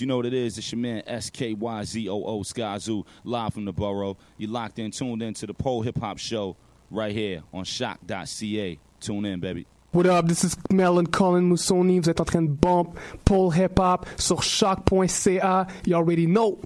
[0.00, 0.58] You know what it is.
[0.58, 4.16] It's your man S-K-Y-Z-O-O Skyzoo, live from the borough.
[4.36, 6.56] You're locked in, tuned in to the Pole Hip Hop Show
[6.90, 8.78] right here on shock.ca.
[9.00, 9.66] Tune in, baby.
[9.92, 11.98] What up, this is Melon Colin Musoni.
[11.98, 15.66] Vous êtes en train de bump Pole Hip Hop sur shock.ca.
[15.84, 16.58] You already know.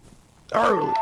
[0.53, 0.93] Early.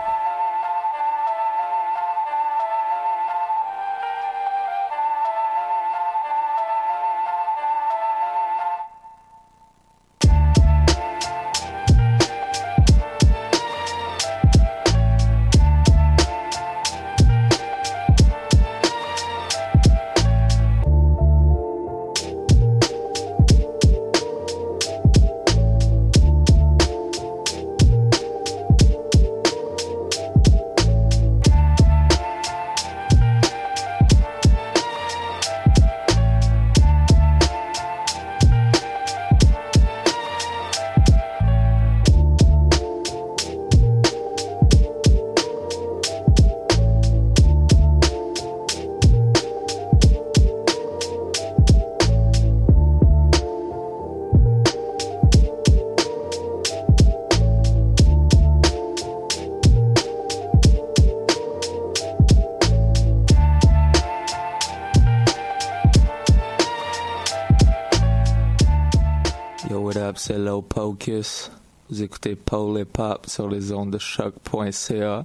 [70.91, 71.53] Focus.
[71.89, 75.25] Vous écoutez Paul et Pop sur les ondes de choc.ca.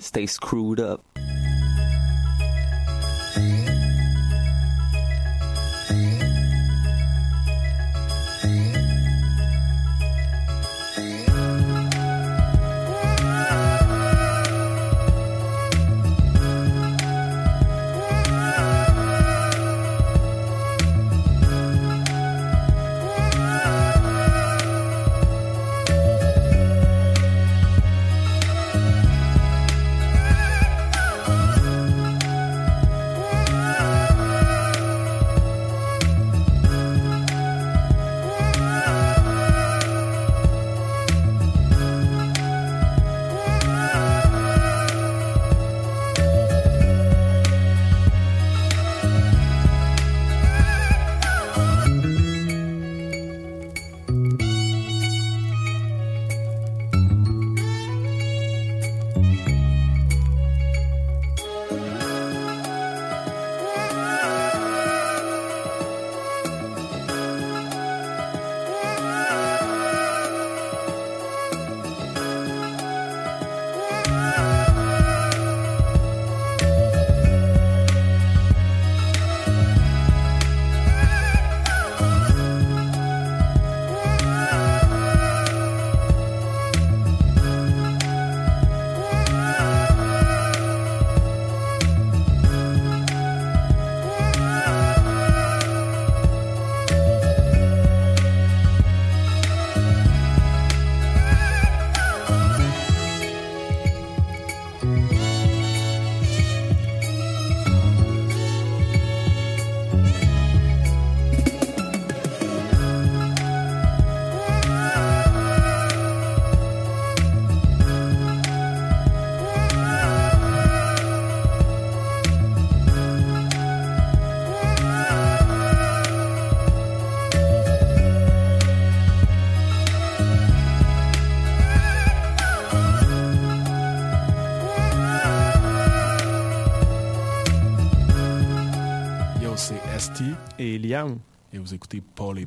[0.00, 1.11] Stay screwed up.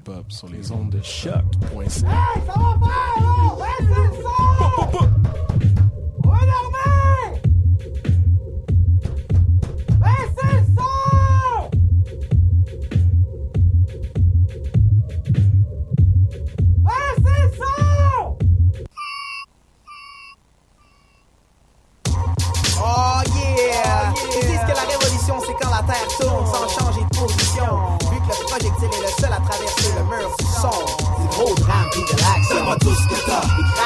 [0.08, 2.25] Up up sur les ondes de choc.ca.
[33.46, 33.85] Ha!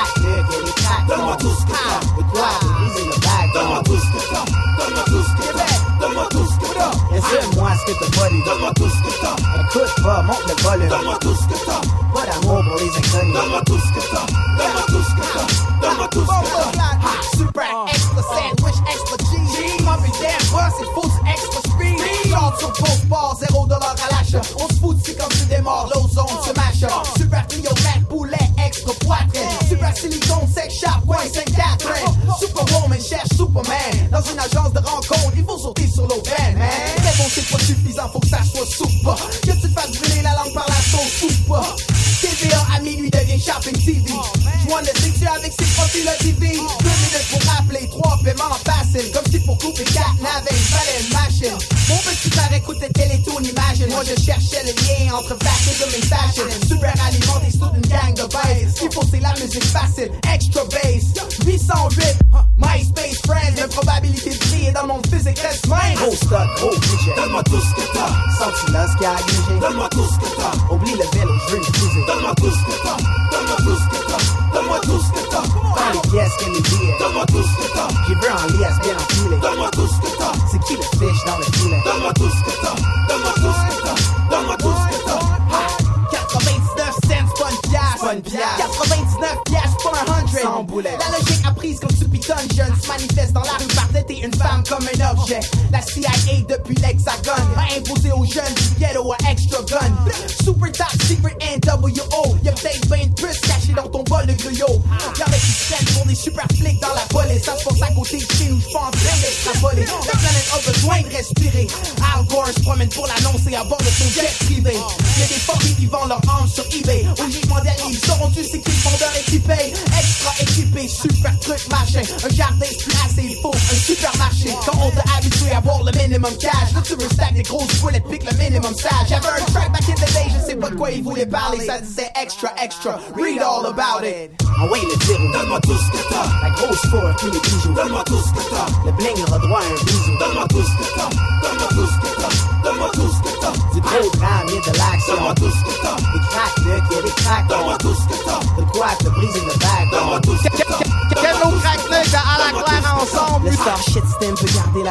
[132.59, 133.01] extra.
[133.13, 134.38] Read all about it.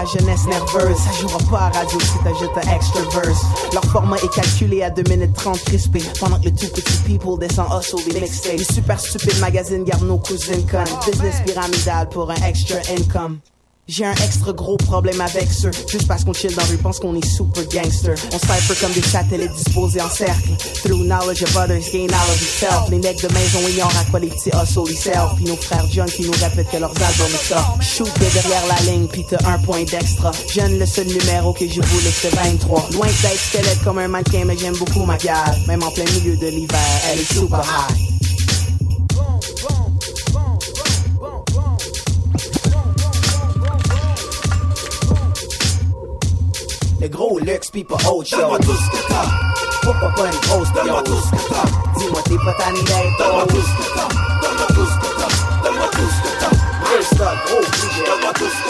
[0.09, 3.43] jeunesse nerveuse, ça jouera pas à radio si t'ajoutes un extra verse.
[3.73, 7.39] Leur format est calculé à 2 minutes 30 crispé, pendant que le tout petit people
[7.39, 8.59] descend hustle des mixtapes.
[8.59, 10.85] Les super stupides magazines gardent nos cousines connes.
[11.07, 13.39] Business pyramidal pour un extra income.
[13.89, 17.15] J'ai un extra gros problème avec ceux Juste parce qu'on chill dans rue, pense qu'on
[17.15, 20.51] est super gangster On cypher comme des satellites disposés en cercle
[20.85, 24.21] Through knowledge of others, gain knowledge of self Les mecs de maison ignorent à quoi
[24.21, 27.39] les petits hustle ils servent Puis nos frères junk qui nous répètent que leurs albums
[27.41, 30.31] sortent shoot de derrière la ligne, pis t'as un point d'extra.
[30.55, 32.91] Jeune, le seul numéro que je voulais, c'est 23.
[32.93, 35.53] Loin d'être squelette comme un mannequin, mais j'aime beaucoup ma bière.
[35.67, 36.79] Même en plein milieu de l'hiver,
[37.11, 37.97] elle est super high.
[47.01, 48.39] Le gros luxe pis pas autre chose.
[48.39, 49.25] Donne-moi tout ce que t'as.
[49.83, 51.99] Faut pas pas une grosse Donne-moi tout ce que t'as.
[51.99, 54.28] Dis-moi t'es pas tanné d'être Donne-moi tout ce que t'as.
[58.35, 58.68] tous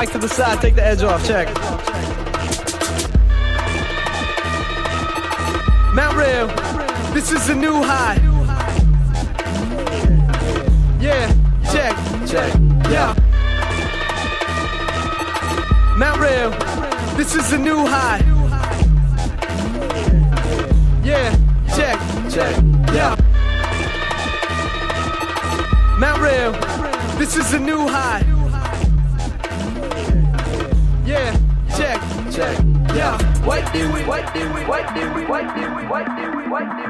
[0.00, 1.46] mic to the side, take the edge off, check.
[5.94, 6.46] Mount Real,
[7.12, 8.16] this is a new high.
[11.00, 11.26] Yeah,
[11.70, 11.94] check,
[12.26, 12.54] check,
[12.88, 13.14] yeah.
[15.98, 16.50] Mount Real,
[17.18, 18.22] this is a new high.
[21.04, 21.30] Yeah,
[21.76, 21.98] check,
[22.30, 22.56] check,
[22.94, 23.16] yeah.
[25.98, 26.52] Mount Real,
[27.18, 28.39] this is a new high.
[33.44, 36.06] What do we, what do we, what do we, what we, what
[36.36, 36.89] we, what we,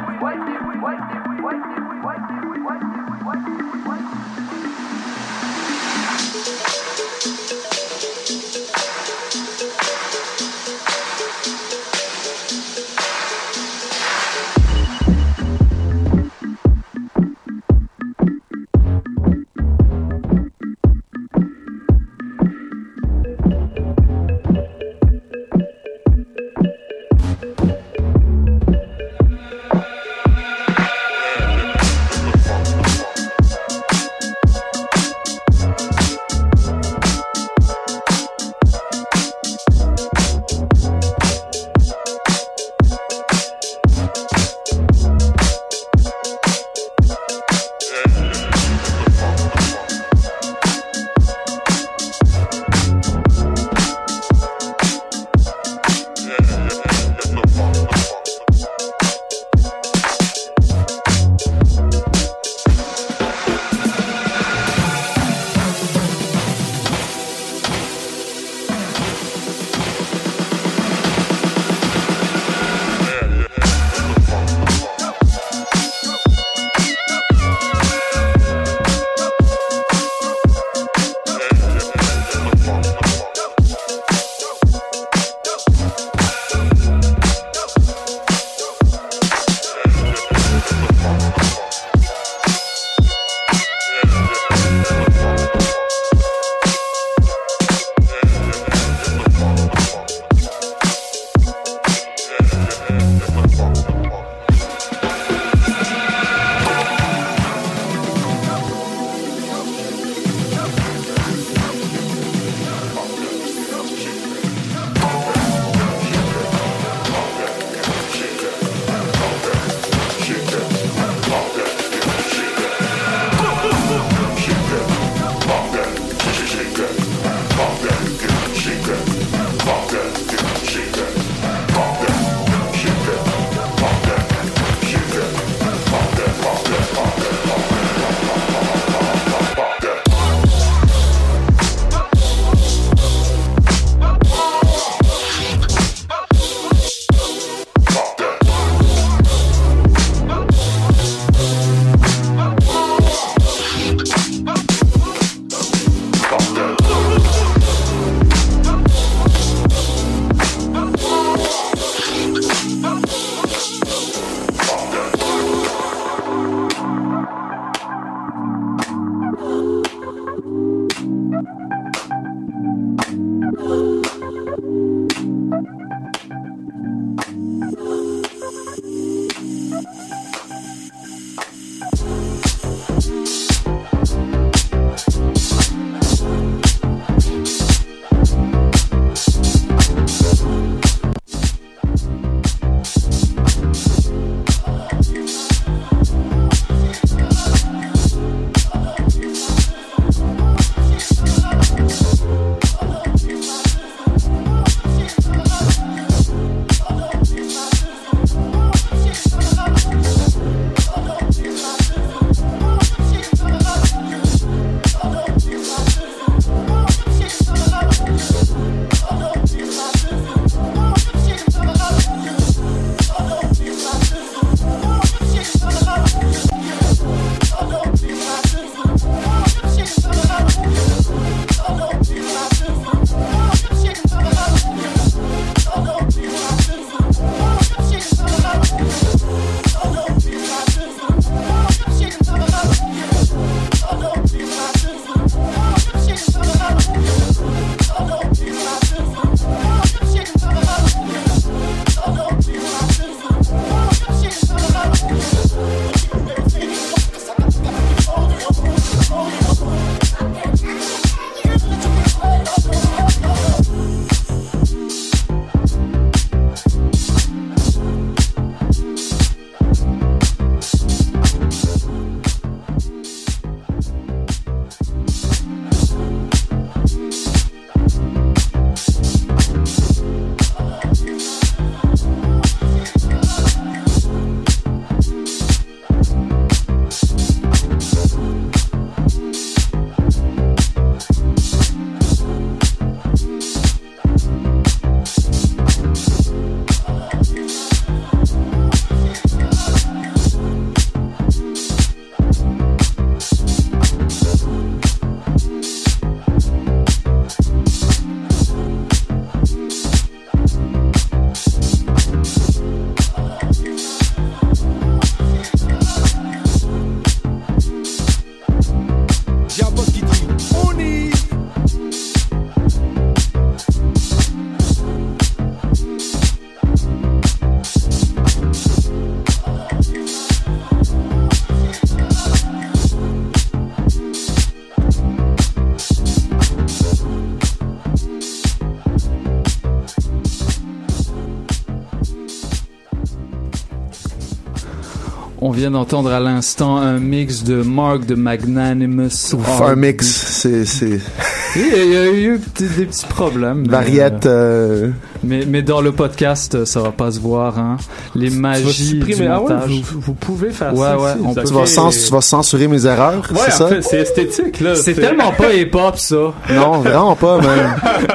[345.61, 349.35] vient d'entendre à l'instant un mix de Mark de Magnanimous.
[349.35, 350.99] Ouf, un mix, c'est c'est
[351.57, 353.66] il y a eu des, petits problèmes.
[353.69, 354.24] variette.
[354.24, 354.91] euh, euh,
[355.23, 357.59] Mais, mais dans le podcast, ça va pas se voir.
[357.59, 357.77] Hein.
[358.15, 359.69] Les magies du ah ouais, montage.
[359.70, 360.99] vous, vous pouvez faire Ouais, ça.
[360.99, 363.69] ouais, on peut- tu, vas avez- cens- tu vas censurer mes erreurs, Ouais, c'est ça?
[363.82, 364.74] c'est esthétique, là.
[364.77, 366.16] C'est tellement pas hip-hop, ça.
[366.55, 367.39] Non, vraiment pas,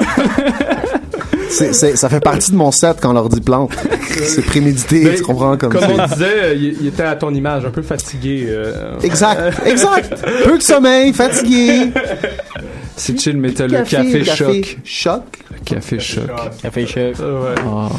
[1.49, 3.71] ça fait partie de mon set quand on leur dit plante.
[4.23, 5.57] C'est prémédité, Mais tu comprends?
[5.57, 8.45] Comme, Comme on disait, euh, il, il était à ton image, un peu fatigué.
[8.47, 10.13] euh, Exact, exact.
[10.45, 11.89] Peu de sommeil, fatigué.
[12.95, 14.77] C'est chill, mais t'as le Café, café, café choc.
[14.85, 15.23] Choc.
[15.65, 16.23] Café choc.
[16.61, 16.95] Café choc.
[17.19, 17.55] ouais.
[17.67, 17.89] Ah.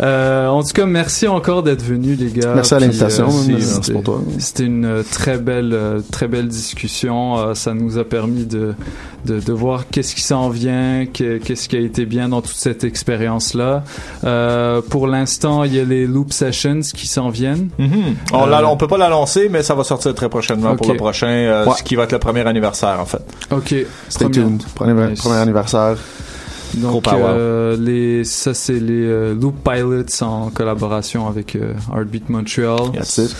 [0.00, 2.52] Euh, en tout cas, merci encore d'être venus, les gars.
[2.54, 4.20] Merci à l'invitation, euh, merci c'était- pour toi.
[4.38, 7.38] C'était une euh, très belle, euh, très belle discussion.
[7.38, 8.74] Euh, ça nous a permis de,
[9.26, 12.56] de, de voir qu'est-ce qui s'en vient, que- qu'est-ce qui a été bien dans toute
[12.56, 13.84] cette expérience-là.
[14.24, 17.68] Euh, pour l'instant, il y a les loop sessions qui s'en viennent.
[17.78, 17.90] Mhm.
[18.32, 20.96] On, Euh, l'a- on peut pas l'annoncer, mais ça va sortir très prochainement pour le
[20.96, 21.74] prochain, euh, Ouais.
[21.76, 23.22] ce qui va être le premier anniversaire en fait.
[23.50, 23.74] Ok.
[24.32, 24.62] Tuned.
[24.74, 25.20] Premier, Nice.
[25.20, 25.96] premier anniversaire.
[26.74, 32.92] Donc, euh, les, ça, c'est les euh, Loop Pilots en collaboration avec euh, Heartbeat Montreal.
[32.94, 33.36] That's it.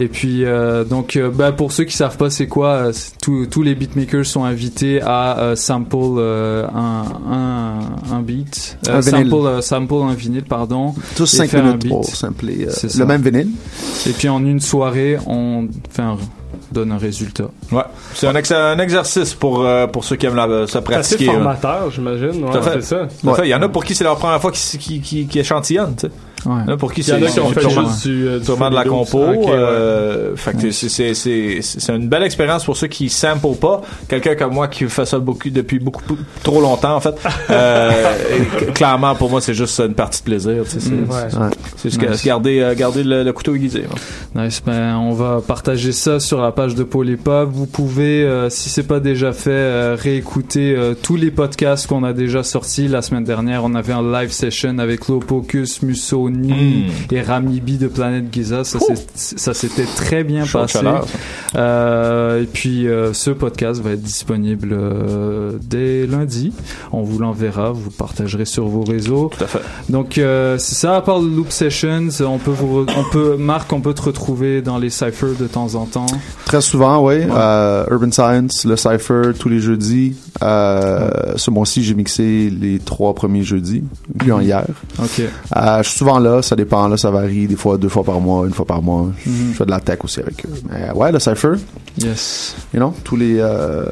[0.00, 3.46] Et puis, euh, donc, euh, ben, pour ceux qui savent pas c'est quoi, euh, tous-
[3.46, 7.78] tous les beatmakers sont invités à euh, sample euh, un, un,
[8.16, 8.78] un beat.
[8.88, 10.94] Un sample, sample un vinyle, pardon.
[11.16, 11.90] Tous et 5 faire un minutes beat.
[11.90, 13.48] pour sampler euh, le même vinyle.
[14.06, 16.16] Et puis, en une soirée, on fait un,
[16.72, 17.44] donne un résultat.
[17.72, 17.82] Ouais.
[18.14, 21.28] C'est un, ex- un exercice pour, euh, pour ceux qui aiment la, se C'est pratiquer.
[21.28, 21.32] hein.
[21.34, 22.44] formateur, j'imagine.
[22.44, 23.08] Ouais, c'est ça.
[23.08, 23.46] Fait.
[23.46, 25.94] Il y en a pour qui c'est leur première fois qui, qui, qui, qui échantillonnent,
[25.96, 26.12] tu sais.
[26.46, 26.72] Ouais.
[26.72, 28.46] Y pour qui Il y en c'est a qui ont fait juste du, euh, du
[28.46, 29.18] de la compo.
[29.26, 29.46] Ouais.
[29.50, 33.80] euh, fait que c'est, c'est, c'est, c'est une belle expérience pour ceux qui samplent pas.
[34.08, 36.02] Quelqu'un comme moi qui fait ça beaucoup, depuis beaucoup
[36.44, 37.14] trop longtemps, en fait.
[37.50, 37.90] Euh,
[38.60, 40.62] et clairement, pour moi, c'est juste une partie de plaisir.
[40.66, 41.06] C'est, Mm.
[41.10, 41.50] c'est- Ouais.
[41.76, 42.24] c'est juste Nice.
[42.24, 43.84] garder, euh, garder le, le couteau aiguisé.
[44.34, 47.48] Nice, ben on va partager ça sur la page de Paul et Pop.
[47.52, 52.04] Vous pouvez, euh, si c'est pas déjà fait, euh, réécouter euh, tous les podcasts qu'on
[52.04, 52.86] a déjà sortis.
[52.86, 55.82] La semaine dernière, on avait un live session avec Lopocus,
[56.36, 58.62] Musoni et Rami B de Planète Giza.
[58.64, 60.78] Ça, s'était très bien passé.
[61.56, 66.52] Euh, et puis euh, ce podcast va être disponible euh, dès lundi.
[66.92, 69.30] On vous l'enverra, vous le partagerez sur vos réseaux.
[69.36, 69.60] Tout à fait.
[69.88, 70.96] Donc euh, c'est ça.
[70.96, 74.62] À part le Loop Sessions, on peut vous, on peut, Marc, on peut te retrouver
[74.62, 76.06] dans les cyphers de temps en temps.
[76.44, 77.16] Très souvent, oui.
[77.30, 80.14] Euh, Urban Science, le Cypher, tous les jeudis.
[80.42, 83.82] Euh, Ce mois-ci, j'ai mixé les trois premiers jeudis,
[84.18, 84.64] puis en hier.
[84.98, 85.20] Ok.
[85.56, 88.20] Euh, je suis souvent là, ça dépend, là, ça varie, des fois deux fois par
[88.20, 89.08] mois, une fois par mois.
[89.24, 89.52] Je Mhm.
[89.54, 90.50] fais de la tech aussi avec eux.
[90.70, 91.54] Mais ouais, le Cypher,
[91.98, 92.54] Yes.
[92.74, 93.84] you know, tous les, euh,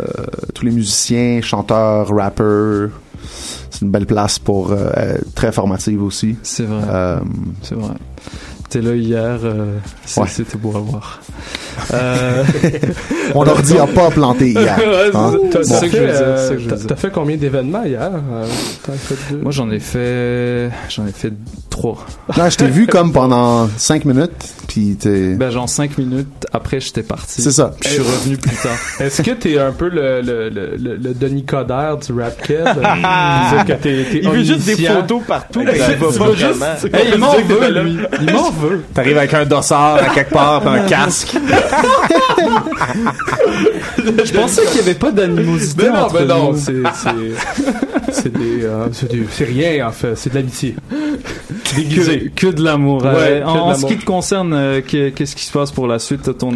[0.55, 2.91] tous les musiciens, chanteurs, rappers,
[3.71, 6.37] c'est une belle place pour, euh, être très formative aussi.
[6.43, 6.83] C'est vrai.
[6.89, 7.19] Euh,
[7.63, 7.95] C'est vrai.
[8.69, 9.79] T'es là hier, euh,
[10.17, 10.27] Ouais.
[10.29, 11.21] c'était beau à voir.
[11.93, 12.43] Euh,
[13.35, 14.77] Mon ordi a pas planté hier.
[15.15, 15.33] Hein.
[15.51, 18.11] t'as- C'est t'as ça que je fait, veux dire, euh, fait combien d'événements hier?
[18.13, 18.45] Euh,
[18.97, 19.41] fait deux?
[19.43, 21.33] Moi j'en ai fait, j'en ai fait
[21.71, 22.05] trois.
[22.37, 25.35] Non, je t'ai vu comme pendant cinq minutes, puis t'es...
[25.35, 27.41] Ben genre cinq minutes après j'étais parti.
[27.43, 27.73] C'est ça.
[27.81, 28.77] Puis je suis revenu plus tard.
[29.01, 32.57] Est-ce que t'es un peu le, le, le, le, Denis Coderre du rap kid?
[34.23, 35.75] Il veut juste des photos partout, il va
[36.35, 37.99] juste- Hey, il m'en veut lui.
[38.21, 38.83] Il m'en veut.
[38.95, 41.37] T'arrives avec un dossard à quelque part, un casque.
[44.25, 48.33] Je pensais qu'il y avait pas d'animosité Mais non, entre mais non, c'est, c'est, c'est
[48.33, 50.15] des, euh, c'est des- c'est rien, en fait.
[50.17, 50.77] C'est de l'amitié.
[51.77, 53.03] Que, que de l'amour.
[53.05, 55.99] Ouais, Euh, en, ce qui te concerne, euh, que- qu'est-ce qui se passe pour la
[55.99, 56.25] suite?
[56.27, 56.51] De ton,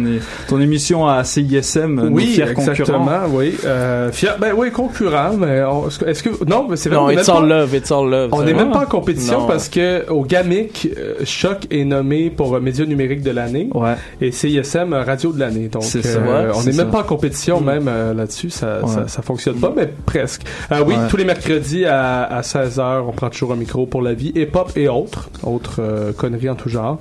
[0.47, 2.71] ton émission à CISM, euh, nos Oui, fiers concurrents?
[2.71, 3.53] exactement, oui.
[3.65, 7.09] Euh, fier, ben oui, concurrent, mais on- est-ce que, non, mais c'est vrai, Non, on
[7.09, 8.29] est it's même all pas- love, it's all love.
[8.33, 9.47] On n'est même pas en compétition Non.
[9.47, 13.93] parce que au GAMIC, euh, Choc est nommé pour euh, média numérique de l'année Ouais.
[14.21, 15.67] et CISM euh, radio de l'année.
[15.67, 18.49] Donc, C'est ça, euh, ouais, on n'est même pas en compétition même euh, là-dessus.
[18.49, 18.87] Ça, Ouais.
[18.93, 20.41] ça, ça fonctionne pas, mais presque.
[20.71, 21.07] Euh, oui, Ouais.
[21.09, 24.71] tous les mercredis à, à 16h, on prend toujours un micro pour la vie, hip-hop
[24.75, 26.99] et autres, autres euh, conneries en tout genre.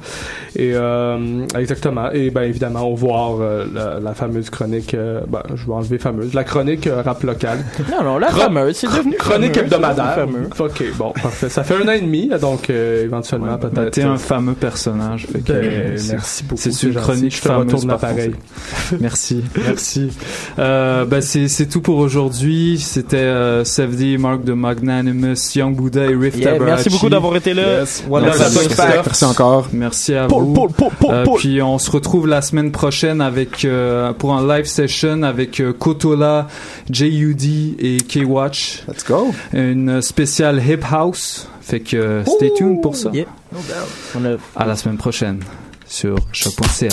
[0.57, 2.11] Et euh, exactement.
[2.13, 4.95] Et ben évidemment, on voit euh, la, la fameuse chronique.
[4.95, 6.33] euh, ben, je vais enlever fameuse.
[6.35, 7.59] La chronique euh, rap local.
[7.91, 10.27] Non, non, la Chron- fameuse, c'est devenu Chronique fameux, hebdomadaire.
[10.59, 11.49] Ok, bon, parfait.
[11.49, 13.91] Ça fait un an et demi, donc euh, éventuellement Ben, peut-être.
[13.91, 15.27] T'es un fameux personnage.
[15.27, 18.33] fait que, Ben, merci beaucoup, C'est c'est une chronique Je te fameuse l'appareil.
[19.01, 20.11] Merci, merci.
[20.59, 22.79] Euh, ben c'est c'est tout pour aujourd'hui.
[22.79, 27.55] C'était euh, Sevdi, Mark de Magnanimous, Young Buddha et Riff Yeah, merci beaucoup d'avoir été
[27.55, 27.81] là.
[27.81, 28.05] Yes.
[28.09, 29.69] One Merci, encore.
[29.73, 30.55] Merci à Paul, vous.
[30.55, 34.47] Paul, Paul, Paul, Euh, puis on se retrouve la semaine prochaine avec euh, pour un
[34.47, 36.47] live session avec euh, Kotola,
[36.91, 38.85] JUD et K-Watch.
[38.89, 39.33] Let's go.
[39.53, 41.49] Une spéciale Hip House.
[41.61, 43.11] Fait que stay tuned pour ça.
[43.13, 43.89] Yeah, no doubt.
[44.17, 45.41] On a À la semaine prochaine.
[45.87, 46.89] sur choc.ca.